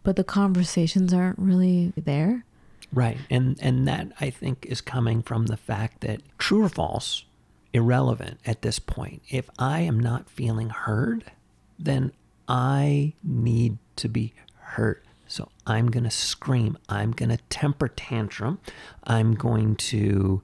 but 0.03 0.18
the 0.18 0.24
conversations 0.24 1.14
aren't 1.14 1.39
really 1.39 1.93
there. 1.97 2.45
Right. 2.93 3.18
And 3.32 3.58
and 3.60 3.88
that 3.88 4.12
I 4.22 4.30
think 4.30 4.68
is 4.70 4.82
coming 4.82 5.24
from 5.24 5.47
the 5.47 5.58
fact 5.58 6.01
that 6.01 6.22
true 6.38 6.64
or 6.64 6.70
false, 6.70 7.26
irrelevant 7.76 8.39
at 8.45 8.61
this 8.61 8.80
point. 8.80 9.21
If 9.30 9.49
I 9.59 9.82
am 9.82 9.99
not 9.99 10.30
feeling 10.30 10.69
heard, 10.69 11.26
then 11.78 12.13
I 12.47 13.13
need 13.21 13.78
to 13.97 14.07
be 14.07 14.34
heard. 14.59 15.01
So 15.28 15.49
I'm 15.67 15.91
going 15.91 16.05
to 16.05 16.11
scream. 16.11 16.78
I'm 16.88 17.11
going 17.11 17.30
to 17.30 17.38
temper 17.49 17.89
tantrum. 17.89 18.59
I'm 19.03 19.36
going 19.36 19.76
to 19.76 20.41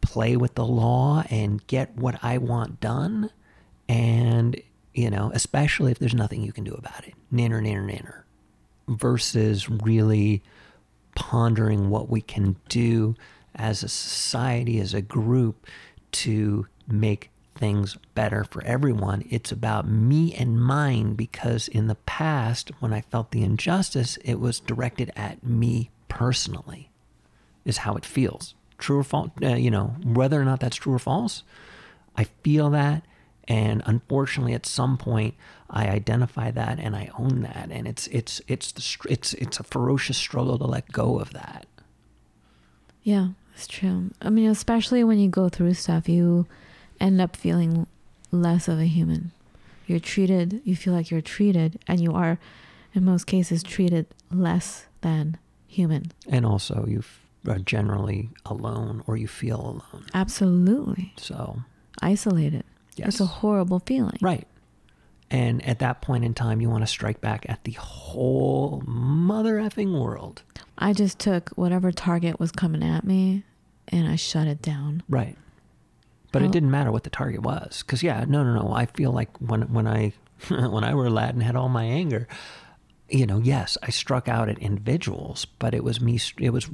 play 0.00 0.34
with 0.34 0.54
the 0.54 0.64
law 0.64 1.24
and 1.28 1.64
get 1.66 1.94
what 1.94 2.18
I 2.22 2.38
want 2.38 2.80
done. 2.80 3.30
And, 3.86 4.58
you 4.94 5.10
know, 5.10 5.30
especially 5.34 5.92
if 5.92 5.98
there's 5.98 6.14
nothing 6.14 6.42
you 6.42 6.52
can 6.52 6.64
do 6.64 6.72
about 6.72 7.06
it. 7.06 7.12
Ninner, 7.30 7.60
ninner, 7.60 7.84
ninner. 7.84 8.22
Versus 8.88 9.68
really 9.68 10.42
pondering 11.14 11.90
what 11.90 12.08
we 12.08 12.22
can 12.22 12.56
do 12.70 13.14
as 13.54 13.82
a 13.82 13.88
society, 13.88 14.80
as 14.80 14.94
a 14.94 15.02
group, 15.02 15.66
to 16.12 16.66
make 16.86 17.30
things 17.54 17.98
better 18.14 18.44
for 18.44 18.62
everyone. 18.64 19.24
It's 19.28 19.52
about 19.52 19.88
me 19.88 20.32
and 20.34 20.60
mine 20.62 21.14
because 21.14 21.68
in 21.68 21.88
the 21.88 21.96
past, 21.96 22.70
when 22.80 22.92
I 22.92 23.00
felt 23.00 23.32
the 23.32 23.42
injustice, 23.42 24.16
it 24.18 24.40
was 24.40 24.60
directed 24.60 25.10
at 25.16 25.44
me 25.44 25.90
personally, 26.08 26.90
is 27.64 27.78
how 27.78 27.94
it 27.96 28.06
feels. 28.06 28.54
True 28.78 29.00
or 29.00 29.04
false, 29.04 29.30
uh, 29.42 29.56
you 29.56 29.70
know, 29.70 29.96
whether 30.04 30.40
or 30.40 30.44
not 30.44 30.60
that's 30.60 30.76
true 30.76 30.94
or 30.94 31.00
false, 31.00 31.42
I 32.16 32.24
feel 32.24 32.70
that. 32.70 33.04
And 33.48 33.82
unfortunately, 33.86 34.52
at 34.52 34.66
some 34.66 34.98
point, 34.98 35.34
I 35.70 35.88
identify 35.88 36.50
that 36.50 36.78
and 36.78 36.94
I 36.94 37.10
own 37.18 37.42
that, 37.42 37.68
and 37.70 37.88
it's 37.88 38.06
it's 38.08 38.42
it's 38.46 38.72
the, 38.72 39.10
it's 39.10 39.32
it's 39.34 39.58
a 39.58 39.64
ferocious 39.64 40.18
struggle 40.18 40.58
to 40.58 40.66
let 40.66 40.92
go 40.92 41.18
of 41.18 41.32
that. 41.32 41.66
Yeah, 43.02 43.28
it's 43.58 43.66
true. 43.66 44.10
I 44.22 44.30
mean, 44.30 44.48
especially 44.50 45.02
when 45.02 45.18
you 45.18 45.28
go 45.28 45.48
through 45.48 45.74
stuff, 45.74 46.08
you 46.08 46.46
end 47.00 47.20
up 47.20 47.34
feeling 47.36 47.88
less 48.30 48.68
of 48.68 48.78
a 48.78 48.84
human. 48.86 49.32
You're 49.88 49.98
treated, 50.00 50.60
you 50.64 50.76
feel 50.76 50.92
like 50.94 51.10
you're 51.10 51.20
treated, 51.20 51.78
and 51.88 52.00
you 52.00 52.12
are, 52.12 52.38
in 52.94 53.04
most 53.04 53.26
cases, 53.26 53.62
treated 53.64 54.06
less 54.30 54.86
than 55.00 55.38
human. 55.66 56.12
And 56.28 56.46
also, 56.46 56.84
you 56.86 57.02
are 57.48 57.58
generally 57.58 58.30
alone, 58.46 59.02
or 59.08 59.16
you 59.16 59.26
feel 59.26 59.60
alone. 59.60 60.06
Absolutely. 60.14 61.14
So, 61.16 61.62
Isolated. 62.00 62.64
yes, 62.96 63.08
It's 63.08 63.20
a 63.20 63.26
horrible 63.26 63.80
feeling. 63.80 64.18
right. 64.20 64.46
And 65.30 65.62
at 65.66 65.78
that 65.80 66.00
point 66.00 66.24
in 66.24 66.32
time, 66.32 66.62
you 66.62 66.70
want 66.70 66.82
to 66.84 66.86
strike 66.86 67.20
back 67.20 67.44
at 67.50 67.64
the 67.64 67.72
whole 67.72 68.82
mother 68.86 69.56
effing 69.56 70.00
world. 70.00 70.42
I 70.78 70.94
just 70.94 71.18
took 71.18 71.50
whatever 71.50 71.92
target 71.92 72.40
was 72.40 72.50
coming 72.50 72.82
at 72.82 73.04
me 73.04 73.42
and 73.88 74.08
I 74.08 74.16
shut 74.16 74.46
it 74.46 74.62
down. 74.62 75.02
Right. 75.08 75.36
But 76.32 76.42
Oh. 76.42 76.44
it 76.46 76.52
didn't 76.52 76.70
matter 76.70 76.92
what 76.92 77.04
the 77.04 77.10
target 77.10 77.42
was, 77.42 77.82
because 77.82 78.02
yeah, 78.02 78.24
no, 78.28 78.42
no, 78.44 78.60
no. 78.62 78.72
I 78.72 78.86
feel 78.86 79.12
like 79.12 79.36
when 79.38 79.62
when 79.72 79.86
I 79.86 80.12
when 80.48 80.84
I 80.84 80.94
were 80.94 81.06
a 81.06 81.10
lad 81.10 81.34
and 81.34 81.42
had 81.42 81.56
all 81.56 81.68
my 81.68 81.84
anger, 81.84 82.28
you 83.08 83.26
know, 83.26 83.38
yes, 83.38 83.76
I 83.82 83.90
struck 83.90 84.28
out 84.28 84.48
at 84.48 84.58
individuals, 84.58 85.46
but 85.58 85.74
it 85.74 85.82
was 85.84 86.00
me. 86.00 86.18
It 86.38 86.50
was 86.50 86.68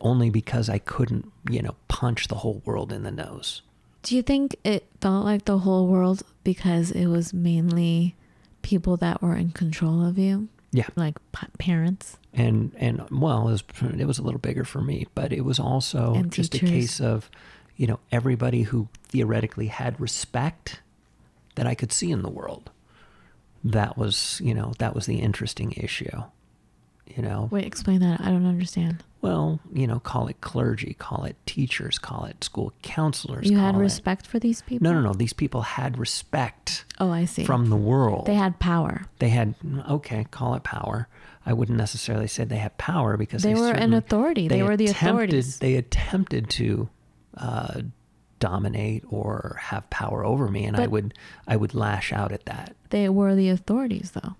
only 0.00 0.30
because 0.30 0.68
I 0.68 0.78
couldn't, 0.78 1.30
you 1.50 1.62
know, 1.62 1.74
punch 1.88 2.28
the 2.28 2.36
whole 2.36 2.62
world 2.64 2.92
in 2.92 3.02
the 3.02 3.10
nose. 3.10 3.62
Do 4.02 4.14
you 4.14 4.22
think 4.22 4.54
it 4.62 4.86
felt 5.00 5.24
like 5.24 5.46
the 5.46 5.58
whole 5.58 5.88
world 5.88 6.22
because 6.44 6.92
it 6.92 7.06
was 7.06 7.34
mainly 7.34 8.14
people 8.62 8.96
that 8.98 9.20
were 9.20 9.34
in 9.34 9.50
control 9.50 10.04
of 10.06 10.16
you? 10.18 10.48
Yeah. 10.76 10.88
Like 10.94 11.16
pa- 11.32 11.48
parents? 11.58 12.18
and 12.34 12.70
and 12.76 13.02
well, 13.10 13.48
it 13.48 13.52
was 13.52 13.64
it 13.98 14.06
was 14.06 14.18
a 14.18 14.22
little 14.22 14.38
bigger 14.38 14.64
for 14.64 14.82
me, 14.82 15.06
but 15.14 15.32
it 15.32 15.42
was 15.42 15.58
also 15.58 16.14
And 16.14 16.30
just 16.30 16.54
a 16.54 16.58
case 16.58 17.00
of, 17.00 17.30
you 17.76 17.86
know, 17.86 17.98
everybody 18.12 18.62
who 18.62 18.88
theoretically 19.08 19.68
had 19.68 19.98
respect 19.98 20.82
that 21.54 21.66
I 21.66 21.74
could 21.74 21.92
see 21.92 22.10
in 22.10 22.20
the 22.22 22.28
world. 22.28 22.70
That 23.64 23.96
was, 23.96 24.38
you 24.44 24.52
know, 24.52 24.74
that 24.78 24.94
was 24.94 25.06
the 25.06 25.20
interesting 25.20 25.72
issue. 25.72 26.22
You 27.06 27.22
know, 27.22 27.48
Wait, 27.50 27.64
explain 27.64 28.00
that. 28.00 28.20
I 28.20 28.26
don't 28.26 28.46
understand. 28.46 29.02
Well, 29.22 29.58
you 29.72 29.86
know, 29.86 29.98
call 29.98 30.28
it 30.28 30.40
clergy, 30.40 30.94
call 30.98 31.24
it 31.24 31.36
teachers, 31.46 31.98
call 31.98 32.24
it 32.26 32.44
school 32.44 32.72
counselors. 32.82 33.50
You 33.50 33.58
had 33.58 33.72
call 33.72 33.80
it- 33.80 33.84
respect 33.84 34.26
for 34.26 34.38
these 34.38 34.62
people? 34.62 34.84
No, 34.84 34.92
no, 34.92 35.00
no. 35.00 35.12
These 35.14 35.32
people 35.32 35.62
had 35.62 35.98
respect 35.98 36.84
Oh, 37.00 37.10
I 37.10 37.24
see. 37.24 37.44
from 37.44 37.68
the 37.70 37.76
world. 37.76 38.26
they 38.26 38.34
had 38.34 38.58
power. 38.58 39.06
they 39.18 39.30
had 39.30 39.54
okay, 39.90 40.26
call 40.30 40.54
it 40.54 40.62
power. 40.64 41.08
I 41.44 41.52
wouldn't 41.52 41.78
necessarily 41.78 42.26
say 42.26 42.44
they 42.44 42.56
had 42.56 42.76
power 42.76 43.16
because 43.16 43.42
They 43.42 43.54
they, 43.54 43.60
were 43.60 43.70
an 43.70 43.94
authority. 43.94 44.48
They 44.48 44.62
were 44.64 44.76
the 44.76 44.86
authorities. 44.88 45.58
They 45.60 45.76
attempted 45.76 46.50
to 46.50 46.88
uh, 47.36 47.82
dominate 48.40 49.04
or 49.08 49.56
have 49.62 49.88
power 49.90 50.24
over 50.24 50.48
me, 50.48 50.64
and 50.64 50.76
I 50.76 50.86
would 50.86 51.14
I 51.46 51.56
would 51.56 51.74
lash 51.74 52.12
out 52.12 52.32
at 52.32 52.46
that. 52.46 52.74
They 52.90 53.08
were 53.08 53.34
the 53.34 53.48
authorities, 53.50 54.10
though. 54.12 54.34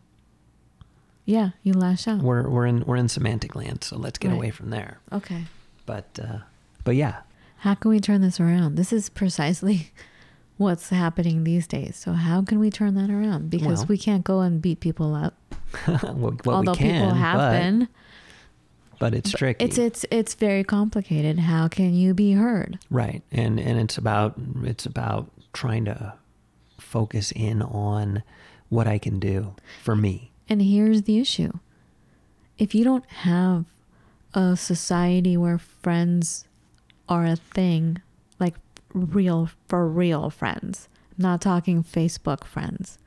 Yeah, 1.26 1.50
you 1.62 1.72
lash 1.74 2.06
out. 2.08 2.20
We're 2.22 2.48
we're 2.48 2.66
in 2.66 2.84
we're 2.86 2.96
in 2.96 3.08
semantic 3.08 3.54
land, 3.54 3.82
so 3.84 3.98
let's 3.98 4.16
get 4.18 4.28
Right. 4.30 4.36
away 4.36 4.50
from 4.50 4.70
there. 4.70 4.98
Okay. 5.12 5.44
But 5.84 6.18
uh, 6.22 6.38
but 6.84 6.94
yeah, 6.96 7.16
How 7.58 7.74
can 7.74 7.90
we 7.90 8.00
turn 8.00 8.20
this 8.22 8.38
around? 8.40 8.76
This 8.76 8.92
is 8.92 9.08
precisely 9.10 9.90
what's 10.56 10.88
happening 10.90 11.42
these 11.44 11.66
days. 11.66 11.96
So 11.96 12.12
how 12.12 12.42
can 12.42 12.58
we 12.60 12.70
turn 12.70 12.94
that 12.94 13.10
around? 13.10 13.50
Because 13.50 13.80
Well- 13.80 13.86
we 13.88 13.98
can't 13.98 14.24
go 14.24 14.40
and 14.40 14.62
beat 14.62 14.80
people 14.80 15.14
up. 15.14 15.34
what, 15.86 16.46
what 16.46 16.54
although 16.54 16.72
we 16.72 16.78
can, 16.78 16.94
people 17.02 17.14
have 17.14 17.38
but, 17.38 17.50
been. 17.52 17.88
but 19.00 19.14
it's 19.14 19.32
But 19.32 19.38
tricky. 19.38 19.64
It's 19.64 19.78
it's 19.78 20.06
it's 20.12 20.34
very 20.34 20.62
complicated. 20.64 21.40
How 21.40 21.66
can 21.68 21.92
you 21.92 22.14
be 22.14 22.32
heard? 22.32 22.78
Right. 22.88 23.22
And 23.32 23.58
and 23.58 23.80
it's 23.80 23.98
about 23.98 24.34
it's 24.62 24.86
about 24.86 25.28
trying 25.52 25.84
to 25.86 26.14
focus 26.78 27.32
in 27.32 27.62
on 27.62 28.22
what 28.68 28.86
I 28.86 28.98
can 28.98 29.18
do 29.18 29.54
for 29.82 29.96
me. 29.96 30.30
And 30.49 30.62
here's 30.62 31.03
the 31.03 31.18
issue. 31.18 31.53
If 32.59 32.74
you 32.74 32.84
don't 32.84 33.07
have 33.07 33.64
a 34.34 34.57
society 34.57 35.36
where 35.36 35.59
friends 35.59 36.44
are 37.09 37.24
a 37.26 37.36
thing, 37.36 38.01
like 38.38 38.55
real 38.94 39.51
for 39.68 39.86
real 39.88 40.30
friends, 40.30 40.88
I'm 41.18 41.22
not 41.22 41.40
talking 41.40 41.82
Facebook 41.82 42.44
friends. 42.44 42.99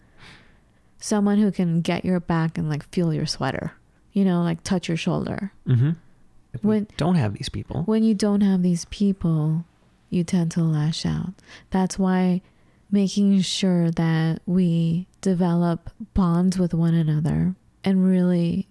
Someone 0.99 1.37
who 1.37 1.51
can 1.51 1.81
get 1.81 2.03
your 2.03 2.19
back 2.19 2.57
and 2.57 2.69
like 2.69 2.83
feel 2.89 3.13
your 3.13 3.25
sweater, 3.25 3.73
you 4.11 4.25
know, 4.25 4.41
like 4.43 4.63
touch 4.63 4.87
your 4.87 4.97
shoulder. 4.97 5.51
Mm-hmm. 5.67 5.91
When- 6.61 6.87
don't 6.97 7.15
have 7.15 7.35
these 7.35 7.49
people. 7.49 7.83
When 7.83 8.03
you 8.03 8.13
don't 8.13 8.41
have 8.41 8.63
these 8.63 8.85
people, 8.85 9.65
you 10.09 10.23
tend 10.23 10.51
to 10.51 10.61
lash 10.63 11.05
out. 11.05 11.33
That's 11.69 11.97
why 11.97 12.41
making 12.91 13.41
sure 13.41 13.91
that 13.91 14.41
we 14.45 15.07
develop 15.21 15.89
bonds 16.13 16.57
with 16.57 16.73
one 16.73 16.93
another 16.93 17.55
and 17.83 18.05
really, 18.05 18.67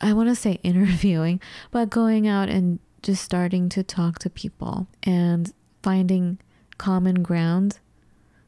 I 0.00 0.12
want 0.12 0.28
to 0.28 0.34
say 0.34 0.52
interviewing, 0.62 1.40
but 1.70 1.90
going 1.90 2.26
out 2.26 2.48
and 2.48 2.78
just 3.02 3.22
starting 3.22 3.68
to 3.70 3.82
talk 3.82 4.18
to 4.20 4.30
people 4.30 4.88
and 5.02 5.52
finding 5.82 6.38
common 6.78 7.22
ground 7.22 7.78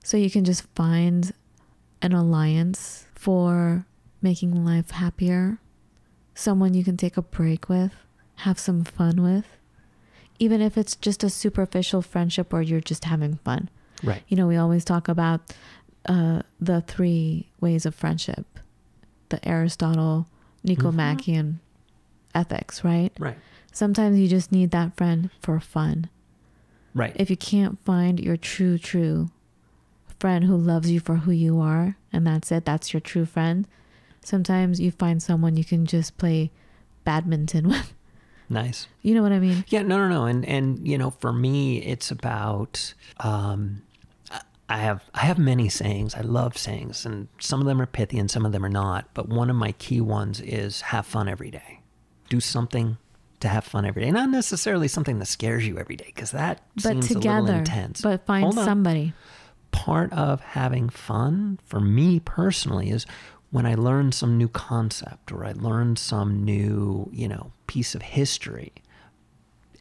so 0.03 0.16
you 0.16 0.30
can 0.30 0.44
just 0.44 0.66
find 0.74 1.32
an 2.03 2.12
alliance 2.12 3.07
for 3.14 3.86
making 4.22 4.64
life 4.64 4.90
happier, 4.90 5.61
someone 6.34 6.74
you 6.74 6.84
can 6.84 6.96
take 6.96 7.16
a 7.16 7.22
break 7.22 7.68
with, 7.68 7.92
have 8.36 8.59
some 8.59 8.84
fun 8.84 9.22
with, 9.22 9.57
even 10.38 10.61
if 10.61 10.76
it's 10.78 10.96
just 10.96 11.24
a 11.24 11.30
superficial 11.30 12.03
friendship 12.03 12.53
or 12.53 12.62
you're 12.62 12.80
just 12.80 13.05
having 13.05 13.36
fun. 13.44 13.68
Right. 14.03 14.22
You 14.28 14.36
know, 14.36 14.46
we 14.46 14.57
always 14.57 14.84
talk 14.84 15.09
about 15.09 15.40
uh, 16.09 16.42
the 16.61 16.80
three 16.82 17.49
ways 17.61 17.86
of 17.86 17.94
friendship 17.94 18.46
the 19.28 19.46
Aristotle, 19.46 20.26
Nicomachean 20.64 21.61
ethics, 22.34 22.82
right? 22.82 23.12
Right. 23.18 23.36
Sometimes 23.72 24.18
you 24.18 24.26
just 24.26 24.51
need 24.51 24.70
that 24.70 24.96
friend 24.96 25.30
for 25.42 25.61
fun. 25.61 26.09
Right. 26.94 27.12
If 27.14 27.28
you 27.28 27.36
can't 27.36 27.78
find 27.84 28.18
your 28.18 28.36
true, 28.36 28.78
true 28.78 29.30
friend 30.18 30.44
who 30.44 30.57
loves 30.57 30.90
you 30.90 30.99
for 30.99 31.16
who 31.16 31.30
you 31.30 31.61
are, 31.61 31.96
and 32.12 32.26
that's 32.26 32.51
it, 32.51 32.64
that's 32.64 32.92
your 32.92 33.01
true 33.01 33.26
friend, 33.26 33.68
sometimes 34.24 34.80
you 34.80 34.90
find 34.90 35.22
someone 35.22 35.57
you 35.57 35.64
can 35.64 35.86
just 35.86 36.16
play 36.16 36.51
badminton 37.05 37.68
with. 37.68 37.92
nice. 38.49 38.88
You 39.03 39.14
know 39.14 39.22
what 39.22 39.32
I 39.32 39.38
mean? 39.38 39.64
Yeah, 39.68 39.82
no, 39.82 39.99
no, 39.99 40.09
no. 40.09 40.24
And 40.24 40.44
and 40.46 40.88
you 40.88 40.99
know, 40.99 41.11
for 41.11 41.32
me, 41.32 41.78
it's 41.82 42.11
about. 42.11 42.94
Um, 43.20 43.82
I- 44.68 44.78
have 44.78 45.04
I 45.14 45.20
have 45.20 45.38
many 45.38 45.68
sayings. 45.68 46.14
I 46.14 46.20
love 46.20 46.56
sayings, 46.58 47.06
and 47.06 47.28
some 47.38 47.60
of 47.60 47.66
them 47.66 47.80
are 47.80 47.86
pithy, 47.86 48.18
and 48.18 48.30
some 48.30 48.44
of 48.44 48.52
them 48.52 48.64
are 48.64 48.68
not. 48.70 49.06
But 49.14 49.28
one 49.28 49.48
of 49.50 49.56
my 49.56 49.72
key 49.72 50.00
ones 50.00 50.40
is 50.40 50.82
have 50.82 51.06
fun 51.06 51.28
every 51.28 51.50
day. 51.50 51.80
Do 52.28 52.40
something 52.40 52.98
to 53.40 53.48
have 53.48 53.64
fun 53.64 53.84
every 53.86 54.02
day, 54.02 54.10
not 54.10 54.28
necessarily 54.30 54.88
something 54.88 55.18
that 55.20 55.26
scares 55.26 55.66
you 55.66 55.78
every 55.78 55.96
day, 55.96 56.06
because 56.14 56.32
that 56.32 56.60
But 56.74 56.82
seems 56.82 57.10
a 57.10 57.14
little 57.18 57.20
together, 57.46 57.58
intense. 57.60 58.00
but 58.02 58.26
find 58.26 58.52
somebody. 58.52 59.14
part 59.70 60.12
of 60.12 60.40
having 60.40 60.88
fun 60.88 61.58
for 61.64 61.78
me 61.80 62.18
personally 62.20 62.90
is 62.90 63.06
when 63.50 63.64
I 63.64 63.74
learn 63.74 64.12
some 64.12 64.36
new 64.36 64.48
concept 64.48 65.30
or 65.30 65.44
I 65.44 65.52
learn 65.52 65.96
some 65.96 66.44
new, 66.44 67.08
you 67.12 67.28
know, 67.28 67.52
piece 67.66 67.94
of 67.94 68.02
history. 68.02 68.72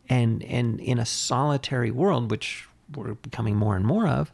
And 0.10 0.42
and 0.44 0.80
in 0.80 1.00
a 1.00 1.06
solitary 1.06 1.92
world, 1.92 2.32
which 2.32 2.68
we're 2.96 3.16
becoming 3.16 3.56
more 3.58 3.76
and 3.76 3.86
more 3.86 4.08
of, 4.08 4.32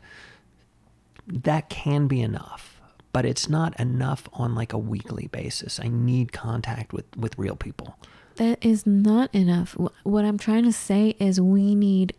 that 1.28 1.70
can 1.70 2.08
be 2.08 2.22
enough. 2.22 2.82
But 3.12 3.26
it's 3.26 3.48
not 3.48 3.80
enough 3.80 4.28
on 4.34 4.56
like 4.56 4.74
a 4.74 4.78
weekly 4.78 5.28
basis. 5.28 5.80
I 5.80 5.88
need 5.88 6.32
contact 6.32 6.94
with 6.94 7.06
with 7.16 7.38
real 7.38 7.56
people. 7.56 7.96
That 8.38 8.58
is 8.66 8.88
not 8.88 9.30
enough. 9.36 9.78
What 10.04 10.26
I'm 10.26 10.40
trying 10.40 10.64
to 10.64 10.74
say 10.74 11.16
is 11.20 11.40
we 11.40 11.76
need 11.76 12.14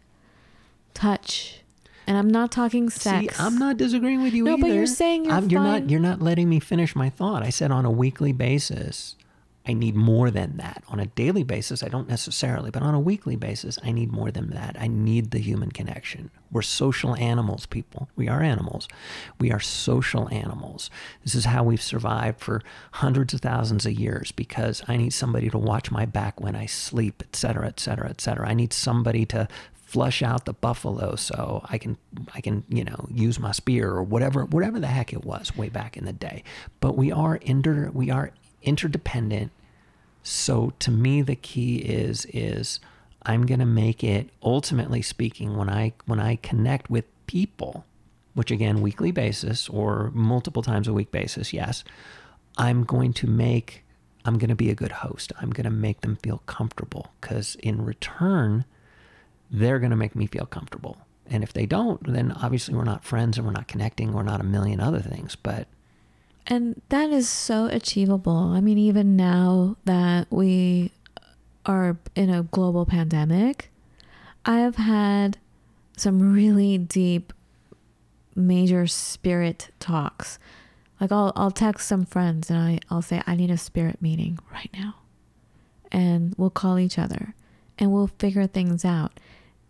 touch. 0.94 1.60
And 2.06 2.16
I'm 2.18 2.28
not 2.28 2.52
talking 2.52 2.90
sex. 2.90 3.36
See, 3.36 3.42
I'm 3.42 3.58
not 3.58 3.76
disagreeing 3.78 4.22
with 4.22 4.34
you 4.34 4.44
No, 4.44 4.52
either. 4.52 4.60
but 4.62 4.70
you're 4.72 4.86
saying 4.86 5.24
you're 5.24 5.40
you're 5.40 5.62
not. 5.62 5.90
You're 5.90 6.00
not 6.00 6.20
letting 6.22 6.48
me 6.48 6.60
finish 6.60 6.94
my 6.94 7.08
thought. 7.10 7.42
I 7.42 7.50
said 7.50 7.70
on 7.72 7.84
a 7.84 7.90
weekly 7.90 8.32
basis, 8.32 9.16
I 9.66 9.72
need 9.72 9.94
more 9.94 10.30
than 10.30 10.58
that. 10.58 10.84
On 10.88 11.00
a 11.00 11.06
daily 11.06 11.42
basis, 11.42 11.82
I 11.82 11.88
don't 11.88 12.08
necessarily, 12.08 12.70
but 12.70 12.82
on 12.82 12.94
a 12.94 13.00
weekly 13.00 13.36
basis, 13.36 13.78
I 13.82 13.92
need 13.92 14.12
more 14.12 14.30
than 14.30 14.50
that. 14.50 14.76
I 14.78 14.88
need 14.88 15.30
the 15.30 15.38
human 15.38 15.70
connection. 15.70 16.30
We're 16.50 16.62
social 16.62 17.16
animals, 17.16 17.64
people. 17.64 18.10
We 18.14 18.28
are 18.28 18.42
animals. 18.42 18.88
We 19.40 19.50
are 19.52 19.60
social 19.60 20.28
animals. 20.28 20.90
This 21.22 21.34
is 21.34 21.46
how 21.46 21.64
we've 21.64 21.82
survived 21.82 22.40
for 22.40 22.62
hundreds 22.92 23.32
of 23.32 23.40
thousands 23.40 23.86
of 23.86 23.92
years 23.92 24.32
because 24.32 24.82
I 24.86 24.98
need 24.98 25.14
somebody 25.14 25.48
to 25.48 25.58
watch 25.58 25.90
my 25.90 26.04
back 26.04 26.40
when 26.40 26.54
I 26.54 26.66
sleep, 26.66 27.22
et 27.26 27.34
cetera, 27.34 27.66
et 27.66 27.80
cetera, 27.80 28.10
et 28.10 28.20
cetera. 28.20 28.46
I 28.46 28.54
need 28.54 28.74
somebody 28.74 29.24
to 29.26 29.48
flush 29.72 30.22
out 30.22 30.44
the 30.44 30.52
buffalo 30.52 31.14
so 31.14 31.64
I 31.70 31.78
can 31.78 31.96
I 32.34 32.40
can 32.40 32.64
you 32.68 32.82
know 32.82 33.06
use 33.12 33.38
my 33.38 33.52
spear 33.52 33.90
or 33.90 34.02
whatever 34.02 34.44
whatever 34.44 34.80
the 34.80 34.88
heck 34.88 35.12
it 35.12 35.24
was 35.24 35.56
way 35.56 35.68
back 35.68 35.96
in 35.96 36.04
the 36.04 36.12
day. 36.12 36.42
But 36.80 36.96
we 36.96 37.12
are 37.12 37.36
inter 37.36 37.90
we 37.94 38.10
are 38.10 38.32
interdependent. 38.64 39.52
So 40.22 40.72
to 40.80 40.90
me 40.90 41.22
the 41.22 41.36
key 41.36 41.76
is 41.76 42.26
is 42.26 42.80
I'm 43.22 43.46
going 43.46 43.60
to 43.60 43.66
make 43.66 44.04
it 44.04 44.28
ultimately 44.42 45.02
speaking 45.02 45.56
when 45.56 45.70
I 45.70 45.92
when 46.06 46.20
I 46.20 46.36
connect 46.36 46.90
with 46.90 47.04
people, 47.26 47.84
which 48.34 48.50
again 48.50 48.82
weekly 48.82 49.10
basis 49.10 49.68
or 49.68 50.10
multiple 50.14 50.62
times 50.62 50.88
a 50.88 50.92
week 50.92 51.10
basis, 51.10 51.52
yes, 51.52 51.84
I'm 52.56 52.84
going 52.84 53.12
to 53.14 53.26
make 53.26 53.84
I'm 54.24 54.38
going 54.38 54.48
to 54.48 54.54
be 54.54 54.70
a 54.70 54.74
good 54.74 54.92
host. 54.92 55.32
I'm 55.40 55.50
going 55.50 55.64
to 55.64 55.70
make 55.70 56.00
them 56.00 56.16
feel 56.16 56.42
comfortable 56.46 57.12
cuz 57.20 57.56
in 57.56 57.84
return 57.84 58.64
they're 59.50 59.78
going 59.78 59.90
to 59.90 59.96
make 59.96 60.16
me 60.16 60.26
feel 60.26 60.46
comfortable. 60.46 60.98
And 61.26 61.42
if 61.42 61.52
they 61.52 61.66
don't, 61.66 62.12
then 62.12 62.32
obviously 62.32 62.74
we're 62.74 62.84
not 62.84 63.04
friends 63.04 63.38
and 63.38 63.46
we're 63.46 63.52
not 63.52 63.68
connecting. 63.68 64.12
We're 64.12 64.22
not 64.22 64.40
a 64.40 64.44
million 64.44 64.80
other 64.80 65.00
things. 65.00 65.36
But 65.36 65.68
And 66.46 66.80
that 66.90 67.10
is 67.10 67.28
so 67.28 67.66
achievable. 67.66 68.36
I 68.36 68.60
mean, 68.60 68.76
even 68.78 69.16
now 69.16 69.76
that 69.84 70.26
we 70.30 70.92
are 71.64 71.96
in 72.14 72.28
a 72.28 72.42
global 72.42 72.84
pandemic, 72.84 73.70
I 74.44 74.58
have 74.58 74.76
had 74.76 75.38
some 75.96 76.34
really 76.34 76.76
deep, 76.76 77.32
major 78.34 78.86
spirit 78.86 79.70
talks. 79.80 80.38
Like 81.00 81.10
I'll 81.10 81.32
I'll 81.34 81.50
text 81.50 81.88
some 81.88 82.04
friends 82.04 82.50
and 82.50 82.58
I, 82.58 82.78
I'll 82.90 83.02
say, 83.02 83.22
I 83.26 83.34
need 83.36 83.50
a 83.50 83.56
spirit 83.56 84.02
meeting 84.02 84.38
right 84.52 84.70
now. 84.74 84.96
And 85.90 86.34
we'll 86.36 86.50
call 86.50 86.78
each 86.78 86.98
other 86.98 87.34
and 87.78 87.92
we'll 87.92 88.10
figure 88.18 88.46
things 88.46 88.84
out. 88.84 89.18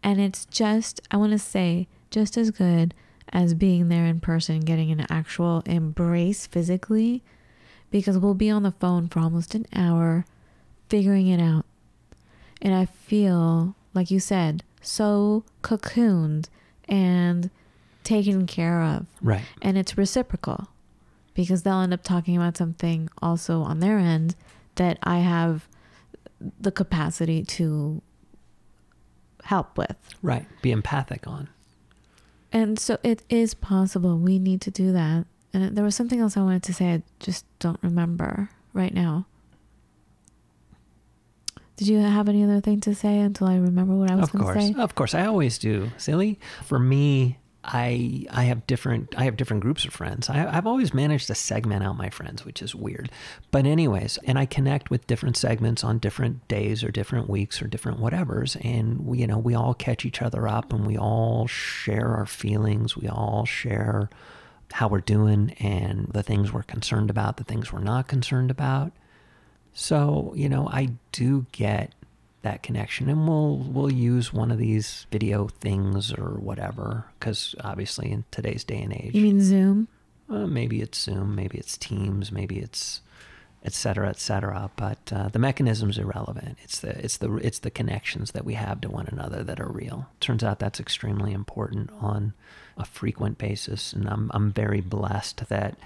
And 0.03 0.21
it's 0.21 0.45
just 0.47 1.01
I 1.11 1.19
wanna 1.19 1.39
say, 1.39 1.87
just 2.11 2.37
as 2.37 2.51
good 2.51 2.95
as 3.33 3.55
being 3.55 3.89
there 3.89 4.07
in 4.07 4.21
person, 4.21 4.61
getting 4.61 4.91
an 4.91 5.07
actual 5.11 5.63
embrace 5.67 6.47
physically, 6.47 7.23
because 7.91 8.19
we'll 8.19 8.35
be 8.35 8.51
on 8.51 8.63
the 8.63 8.73
phone 8.73 9.09
for 9.09 9.21
almost 9.21 9.55
an 9.55 9.67
hour 9.75 10.25
figuring 10.89 11.29
it 11.29 11.41
out. 11.41 11.65
And 12.63 12.75
I 12.75 12.87
feel, 12.87 13.75
like 13.93 14.11
you 14.11 14.21
said, 14.21 14.63
so 14.81 15.45
cocooned 15.63 16.49
and 16.89 17.51
taken 18.05 18.47
care 18.47 18.83
of. 18.83 19.07
Right. 19.21 19.45
And 19.63 19.77
it's 19.79 19.99
reciprocal 19.99 20.69
because 21.35 21.63
they'll 21.63 21.81
end 21.81 21.95
up 21.95 22.03
talking 22.03 22.37
about 22.37 22.57
something 22.57 23.09
also 23.21 23.63
on 23.63 23.81
their 23.81 23.99
end 23.99 24.37
that 24.77 24.99
I 25.03 25.19
have 25.19 25.67
the 26.61 26.71
capacity 26.71 27.45
to 27.45 28.03
help 29.45 29.77
with. 29.79 29.97
Right. 30.23 30.47
Be 30.63 30.71
empathic 30.71 31.27
on. 31.27 31.49
And 32.55 32.79
so 32.79 32.99
it 33.03 33.23
is 33.29 33.53
possible. 33.53 34.17
We 34.17 34.39
need 34.39 34.61
to 34.63 34.71
do 34.71 34.93
that. 34.93 35.27
And 35.53 35.77
there 35.77 35.85
was 35.85 35.97
something 35.97 36.21
else 36.21 36.37
I 36.37 36.43
wanted 36.43 36.63
to 36.63 36.73
say. 36.73 36.95
I 36.95 37.03
just 37.19 37.45
don't 37.59 37.81
remember 37.83 38.49
right 38.73 38.95
now. 38.95 39.27
Did 41.77 41.89
you 41.89 41.99
have 41.99 42.29
any 42.29 42.45
other 42.45 42.61
thing 42.61 42.81
to 42.83 42.95
say 42.95 43.19
until 43.19 43.49
I 43.49 43.57
remember 43.57 43.95
what 43.95 44.09
I 44.09 44.15
was 44.15 44.31
going 44.31 44.47
to 44.47 44.53
course. 44.53 44.67
say? 44.69 44.75
Of 44.81 44.95
course. 44.95 45.15
I 45.15 45.27
always 45.27 45.59
do. 45.59 45.91
Silly. 45.97 46.39
For 46.65 46.79
me, 46.79 47.39
I 47.65 48.27
I 48.31 48.45
have 48.45 48.67
different 48.67 49.15
I 49.17 49.25
have 49.25 49.37
different 49.37 49.63
groups 49.63 49.85
of 49.85 49.93
friends. 49.93 50.29
I, 50.29 50.47
I've 50.47 50.67
always 50.67 50.93
managed 50.93 51.27
to 51.29 51.35
segment 51.35 51.83
out 51.83 51.97
my 51.97 52.11
friends, 52.11 52.45
which 52.45 52.61
is 52.61 52.75
weird. 52.75 53.11
But 53.51 53.67
anyways, 53.67 54.19
and 54.25 54.39
I 54.39 54.47
connect 54.47 54.91
with 54.91 55.07
different 55.07 55.37
segments 55.37 55.83
on 55.83 55.99
different 55.99 56.47
days 56.47 56.85
or 56.85 56.91
different 56.91 57.29
weeks 57.29 57.63
or 57.63 57.67
different 57.67 58.01
whatevers, 58.01 58.63
and 58.65 59.07
we 59.07 59.19
you 59.19 59.27
know 59.27 59.39
we 59.39 59.55
all 59.55 59.75
catch 59.75 60.05
each 60.05 60.21
other 60.21 60.47
up 60.47 60.73
and 60.73 60.87
we 60.87 60.99
all 60.99 61.47
share 61.47 62.09
our 62.09 62.27
feelings. 62.27 62.97
We 62.97 63.09
all 63.09 63.47
share 63.47 64.11
how 64.73 64.89
we're 64.89 65.01
doing 65.01 65.55
and 65.61 66.09
the 66.09 66.23
things 66.23 66.53
we're 66.53 66.63
concerned 66.65 67.09
about, 67.09 67.37
the 67.39 67.45
things 67.45 67.73
we're 67.73 67.81
not 67.81 68.09
concerned 68.09 68.51
about. 68.51 68.93
So 69.73 70.33
you 70.37 70.49
know 70.49 70.69
I 70.69 70.91
do 71.13 71.47
get 71.53 71.95
that 72.45 72.63
connection. 72.63 73.09
And 73.11 73.27
we'll 73.29 73.57
we'll 73.59 73.93
use 73.93 74.33
one 74.33 74.51
of 74.51 74.59
these 74.59 75.07
video 75.11 75.49
things 75.49 76.13
or 76.13 76.39
whatever 76.39 77.07
because 77.19 77.55
obviously 77.63 78.11
in 78.13 78.25
today's 78.31 78.65
day 78.65 78.81
and 78.81 78.93
age 78.95 79.15
You 79.15 79.23
mean 79.23 79.43
Zoom? 79.43 79.89
uh, 80.31 80.47
maybe 80.47 80.81
it's 80.81 80.99
zoom 80.99 81.35
maybe 81.35 81.59
it's 81.59 81.77
teams 81.77 82.33
maybe 82.33 82.57
it's 82.59 83.03
et 83.63 83.73
cetera 83.73 84.09
et 84.09 84.19
cetera. 84.19 84.71
But 84.77 85.13
uh, 85.13 85.29
the 85.29 85.39
mechanism's 85.39 85.99
irrelevant. 85.99 86.59
It's 86.63 86.79
the 86.81 86.91
it's 87.05 87.17
the 87.19 87.35
it's 87.37 87.59
the 87.61 87.71
connections 87.71 88.31
that 88.33 88.45
we 88.45 88.55
have 88.55 88.81
to 88.83 88.89
one 88.91 89.09
another 89.11 89.43
that 89.43 89.61
are 89.61 89.69
real. 89.71 90.07
Turns 90.21 90.45
out 90.45 90.59
that's 90.61 90.81
extremely 90.81 91.33
important 91.33 91.91
on 92.01 92.33
a 92.77 92.85
frequent 92.85 93.39
basis 93.39 93.93
and 93.93 94.09
i'm 94.09 94.31
i'm 94.35 94.51
very 94.53 94.81
blessed 94.81 95.49
that 95.49 95.77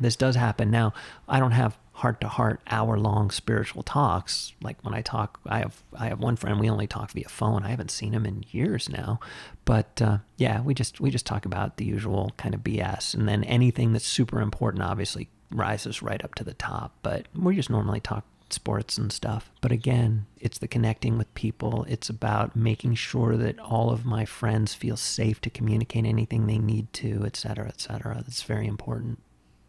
this 0.00 0.16
does 0.16 0.36
happen. 0.36 0.70
Now 0.70 0.92
i 1.28 1.38
don't 1.40 1.52
have 1.52 1.76
heart 1.92 2.20
to 2.22 2.28
heart 2.28 2.60
hour 2.68 2.98
long 2.98 3.30
spiritual 3.30 3.82
talks. 3.82 4.52
Like 4.62 4.82
when 4.82 4.94
i 4.94 5.02
talk 5.02 5.38
i 5.46 5.58
have 5.58 5.82
i 5.94 6.06
have 6.06 6.20
one 6.20 6.36
friend 6.36 6.58
we 6.58 6.70
only 6.70 6.86
talk 6.86 7.10
via 7.12 7.28
phone. 7.28 7.64
I 7.64 7.68
haven't 7.68 7.90
seen 7.90 8.12
him 8.12 8.24
in 8.26 8.44
years 8.50 8.88
now. 8.88 9.20
But 9.64 10.00
uh, 10.00 10.18
yeah 10.36 10.62
we 10.62 10.74
just 10.74 11.00
we 11.00 11.10
just 11.10 11.26
talk 11.26 11.44
about 11.44 11.76
the 11.76 11.84
usual 11.84 12.32
kind 12.36 12.54
of 12.54 12.62
bs 12.62 13.14
and 13.14 13.28
then 13.28 13.44
anything 13.44 13.92
that's 13.92 14.06
super 14.06 14.40
important 14.40 14.82
obviously 14.82 15.28
rises 15.50 16.02
right 16.02 16.24
up 16.24 16.34
to 16.36 16.44
the 16.44 16.54
top. 16.54 16.94
But 17.02 17.26
we 17.34 17.54
just 17.54 17.70
normally 17.70 18.00
talk 18.00 18.24
sports 18.48 18.98
and 18.98 19.12
stuff. 19.12 19.50
But 19.60 19.72
again 19.72 20.26
it's 20.40 20.58
the 20.58 20.68
connecting 20.68 21.18
with 21.18 21.32
people. 21.34 21.84
It's 21.88 22.08
about 22.08 22.56
making 22.56 22.94
sure 22.94 23.36
that 23.36 23.58
all 23.60 23.90
of 23.90 24.06
my 24.06 24.24
friends 24.24 24.74
feel 24.74 24.96
safe 24.96 25.42
to 25.42 25.50
communicate 25.50 26.06
anything 26.06 26.46
they 26.46 26.58
need 26.58 26.90
to 26.94 27.22
et 27.26 27.36
cetera 27.36 27.68
et 27.68 27.80
cetera. 27.82 28.16
That's 28.16 28.42
very 28.42 28.66
important 28.66 29.18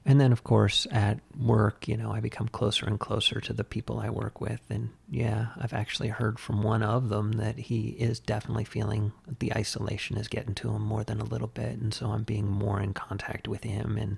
and 0.06 0.20
then, 0.20 0.34
of 0.34 0.44
course, 0.44 0.86
at 0.92 1.20
work, 1.40 1.88
you 1.88 1.96
know, 1.96 2.12
I 2.12 2.20
become 2.20 2.50
closer 2.50 2.86
and 2.86 3.00
closer 3.00 3.40
to 3.40 3.54
the 3.54 3.64
people 3.64 4.00
I 4.00 4.10
work 4.10 4.42
with. 4.42 4.62
And 4.70 4.90
yeah, 5.10 5.48
I've 5.58 5.74
actually 5.74 6.10
heard 6.10 6.40
from 6.40 6.62
one 6.62 6.84
of 6.84 7.08
them 7.08 7.34
that 7.34 7.58
he 7.58 7.90
is 7.92 8.20
definitely 8.20 8.66
feeling 8.66 9.14
the 9.40 9.56
isolation 9.56 10.18
is 10.18 10.28
getting 10.28 10.56
to 10.56 10.72
him 10.72 10.82
more 10.82 11.06
than 11.06 11.22
a 11.22 11.26
little 11.26 11.48
bit. 11.48 11.78
And 11.80 11.94
so 11.94 12.08
I'm 12.08 12.24
being 12.24 12.50
more 12.50 12.82
in 12.82 12.94
contact 12.94 13.48
with 13.48 13.64
him 13.64 13.98
and 13.98 14.18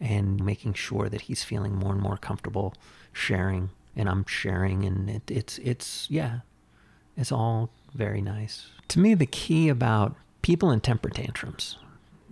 and 0.00 0.44
making 0.44 0.74
sure 0.74 1.08
that 1.08 1.22
he's 1.22 1.42
feeling 1.42 1.74
more 1.74 1.90
and 1.90 2.00
more 2.00 2.16
comfortable 2.16 2.72
sharing 3.12 3.70
and 3.96 4.08
I'm 4.08 4.24
sharing 4.26 4.84
and 4.84 5.10
it, 5.10 5.28
it's 5.28 5.58
it's 5.58 6.06
yeah, 6.08 6.40
it's 7.16 7.32
all 7.32 7.70
very 7.92 8.20
nice. 8.20 8.68
To 8.88 9.00
me, 9.00 9.14
the 9.14 9.26
key 9.26 9.68
about 9.68 10.14
people 10.42 10.70
in 10.70 10.80
temper 10.80 11.10
tantrums, 11.10 11.76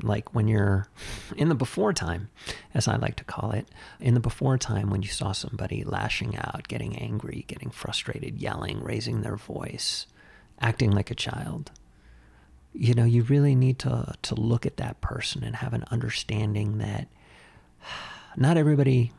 like 0.03 0.35
when 0.35 0.49
you're 0.49 0.89
in 1.37 1.49
the 1.49 1.55
before 1.55 1.93
time, 1.93 2.29
as 2.75 2.87
I 2.89 2.97
like 2.97 3.17
to 3.17 3.25
call 3.25 3.53
it, 3.53 3.69
in 4.01 4.15
the 4.15 4.21
before 4.21 4.59
time 4.59 4.91
when 4.91 5.03
you 5.03 5.09
saw 5.09 5.33
somebody 5.33 5.85
lashing 5.85 6.37
out, 6.37 6.69
getting 6.69 6.97
angry, 6.97 7.45
getting 7.49 7.71
frustrated, 7.71 8.39
yelling, 8.39 8.83
raising 8.83 9.23
their 9.23 9.37
voice, 9.37 10.07
acting 10.61 10.91
like 10.91 11.11
a 11.11 11.15
child, 11.15 11.71
you 12.73 12.93
know, 12.95 13.05
you 13.05 13.23
really 13.23 13.55
need 13.55 13.79
to 13.81 14.15
to 14.23 14.35
look 14.35 14.67
at 14.67 14.77
that 14.77 15.01
person 15.01 15.43
and 15.43 15.57
have 15.57 15.73
an 15.73 15.85
understanding 15.91 16.79
that 16.79 17.09
not 18.37 18.57
everybody 18.59 19.13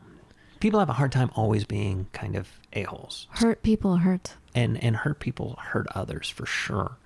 people 0.60 0.78
have 0.78 0.88
a 0.88 0.92
hard 0.94 1.10
time 1.12 1.30
always 1.34 1.64
being 1.64 2.06
kind 2.12 2.36
of 2.36 2.48
a-holes 2.72 3.26
Hurt 3.30 3.62
people 3.62 3.96
hurt. 3.96 4.34
and 4.54 4.82
and 4.82 4.96
hurt 4.96 5.18
people 5.20 5.58
hurt 5.60 5.86
others 5.94 6.28
for 6.28 6.46
sure 6.46 6.98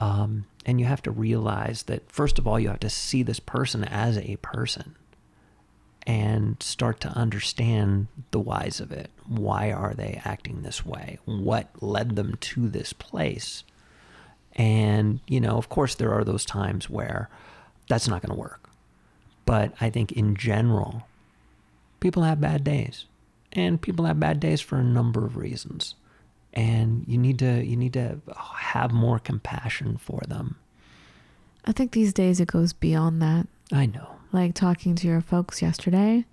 um, 0.00 0.46
and 0.64 0.78
you 0.78 0.86
have 0.86 1.02
to 1.02 1.10
realize 1.10 1.84
that 1.84 2.10
first 2.10 2.38
of 2.38 2.46
all 2.46 2.60
you 2.60 2.68
have 2.68 2.80
to 2.80 2.90
see 2.90 3.22
this 3.22 3.40
person 3.40 3.84
as 3.84 4.18
a 4.18 4.36
person 4.36 4.94
and 6.06 6.62
start 6.62 7.00
to 7.00 7.08
understand 7.08 8.06
the 8.30 8.40
whys 8.40 8.80
of 8.80 8.92
it. 8.92 9.10
Why 9.26 9.72
are 9.72 9.94
they 9.94 10.20
acting 10.24 10.62
this 10.62 10.84
way? 10.86 11.18
What 11.24 11.68
led 11.82 12.16
them 12.16 12.36
to 12.40 12.68
this 12.68 12.92
place? 12.92 13.64
And 14.54 15.20
you 15.26 15.40
know 15.40 15.56
of 15.56 15.68
course 15.68 15.94
there 15.94 16.12
are 16.12 16.24
those 16.24 16.44
times 16.44 16.88
where 16.88 17.28
that's 17.88 18.08
not 18.08 18.22
going 18.22 18.34
to 18.34 18.40
work. 18.40 18.70
But 19.44 19.72
i 19.80 19.88
think 19.90 20.12
in 20.12 20.36
general 20.36 21.06
people 22.00 22.22
have 22.22 22.40
bad 22.40 22.64
days. 22.64 23.06
And 23.52 23.80
people 23.80 24.04
have 24.04 24.20
bad 24.20 24.40
days 24.40 24.60
for 24.60 24.76
a 24.76 24.84
number 24.84 25.24
of 25.24 25.36
reasons 25.36 25.94
and 26.54 27.04
you 27.06 27.18
need 27.18 27.38
to 27.38 27.64
you 27.64 27.76
need 27.76 27.92
to 27.92 28.20
have 28.56 28.90
more 28.92 29.18
compassion 29.18 29.96
for 29.96 30.20
them 30.28 30.56
I 31.64 31.72
think 31.72 31.92
these 31.92 32.12
days 32.14 32.40
it 32.40 32.48
goes 32.48 32.72
beyond 32.72 33.20
that. 33.22 33.46
i 33.72 33.84
know 33.86 34.16
Like 34.32 34.54
talking 34.54 34.94
to 34.96 35.06
your 35.06 35.20
folks 35.20 35.60
yesterday, 35.62 36.24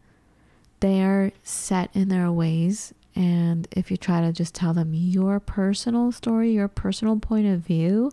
they 0.80 1.02
are 1.02 1.32
set 1.44 1.90
in 1.94 2.08
their 2.10 2.32
ways. 2.32 2.94
And 3.16 3.68
if 3.72 3.90
you 3.92 3.98
try 3.98 4.20
to 4.22 4.32
just 4.34 4.54
tell 4.54 4.74
them 4.74 4.94
your 4.94 5.40
personal 5.40 6.12
story, 6.12 6.52
your 6.52 6.68
personal 6.68 7.18
point 7.20 7.48
of 7.48 7.62
view, 7.62 8.12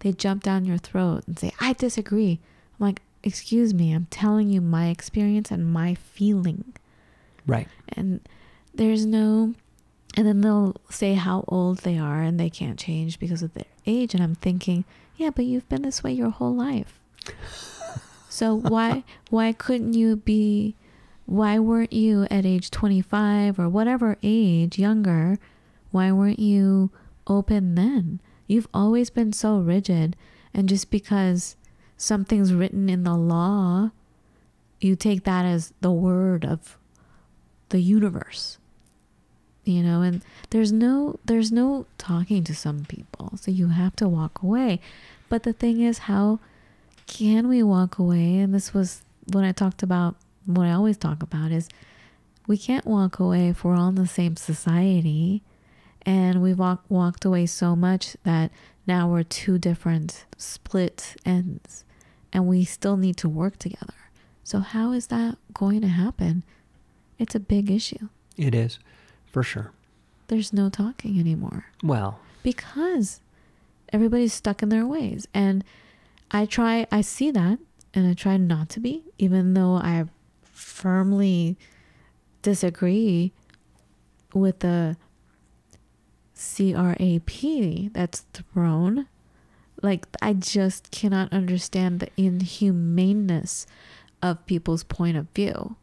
they 0.00 0.12
jump 0.12 0.42
down 0.42 0.64
your 0.64 0.78
throat 0.78 1.22
and 1.26 1.38
say, 1.38 1.52
I 1.60 1.72
disagree. 1.72 2.40
I'm 2.78 2.86
like, 2.86 3.00
excuse 3.22 3.72
me, 3.72 3.92
I'm 3.92 4.06
telling 4.10 4.48
you 4.50 4.60
my 4.60 4.88
experience 4.88 5.50
and 5.52 5.72
my 5.72 5.94
feeling. 5.94 6.74
right 7.46 7.68
and 7.88 8.20
there's 8.74 9.06
no 9.06 9.54
and 10.16 10.26
then 10.26 10.40
they'll 10.40 10.76
say 10.90 11.14
how 11.14 11.44
old 11.48 11.78
they 11.78 11.98
are 11.98 12.22
and 12.22 12.38
they 12.38 12.50
can't 12.50 12.78
change 12.78 13.18
because 13.18 13.42
of 13.42 13.54
their 13.54 13.64
age. 13.86 14.14
And 14.14 14.22
i'm 14.22 14.34
thinking 14.34 14.84
yeah 15.16 15.30
but 15.30 15.44
you've 15.44 15.68
been 15.68 15.82
this 15.82 16.02
way 16.02 16.12
your 16.12 16.30
whole 16.30 16.54
life. 16.54 17.00
So 18.34 18.52
why 18.52 19.04
why 19.30 19.52
couldn't 19.52 19.92
you 19.92 20.16
be 20.16 20.74
why 21.24 21.60
weren't 21.60 21.92
you 21.92 22.26
at 22.32 22.44
age 22.44 22.68
25 22.72 23.60
or 23.60 23.68
whatever 23.68 24.18
age 24.24 24.76
younger 24.76 25.38
why 25.92 26.10
weren't 26.10 26.40
you 26.40 26.90
open 27.28 27.76
then? 27.76 28.20
You've 28.48 28.66
always 28.74 29.08
been 29.08 29.32
so 29.32 29.58
rigid. 29.58 30.16
And 30.52 30.68
just 30.68 30.90
because 30.90 31.54
something's 31.96 32.52
written 32.52 32.88
in 32.88 33.04
the 33.04 33.14
law 33.14 33.92
you 34.80 34.96
take 34.96 35.22
that 35.22 35.46
as 35.46 35.72
the 35.80 35.92
word 35.92 36.44
of 36.44 36.76
the 37.68 37.80
universe 37.80 38.58
you 39.64 39.82
know 39.82 40.02
and 40.02 40.22
there's 40.50 40.72
no 40.72 41.18
there's 41.24 41.50
no 41.50 41.86
talking 41.98 42.44
to 42.44 42.54
some 42.54 42.84
people 42.84 43.32
so 43.36 43.50
you 43.50 43.68
have 43.68 43.96
to 43.96 44.08
walk 44.08 44.42
away. 44.42 44.80
But 45.28 45.42
the 45.42 45.52
thing 45.52 45.80
is 45.80 45.98
how 45.98 46.40
can 47.06 47.48
we 47.48 47.62
walk 47.62 47.98
away? 47.98 48.38
And 48.38 48.54
this 48.54 48.72
was 48.72 49.02
what 49.32 49.44
i 49.44 49.52
talked 49.52 49.82
about 49.82 50.16
what 50.44 50.66
i 50.66 50.72
always 50.72 50.98
talk 50.98 51.22
about 51.22 51.50
is 51.50 51.68
we 52.46 52.58
can't 52.58 52.86
walk 52.86 53.18
away 53.18 53.48
if 53.48 53.64
we're 53.64 53.76
all 53.76 53.88
in 53.88 53.94
the 53.94 54.06
same 54.06 54.36
society. 54.36 55.42
And 56.02 56.42
we've 56.42 56.58
walk, 56.58 56.84
walked 56.88 57.24
away 57.24 57.46
so 57.46 57.74
much 57.74 58.16
that 58.24 58.50
now 58.86 59.08
we're 59.08 59.22
two 59.22 59.56
different 59.56 60.26
split 60.36 61.16
ends 61.24 61.84
and 62.32 62.46
we 62.46 62.64
still 62.64 62.98
need 62.98 63.16
to 63.18 63.28
work 63.28 63.58
together. 63.58 63.94
So 64.42 64.58
how 64.58 64.92
is 64.92 65.06
that 65.06 65.38
going 65.54 65.80
to 65.80 65.88
happen? 65.88 66.42
It's 67.18 67.34
a 67.34 67.40
big 67.40 67.70
issue. 67.70 68.08
It 68.36 68.54
is 68.54 68.78
for 69.34 69.42
sure 69.42 69.72
there's 70.28 70.52
no 70.52 70.68
talking 70.68 71.18
anymore 71.20 71.66
well 71.82 72.18
because 72.42 73.20
everybody's 73.92 74.32
stuck 74.32 74.62
in 74.62 74.68
their 74.70 74.86
ways 74.86 75.26
and 75.34 75.64
I 76.34 76.46
try, 76.46 76.86
I 76.90 77.00
see 77.02 77.30
that 77.30 77.60
and 77.94 78.08
I 78.08 78.14
try 78.14 78.36
not 78.36 78.68
to 78.70 78.80
be, 78.80 79.04
even 79.18 79.54
though 79.54 79.74
I 79.74 80.06
firmly 80.42 81.56
disagree 82.42 83.32
with 84.34 84.58
the 84.58 84.96
CRAP 86.34 87.92
that's 87.92 88.20
thrown. 88.32 89.06
Like, 89.80 90.06
I 90.20 90.32
just 90.32 90.90
cannot 90.90 91.32
understand 91.32 92.00
the 92.00 92.08
inhumaneness 92.16 93.66
of 94.20 94.44
people's 94.46 94.82
point 94.82 95.16
of 95.16 95.28
view. 95.36 95.76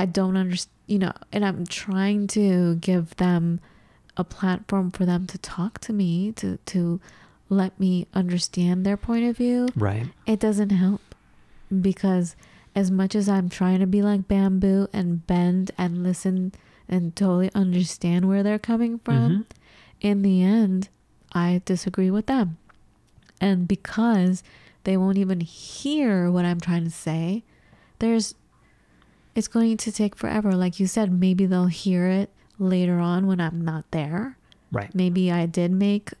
I 0.00 0.06
don't 0.06 0.36
understand, 0.36 0.72
you 0.86 0.98
know, 0.98 1.12
and 1.32 1.44
I'm 1.44 1.66
trying 1.66 2.26
to 2.28 2.76
give 2.76 3.14
them 3.16 3.60
a 4.16 4.24
platform 4.24 4.90
for 4.90 5.04
them 5.06 5.26
to 5.28 5.38
talk 5.38 5.78
to 5.80 5.92
me, 5.92 6.32
to, 6.32 6.56
to 6.66 7.00
let 7.48 7.78
me 7.78 8.06
understand 8.14 8.84
their 8.84 8.96
point 8.96 9.24
of 9.26 9.36
view. 9.36 9.68
Right. 9.76 10.06
It 10.26 10.40
doesn't 10.40 10.70
help 10.70 11.00
because 11.80 12.34
as 12.74 12.90
much 12.90 13.14
as 13.14 13.28
I'm 13.28 13.48
trying 13.48 13.80
to 13.80 13.86
be 13.86 14.02
like 14.02 14.26
bamboo 14.28 14.88
and 14.92 15.26
bend 15.26 15.70
and 15.78 16.02
listen 16.02 16.52
and 16.88 17.14
totally 17.14 17.50
understand 17.54 18.26
where 18.28 18.42
they're 18.42 18.58
coming 18.58 18.98
from, 18.98 19.30
Mhm. 19.30 19.44
in 20.00 20.22
the 20.22 20.42
end, 20.42 20.88
I 21.32 21.62
disagree 21.64 22.10
with 22.10 22.26
them. 22.26 22.56
And 23.40 23.68
because 23.68 24.42
they 24.84 24.96
won't 24.96 25.18
even 25.18 25.40
hear 25.40 26.30
what 26.30 26.44
I'm 26.44 26.60
trying 26.60 26.84
to 26.84 26.90
say, 26.90 27.44
there's 28.00 28.34
it's 29.34 29.48
going 29.48 29.76
to 29.76 29.92
take 29.92 30.16
forever. 30.16 30.52
Like 30.52 30.80
you 30.80 30.86
said, 30.86 31.12
maybe 31.12 31.46
they'll 31.46 31.66
hear 31.66 32.06
it 32.06 32.30
later 32.58 32.98
on 32.98 33.26
when 33.26 33.40
I'm 33.40 33.60
not 33.60 33.84
there. 33.90 34.36
Right. 34.72 34.94
Maybe 34.94 35.30
I 35.30 35.46
did 35.46 35.72
make 35.72 36.12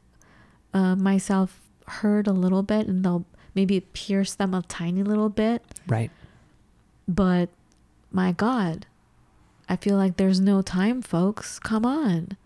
uh, 0.72 0.96
myself 0.96 1.60
heard 1.86 2.26
a 2.26 2.32
little 2.32 2.62
bit 2.62 2.86
and 2.86 3.04
they'll 3.04 3.24
maybe 3.54 3.80
pierce 3.80 4.34
them 4.34 4.54
a 4.54 4.62
tiny 4.62 5.02
little 5.02 5.28
bit. 5.28 5.62
Right. 5.86 6.10
But 7.08 7.48
my 8.12 8.32
God, 8.32 8.86
I 9.68 9.76
feel 9.76 9.96
like 9.96 10.16
there's 10.16 10.40
no 10.40 10.62
time, 10.62 11.02
folks. 11.02 11.58
Come 11.58 11.84
on. 11.84 12.36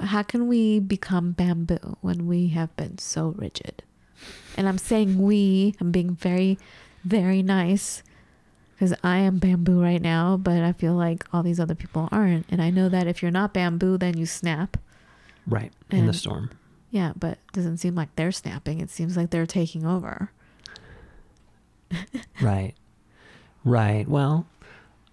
How 0.00 0.22
can 0.22 0.46
we 0.46 0.78
become 0.78 1.32
bamboo 1.32 1.96
when 2.00 2.26
we 2.26 2.48
have 2.48 2.74
been 2.76 2.98
so 2.98 3.34
rigid? 3.36 3.82
And 4.56 4.68
I'm 4.68 4.78
saying 4.78 5.20
we, 5.20 5.74
I'm 5.80 5.90
being 5.90 6.14
very, 6.14 6.58
very 7.04 7.42
nice 7.42 8.02
because 8.74 8.94
I 9.02 9.18
am 9.18 9.38
bamboo 9.38 9.80
right 9.80 10.02
now, 10.02 10.36
but 10.36 10.62
I 10.62 10.72
feel 10.72 10.94
like 10.94 11.24
all 11.32 11.42
these 11.42 11.60
other 11.60 11.74
people 11.74 12.08
aren't. 12.10 12.46
And 12.50 12.60
I 12.60 12.70
know 12.70 12.88
that 12.88 13.06
if 13.06 13.22
you're 13.22 13.30
not 13.30 13.54
bamboo, 13.54 13.96
then 13.98 14.16
you 14.16 14.26
snap. 14.26 14.76
Right. 15.46 15.72
In 15.90 16.06
the 16.06 16.12
storm. 16.12 16.50
Yeah, 16.90 17.12
but 17.16 17.32
it 17.32 17.52
doesn't 17.52 17.78
seem 17.78 17.94
like 17.94 18.14
they're 18.16 18.32
snapping. 18.32 18.80
It 18.80 18.90
seems 18.90 19.16
like 19.16 19.30
they're 19.30 19.46
taking 19.46 19.86
over. 19.86 20.30
Right. 22.40 22.74
Right. 23.64 24.08
Well, 24.08 24.46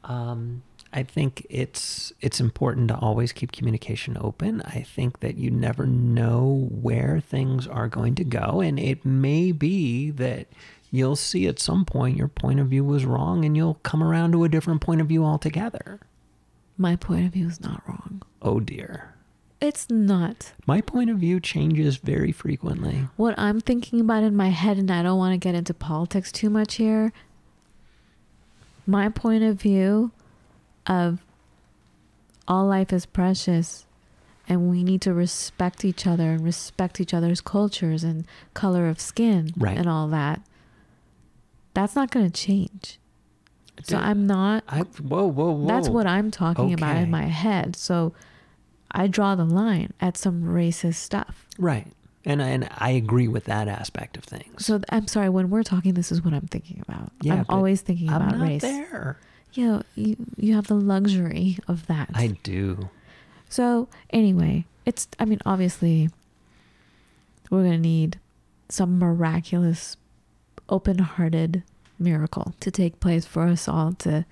um, 0.04 0.64
I 0.92 1.04
think 1.04 1.46
it's 1.50 2.12
it's 2.20 2.40
important 2.40 2.90
to 2.90 2.98
always 2.98 3.32
keep 3.32 3.52
communication 3.52 4.18
open. 4.20 4.62
I 4.62 4.82
think 4.82 5.22
that 5.22 5.38
you 5.38 5.50
never 5.52 5.86
know 5.86 6.68
where 6.72 7.22
things 7.22 7.68
are 7.68 7.88
going 7.88 8.16
to 8.16 8.24
go, 8.24 8.60
and 8.60 8.78
it 8.80 9.06
may 9.06 9.52
be 9.52 10.12
that 10.12 10.48
you'll 10.92 11.16
see 11.16 11.48
at 11.48 11.60
some 11.60 11.86
point 11.86 12.18
your 12.18 12.28
point 12.28 12.60
of 12.60 12.68
view 12.68 12.84
was 12.84 13.06
wrong, 13.06 13.44
and 13.46 13.56
you'll 13.58 13.76
come 13.84 14.04
around 14.04 14.34
to 14.34 14.44
a 14.44 14.50
different 14.50 14.82
point 14.82 15.02
of 15.02 15.08
view 15.08 15.24
altogether. 15.26 16.00
My 16.78 16.96
point 16.96 17.26
of 17.26 17.34
view 17.34 17.48
is 17.48 17.62
not 17.62 17.82
wrong. 17.88 18.22
Oh 18.42 18.60
dear. 18.60 19.16
It's 19.60 19.90
not. 19.92 20.54
My 20.66 20.82
point 20.82 21.12
of 21.12 21.18
view 21.18 21.40
changes 21.40 21.98
very 21.98 22.32
frequently. 22.32 23.06
What 23.16 23.38
I'm 23.38 23.62
thinking 23.62 24.00
about 24.02 24.24
in 24.24 24.36
my 24.36 24.50
head, 24.50 24.78
and 24.78 24.90
I 24.90 25.04
don't 25.04 25.20
want 25.20 25.34
to 25.34 25.38
get 25.38 25.54
into 25.54 25.74
politics 25.76 26.32
too 26.32 26.50
much 26.50 26.76
here. 26.76 27.14
My 28.88 29.10
point 29.10 29.44
of 29.44 29.62
view 29.62 30.12
of 30.88 31.20
all 32.48 32.66
life 32.66 32.92
is 32.92 33.06
precious 33.06 33.86
and 34.50 34.70
we 34.70 34.84
need 34.84 35.02
to 35.02 35.14
respect 35.14 35.86
each 35.86 36.08
other 36.08 36.32
and 36.32 36.44
respect 36.44 37.00
each 37.00 37.14
other's 37.14 37.40
cultures 37.40 38.04
and 38.04 38.26
color 38.56 38.90
of 38.90 39.00
skin 39.00 39.54
Right. 39.56 39.78
and 39.78 39.88
all 39.88 40.08
that. 40.08 40.42
That's 41.74 41.96
not 41.96 42.12
going 42.12 42.30
to 42.30 42.32
change. 42.32 43.00
So 43.84 43.98
I'm 43.98 44.28
not 44.28 44.64
I 44.68 44.80
whoa 44.82 45.26
whoa 45.26 45.52
whoa. 45.54 45.66
That's 45.68 45.90
what 45.90 46.06
I'm 46.06 46.30
talking 46.30 46.72
about 46.74 46.98
in 46.98 47.10
my 47.10 47.24
head. 47.24 47.76
So 47.76 48.14
I 48.92 49.08
draw 49.08 49.34
the 49.36 49.46
line 49.46 49.94
at 50.00 50.18
some 50.18 50.44
racist 50.44 50.96
stuff. 50.96 51.48
right. 51.58 51.88
And 52.24 52.40
and 52.40 52.70
I 52.78 52.92
agree 52.92 53.28
with 53.28 53.46
that 53.46 53.68
aspect 53.68 54.16
of 54.18 54.24
things. 54.24 54.68
So 54.68 54.80
I'm 54.90 55.08
sorry, 55.08 55.30
when 55.30 55.50
we're 55.50 55.64
talking, 55.64 55.96
this 55.96 56.12
is 56.12 56.22
what 56.24 56.36
I'm 56.36 56.46
thinking 56.46 56.84
about. 56.88 57.12
Yeah, 57.24 57.34
I'm 57.40 57.46
always 57.50 57.82
thinking 57.82 58.10
I'm 58.10 58.18
about 58.22 58.38
not 58.38 58.48
race. 58.48 58.62
there. 58.62 59.18
Yeah, 59.54 59.82
you 59.96 60.16
you 60.38 60.54
have 60.54 60.68
the 60.68 60.76
luxury 60.76 61.58
of 61.68 61.88
that. 61.88 62.12
I 62.14 62.38
do. 62.44 62.90
So 63.50 63.88
anyway, 64.12 64.66
it's 64.86 65.08
I 65.20 65.26
mean 65.26 65.40
obviously 65.48 66.12
we're 67.50 67.64
gonna 67.64 67.80
need 67.80 68.20
some 68.70 69.00
miraculous, 69.00 69.98
open-hearted 70.72 71.64
miracle 72.00 72.56
to 72.60 72.72
take 72.72 73.00
place 73.00 73.26
for 73.26 73.44
us 73.48 73.68
all 73.68 73.94
to 73.94 74.26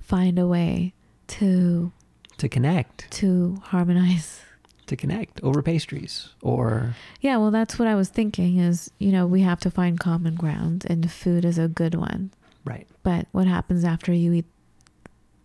find 0.00 0.38
a 0.38 0.46
way 0.46 0.94
to 1.26 1.92
To 2.38 2.48
connect, 2.48 3.10
to 3.12 3.60
harmonize 3.64 4.40
to 4.86 4.94
connect 4.96 5.42
over 5.42 5.62
pastries 5.62 6.28
or 6.42 6.94
Yeah, 7.20 7.38
well, 7.38 7.50
that's 7.50 7.76
what 7.76 7.88
I 7.88 7.96
was 7.96 8.08
thinking 8.08 8.58
is, 8.58 8.88
you 9.00 9.10
know, 9.10 9.26
we 9.26 9.40
have 9.42 9.58
to 9.60 9.70
find 9.70 9.98
common 9.98 10.36
ground 10.36 10.86
and 10.88 11.10
food 11.10 11.44
is 11.44 11.58
a 11.58 11.66
good 11.66 11.96
one. 11.96 12.30
right. 12.64 12.86
But 13.02 13.26
what 13.32 13.46
happens 13.48 13.84
after 13.84 14.12
you 14.12 14.32
eat 14.32 14.44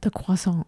the 0.01 0.11
croissant? 0.11 0.67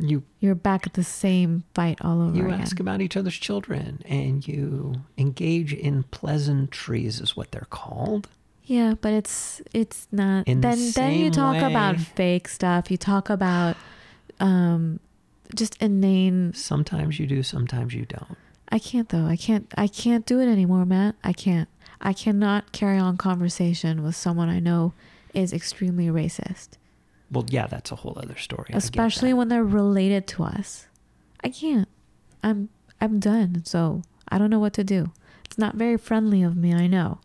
You 0.00 0.22
You're 0.40 0.54
back 0.54 0.86
at 0.86 0.94
the 0.94 1.02
same 1.04 1.64
fight 1.74 1.98
all 2.02 2.22
over 2.22 2.36
you 2.36 2.46
again. 2.46 2.60
ask 2.60 2.78
about 2.78 3.00
each 3.00 3.16
other's 3.16 3.36
children 3.36 4.00
and 4.06 4.46
you 4.46 4.94
engage 5.16 5.72
in 5.72 6.04
pleasantries 6.04 7.20
is 7.20 7.36
what 7.36 7.50
they're 7.50 7.66
called. 7.70 8.28
yeah, 8.64 8.94
but 9.00 9.12
it's 9.12 9.60
it's 9.74 10.06
not 10.12 10.46
In 10.46 10.60
the 10.60 10.68
then 10.68 10.90
then 10.94 11.12
you 11.18 11.30
talk 11.30 11.60
about 11.62 11.96
fake 11.98 12.48
stuff. 12.48 12.90
You 12.90 12.96
talk 12.96 13.28
about 13.28 13.76
um 14.40 15.00
just 15.54 15.80
inane 15.82 16.52
Sometimes 16.54 17.18
you 17.18 17.26
do, 17.26 17.42
sometimes 17.42 17.94
you 17.94 18.04
don't. 18.04 18.36
I 18.70 18.78
can't 18.78 19.08
though. 19.08 19.24
I 19.26 19.36
can't 19.36 19.66
I 19.76 19.88
can't 19.88 20.26
do 20.26 20.40
it 20.40 20.46
anymore, 20.48 20.84
Matt. 20.84 21.16
I 21.24 21.32
can't. 21.32 21.68
I 22.00 22.12
cannot 22.12 22.70
carry 22.72 22.98
on 22.98 23.16
conversation 23.16 24.02
with 24.04 24.14
someone 24.14 24.48
I 24.48 24.60
know 24.60 24.92
is 25.34 25.52
extremely 25.52 26.06
racist. 26.06 26.68
Well, 27.30 27.44
yeah, 27.48 27.66
that's 27.66 27.92
a 27.92 27.96
whole 27.96 28.14
other 28.16 28.36
story. 28.36 28.70
Especially 28.72 29.34
when 29.34 29.48
they're 29.48 29.64
related 29.64 30.26
to 30.28 30.44
us. 30.44 30.86
I 31.42 31.50
can't. 31.50 31.88
I'm 32.42 32.68
I'm 33.00 33.20
done. 33.20 33.64
So 33.64 34.02
I 34.28 34.38
don't 34.38 34.50
know 34.50 34.58
what 34.58 34.72
to 34.74 34.84
do. 34.84 35.12
It's 35.44 35.58
not 35.58 35.74
very 35.74 35.96
friendly 35.96 36.42
of 36.42 36.56
me, 36.56 36.74
I 36.74 36.86
know. 36.86 37.20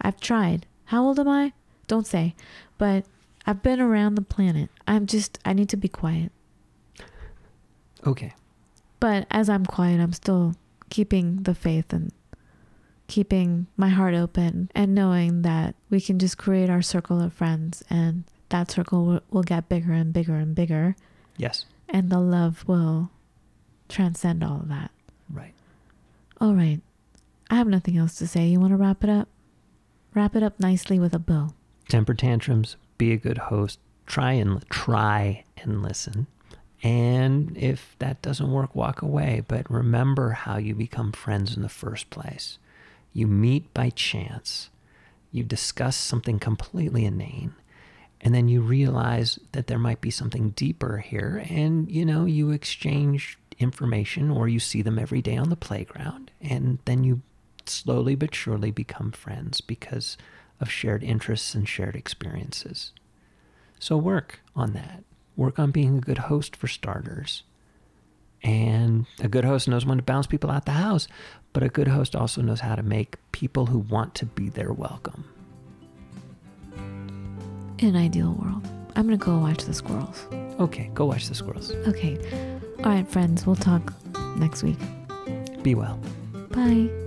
I've 0.00 0.20
tried. 0.20 0.66
How 0.86 1.04
old 1.04 1.18
am 1.18 1.28
I? 1.28 1.52
Don't 1.86 2.06
say. 2.06 2.34
But 2.78 3.04
I've 3.46 3.62
been 3.62 3.80
around 3.80 4.16
the 4.16 4.22
planet. 4.22 4.70
I'm 4.86 5.06
just 5.06 5.38
I 5.44 5.52
need 5.52 5.68
to 5.70 5.76
be 5.76 5.88
quiet. 5.88 6.32
Okay. 8.06 8.34
But 9.00 9.26
as 9.30 9.48
I'm 9.48 9.64
quiet, 9.66 10.00
I'm 10.00 10.12
still 10.12 10.54
keeping 10.90 11.42
the 11.44 11.54
faith 11.54 11.92
and 11.92 12.12
keeping 13.06 13.66
my 13.76 13.88
heart 13.88 14.14
open 14.14 14.70
and 14.74 14.94
knowing 14.94 15.42
that 15.42 15.74
we 15.90 16.00
can 16.00 16.18
just 16.18 16.38
create 16.38 16.70
our 16.70 16.82
circle 16.82 17.20
of 17.20 17.32
friends 17.32 17.82
and 17.90 18.24
that 18.52 18.70
circle 18.70 19.04
will, 19.04 19.20
will 19.30 19.42
get 19.42 19.68
bigger 19.68 19.92
and 19.92 20.12
bigger 20.12 20.36
and 20.36 20.54
bigger 20.54 20.94
Yes. 21.36 21.66
and 21.88 22.08
the 22.08 22.20
love 22.20 22.64
will 22.66 23.10
transcend 23.88 24.42
all 24.44 24.60
of 24.60 24.68
that. 24.68 24.90
Right. 25.30 25.54
All 26.40 26.54
right. 26.54 26.80
I 27.50 27.56
have 27.56 27.66
nothing 27.68 27.96
else 27.98 28.14
to 28.16 28.26
say. 28.26 28.46
You 28.46 28.60
want 28.60 28.70
to 28.72 28.76
wrap 28.76 29.02
it 29.04 29.10
up? 29.10 29.28
Wrap 30.14 30.36
it 30.36 30.42
up 30.42 30.58
nicely 30.60 30.98
with 30.98 31.12
a 31.14 31.18
bow. 31.18 31.50
temper 31.88 32.14
tantrums, 32.14 32.76
be 32.96 33.12
a 33.12 33.16
good 33.16 33.38
host, 33.38 33.78
try 34.06 34.32
and 34.32 34.64
try 34.70 35.44
and 35.58 35.82
listen. 35.82 36.26
And 36.82 37.56
if 37.56 37.94
that 37.98 38.22
doesn't 38.22 38.50
work, 38.50 38.74
walk 38.74 39.02
away. 39.02 39.42
But 39.46 39.70
remember 39.70 40.30
how 40.30 40.56
you 40.58 40.74
become 40.74 41.12
friends 41.12 41.54
in 41.56 41.62
the 41.62 41.68
first 41.68 42.10
place. 42.10 42.58
You 43.12 43.26
meet 43.26 43.72
by 43.74 43.90
chance. 43.90 44.70
You 45.30 45.44
discuss 45.44 45.96
something 45.96 46.38
completely 46.38 47.04
inane. 47.04 47.54
And 48.22 48.34
then 48.34 48.48
you 48.48 48.60
realize 48.60 49.38
that 49.50 49.66
there 49.66 49.78
might 49.78 50.00
be 50.00 50.10
something 50.10 50.50
deeper 50.50 50.98
here. 50.98 51.44
And, 51.50 51.90
you 51.90 52.04
know, 52.04 52.24
you 52.24 52.52
exchange 52.52 53.36
information 53.58 54.30
or 54.30 54.48
you 54.48 54.60
see 54.60 54.80
them 54.80 54.98
every 54.98 55.20
day 55.20 55.36
on 55.36 55.50
the 55.50 55.56
playground. 55.56 56.30
And 56.40 56.78
then 56.84 57.02
you 57.02 57.22
slowly 57.66 58.14
but 58.14 58.34
surely 58.34 58.70
become 58.70 59.10
friends 59.10 59.60
because 59.60 60.16
of 60.60 60.70
shared 60.70 61.02
interests 61.02 61.54
and 61.54 61.68
shared 61.68 61.96
experiences. 61.96 62.92
So 63.80 63.96
work 63.96 64.40
on 64.54 64.72
that. 64.74 65.02
Work 65.36 65.58
on 65.58 65.72
being 65.72 65.98
a 65.98 66.00
good 66.00 66.18
host 66.18 66.54
for 66.54 66.68
starters. 66.68 67.42
And 68.44 69.06
a 69.20 69.28
good 69.28 69.44
host 69.44 69.66
knows 69.66 69.84
when 69.86 69.98
to 69.98 70.02
bounce 70.02 70.26
people 70.26 70.50
out 70.50 70.66
the 70.66 70.72
house, 70.72 71.08
but 71.52 71.62
a 71.62 71.68
good 71.68 71.88
host 71.88 72.14
also 72.14 72.42
knows 72.42 72.60
how 72.60 72.74
to 72.76 72.82
make 72.82 73.16
people 73.32 73.66
who 73.66 73.78
want 73.78 74.14
to 74.16 74.26
be 74.26 74.48
there 74.48 74.72
welcome. 74.72 75.24
In 77.82 77.88
an 77.88 77.96
ideal 77.96 78.30
world, 78.40 78.64
I'm 78.94 79.06
gonna 79.06 79.16
go 79.16 79.38
watch 79.38 79.64
the 79.64 79.74
squirrels. 79.74 80.24
Okay, 80.60 80.88
go 80.94 81.04
watch 81.04 81.26
the 81.26 81.34
squirrels. 81.34 81.72
Okay. 81.88 82.16
All 82.78 82.84
right, 82.84 83.08
friends, 83.08 83.44
we'll 83.44 83.56
talk 83.56 83.92
next 84.36 84.62
week. 84.62 84.78
Be 85.64 85.74
well. 85.74 85.98
Bye. 86.50 87.01